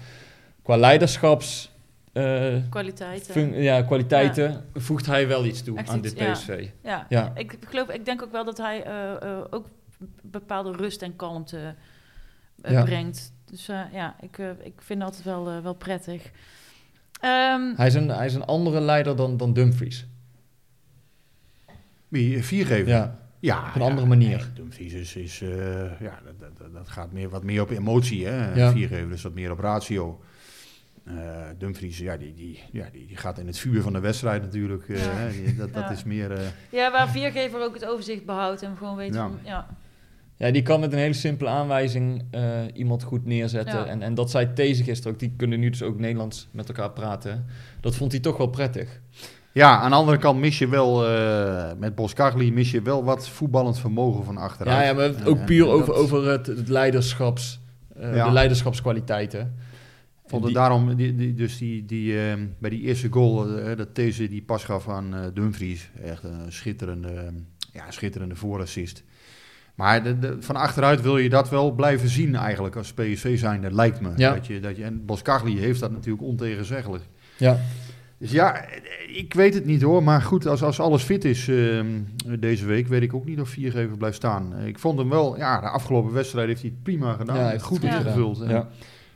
[0.62, 1.70] qua leiderschaps...
[2.12, 3.26] eh, Kwaliteit.
[3.30, 6.32] fun- ja, kwaliteiten voegt hij wel iets toe Echt aan iets, dit ja.
[6.32, 6.68] PSV.
[6.82, 7.32] Ja, Ja.
[7.34, 9.66] Ik, geloof, ik denk ook wel dat hij eh, eh, ook
[10.22, 11.74] bepaalde rust en kalmte
[12.62, 12.84] Ja.
[12.84, 13.32] brengt.
[13.50, 16.30] Dus eh, ja, ik, ik vind dat altijd wel, wel prettig.
[17.20, 20.06] Ehm, Hij is een, hij is een andere leider dan, dan Dumfries.
[22.08, 22.88] Wie, viergever?
[22.88, 23.18] Ja.
[23.40, 24.36] Ja, Op een ja, andere manier.
[24.36, 28.26] Nee, Dumfries is, is eh, ja, dat, dat, dat gaat meer, wat meer op emotie.
[28.26, 28.54] Hè?
[28.54, 28.72] Ja.
[28.72, 30.20] Viergever is wat meer op ratio.
[31.04, 31.14] Eh
[31.58, 34.88] Dumfries, ja, die, die, ja die, die gaat in het vuur van de wedstrijd natuurlijk.
[34.88, 35.28] eh, Ja.
[35.28, 35.90] die- dat, dat Ja.
[35.90, 36.30] is meer...
[36.32, 39.20] eh, ja, waar viergever ook het overzicht behoudt en gewoon weet Ja.
[39.28, 39.38] van...
[39.44, 39.66] Ja,
[40.36, 43.78] Ja, die kan met een hele simpele aanwijzing eh, iemand goed neerzetten.
[43.78, 43.86] Ja.
[43.86, 45.18] En, en dat zei These gisteren ook.
[45.18, 47.46] Die kunnen nu dus ook Nederlands met elkaar praten.
[47.80, 49.00] Dat vond hij toch wel prettig.
[49.52, 53.28] Ja, aan de andere kant mis je wel, eh, met Boskagli mis je wel wat
[53.28, 54.76] voetballend vermogen van achteruit.
[54.78, 57.60] Ja, ja maar En- ook puur en over, dat- over het, het leiderschaps,
[57.96, 58.24] eh, Ja.
[58.26, 59.54] de leiderschapskwaliteiten.
[60.26, 63.76] vond het die- daarom, die, die, dus die, die, eh, bij die eerste goal, eh,
[63.76, 65.90] dat deze die pas gaf aan Dumfries.
[66.04, 67.32] Echt een schitterende,
[67.72, 69.02] ja, schitterende voorassist.
[69.74, 73.72] Maar de, de- van achteruit wil je dat wel blijven zien eigenlijk als PSV zijnde,
[73.74, 74.10] lijkt me.
[74.16, 74.34] Ja.
[74.34, 77.04] Dat je, dat je, en Boskagli heeft dat natuurlijk ontegenzeggelijk.
[77.36, 77.58] Ja.
[78.20, 78.64] Dus ja,
[79.06, 80.02] ik weet het niet hoor.
[80.02, 81.86] Maar goed, als, als alles fit is ehm,
[82.38, 84.54] deze week, weet ik ook niet of Viergever blijft staan.
[84.64, 87.36] Ik vond hem wel, ja, de afgelopen wedstrijd heeft hij het prima gedaan.
[87.36, 88.40] Ja, hij heeft goed het goed ingevuld.
[88.40, 88.68] En Ja.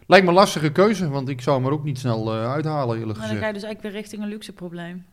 [0.06, 2.98] Lijkt me een lastige keuze, want ik zou hem er ook niet snel eh, uithalen,
[2.98, 3.54] eerlijk Maar dan ga je gezegd.
[3.54, 5.04] dus eigenlijk weer richting een luxe probleem.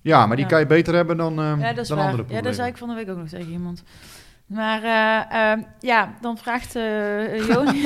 [0.00, 0.50] Ja, maar die Ja.
[0.50, 2.06] kan je beter hebben dan, Ja, dat is dan waar.
[2.06, 2.42] andere Ja, problemen.
[2.42, 3.82] dat zei ik van de week ook nog tegen iemand.
[4.50, 7.66] Maar eh, ehm, ja, dan vraagt eh Joon...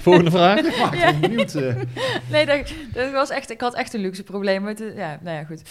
[0.00, 0.58] Volgende vraag.
[0.58, 1.12] Ik maak Ja.
[1.12, 1.54] me benieuwd.
[1.54, 1.74] eh.
[2.30, 4.62] nee, dat, dat was echt, ik had echt een luxe probleem.
[4.62, 5.62] met de- ja, nou ja, goed.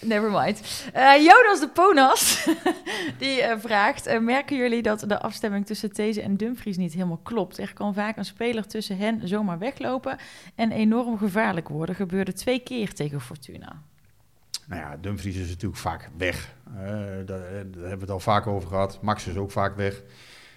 [0.00, 0.60] Never mind.
[0.92, 2.46] Eh, Jonas de Ponas,
[3.18, 4.20] die eh, vraagt...
[4.20, 7.58] merken jullie dat de afstemming tussen These en Dumfries niet helemaal klopt?
[7.58, 10.16] Er kan vaak een speler tussen hen zomaar weglopen...
[10.54, 11.94] en enorm gevaarlijk worden.
[11.94, 13.72] Gebeurde twee keer tegen Fortuna.
[14.66, 16.54] Nou ja, Dumfries is natuurlijk vaak weg.
[16.66, 18.98] Eh, daar, daar hebben we het al vaak over gehad.
[19.02, 20.02] Max is ook vaak weg.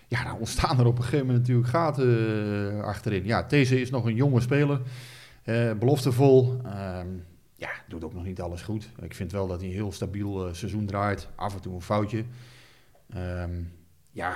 [0.07, 3.25] Ja, dan ontstaan er op een gegeven moment natuurlijk gaten eh, achterin.
[3.25, 4.81] Ja, These is nog een jonge speler.
[5.43, 6.61] eh, beloftevol.
[6.65, 7.07] Ehm,
[7.55, 8.89] ja, doet ook nog niet alles goed.
[9.01, 11.27] Ik vind wel dat hij een heel stabiel eh, seizoen draait.
[11.35, 12.23] Af en toe een foutje.
[13.13, 13.61] Ehm,
[14.11, 14.33] ja.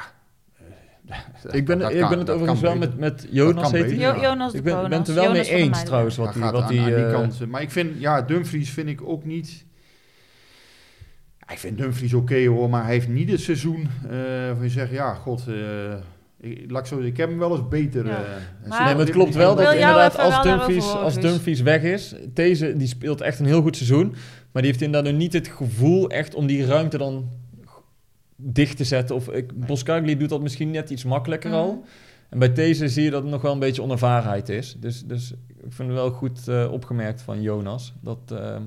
[1.08, 2.90] Eh, Ik ben, dat ik kan- ben het overigens wel beter.
[2.90, 3.98] met, met Jonas, heet beter.
[4.00, 4.22] Ja.
[4.22, 6.68] Jonas Ik ben, ben het er wel Jonas mee eens trouwens, wat die, wat aan,
[6.70, 7.48] die, aan die eh, kant.
[7.48, 9.66] Maar ik vind, ja, Dumfries vind ik ook niet...
[11.52, 13.80] Ik vind Dumfries oké hoor, maar hij heeft niet het seizoen
[14.12, 14.12] uh,
[14.56, 15.94] van je zegt, ja, god, uh,
[16.40, 18.06] ik, laat ik, zo, ik heb hem wel eens beter.
[18.06, 18.12] Ja.
[18.12, 18.18] Uh,
[18.70, 21.20] Maar- nee, maar het klopt wel dat inderdaad als Dumfries, als.
[21.20, 24.10] Dumfries weg is, deze die speelt echt een heel goed seizoen,
[24.52, 27.30] maar die heeft inderdaad nog niet het gevoel echt om die ruimte dan
[28.44, 29.16] dicht te zetten.
[29.16, 31.60] Of ik, Boskagli doet dat misschien net iets makkelijker Mhm.
[31.60, 31.84] al.
[32.30, 34.78] En bij deze zie je dat het nog wel een beetje onervarenheid is.
[34.80, 37.94] Dus, dus ik vind het wel goed eh, opgemerkt van Jonas.
[38.02, 38.58] Dat, eh,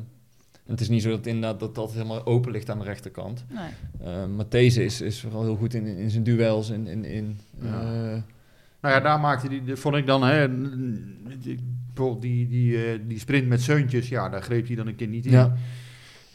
[0.67, 3.45] het is niet zo dat inderdaad dat dat helemaal open ligt aan de rechterkant.
[3.53, 4.09] Nee.
[4.15, 6.71] Uh, maar deze is, is vooral heel goed in, in zijn duels.
[6.71, 7.81] In, in, in, Ja.
[7.81, 8.23] eh,
[8.81, 10.49] Nou ja, daar maakte die, die- vond ik dan, hè,
[11.41, 14.97] die, bijvoorbeeld die, die, eh, die sprint met Seuntjes, ja, daar greep hij dan een
[14.97, 15.33] keer niet in.
[15.33, 15.57] ja.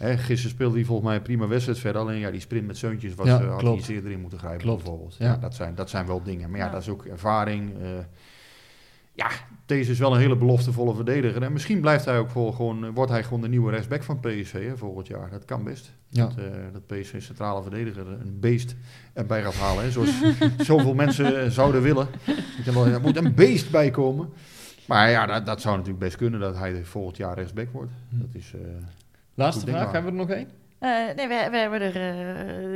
[0.02, 2.02] Hè, gisteren speelde hij volgens mij een prima wedstrijd verder.
[2.02, 4.40] Alleen ja, die sprint met Seuntjes was, Ja, eh, had hij iets eerder in moeten
[4.40, 5.16] grijpen Klopt, bijvoorbeeld.
[5.20, 5.26] ja.
[5.26, 6.50] Ja, dat, zijn, dat zijn wel dingen.
[6.50, 6.72] Maar ja, Ja.
[6.72, 7.74] dat is ook ervaring.
[7.82, 7.90] eh.
[9.14, 9.28] ja,
[9.66, 11.44] deze is wel een hele beloftevolle verdediger.
[11.44, 14.20] En misschien blijft hij ook voor, gewoon, eh, wordt hij gewoon de nieuwe rechtsback van
[14.20, 15.30] PSV hè, volgend jaar.
[15.30, 15.92] Dat kan best.
[16.08, 16.26] Ja.
[16.28, 18.76] Dat, eh, dat PSV centrale verdediger een beest
[19.14, 19.84] erbij gaat halen.
[19.84, 20.22] Hè, zoals
[20.58, 22.08] zoveel mensen zouden willen.
[22.66, 24.30] Er moet een beest bij komen.
[24.88, 27.92] Maar ja, dat, dat zou natuurlijk best kunnen dat hij volgend jaar rechtsback wordt.
[28.10, 28.20] Hm.
[28.20, 28.54] Dat is...
[28.54, 28.60] eh,
[29.36, 30.50] Laatste Goed vraag, hebben we er nog één?
[30.80, 31.96] Eh, nee, we, we hebben er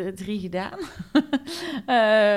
[0.05, 0.79] eh, drie gedaan.
[1.85, 2.35] Eh,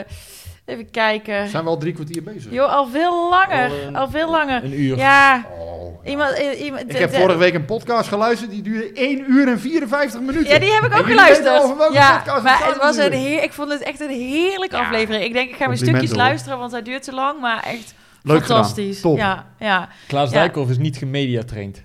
[0.64, 1.48] even kijken.
[1.48, 2.52] zijn we al drie kwartier bezig?
[2.52, 3.70] Jo, al veel langer.
[3.86, 4.64] Al, Al veel langer.
[4.64, 4.96] Een uur.
[4.96, 6.38] Ja, Oh, iemand...
[6.38, 10.48] iemand Ik heb vorige week een podcast geluisterd, die duurde 1 uur en 54 minuten.
[10.52, 11.92] Ja, die heb ik ook geluisterd.
[11.92, 15.24] Ja, podcast maar het was een heer, ik vond het echt een heerlijke Ja, aflevering.
[15.24, 16.18] Ik denk, ik ga mijn stukjes hoor.
[16.18, 17.40] luisteren, want hij duurt te lang.
[17.40, 18.96] Maar echt Leuk fantastisch.
[19.00, 19.10] gedaan.
[19.12, 19.16] Top.
[19.18, 19.88] Ja, ja.
[20.06, 20.38] Klaas Ja.
[20.38, 21.82] Dijkhoff is niet gemediatraind.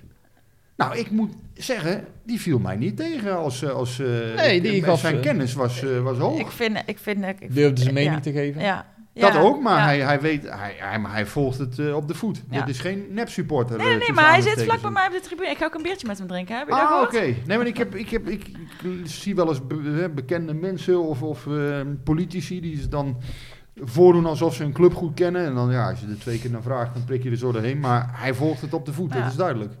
[0.76, 3.62] Nou, ik moet zeggen, die viel mij niet tegen als...
[3.62, 6.38] eh, als eh, Nee, ik- die gaf, Zijn eh, kennis was, was hoog.
[6.40, 6.82] Ik vind...
[6.86, 8.20] Ik vind ik, Durfde zijn mening ja.
[8.20, 8.62] te geven.
[8.62, 8.86] Ja.
[9.14, 9.84] dat Ja, ook, maar ja.
[9.84, 12.42] hij, hij weet, hij, hij, maar hij volgt het op de voet.
[12.50, 12.60] Ja.
[12.60, 13.76] Dit is geen nep-supporter.
[13.76, 15.50] Nee, eh, nee, tussen maar hij zit vlak bij mij op de tribune.
[15.50, 16.58] Ik ga ook een biertje met hem drinken.
[16.58, 17.20] Heb je Ah, oké.
[17.46, 18.46] Nee, maar ik, heb, ik, heb, ik,
[18.82, 23.16] ik zie wel eens be- bekende mensen of, of eh, politici die ze dan
[23.76, 25.44] voordoen alsof ze een club goed kennen.
[25.46, 27.52] En dan, ja, als je er twee keer naar vraagt, dan prik je er zo
[27.52, 27.78] doorheen.
[27.80, 29.20] Maar hij volgt het op de voet, Ja.
[29.20, 29.72] dat is duidelijk.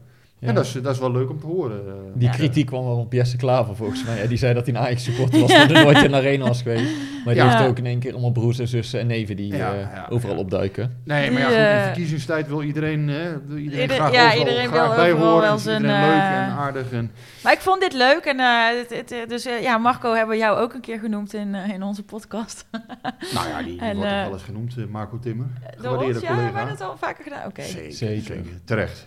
[0.44, 0.50] Ja.
[0.50, 1.78] En dat is, dat is wel leuk om te horen.
[1.86, 1.92] eh.
[2.14, 2.34] Die Ja.
[2.34, 4.22] kritiek kwam wel op Jesse Klaver volgens mij.
[4.22, 6.62] Ja, die zei dat hij een Ajax-supporter was, maar er nooit in de arena was
[6.62, 6.92] geweest.
[7.24, 7.56] Maar die Ja.
[7.56, 10.34] heeft ook in één keer allemaal broers en zussen en neven die Ja, eh, overal
[10.34, 10.40] ja.
[10.40, 10.96] opduiken.
[11.04, 14.34] Nee, maar ja, goed, in eh, verkiezingstijd wil iedereen, hè, wil iedereen Ieder- graag ja,
[14.34, 15.48] iedereen graag wil bij overal horen.
[15.48, 16.92] wel zijn, iedereen leuk en aardig.
[16.92, 17.10] En,
[17.42, 18.24] Maar ik vond dit leuk.
[18.24, 21.68] En, het, het, dus ja, Marco hebben we jou ook een keer genoemd in, eh,
[21.74, 22.66] in onze podcast.
[23.34, 25.46] nou ja, die, die En, wordt ook wel eens genoemd, Marco Timmer.
[25.82, 26.64] Door ons, ja, hebben collega.
[26.64, 27.46] we het al vaker gedaan?
[27.46, 27.62] Oké.
[27.62, 28.22] Zeker, Zeker.
[28.24, 28.50] zeker.
[28.64, 29.06] Terecht.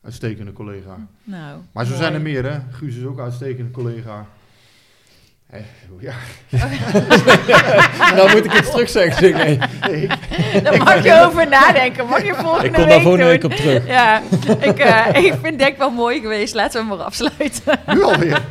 [0.00, 0.96] Eh, uitstekende collega.
[1.24, 2.02] Nou, Maar zo mooi.
[2.02, 2.58] zijn er meer, hè.
[2.70, 4.26] Guus is ook een uitstekende collega.
[5.46, 5.58] Hè,
[5.98, 6.14] ja,
[8.16, 9.32] nou moet ik iets terug zeggen.
[9.32, 9.58] nee.
[9.90, 10.08] nee,
[10.62, 12.06] Daar mag je over nadenken.
[12.06, 13.86] Mag je volgende Ik kom week daar volgende week op terug.
[13.86, 14.22] Ja,
[14.60, 16.54] ik, eh, ik vind denk wel mooi geweest.
[16.54, 17.80] Laten we hem maar afsluiten.
[17.86, 18.42] nu alweer.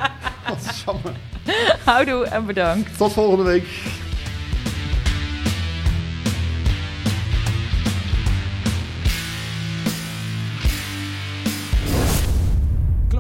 [1.84, 2.97] Houdoe en bedankt.
[2.97, 3.68] Tot volgende week.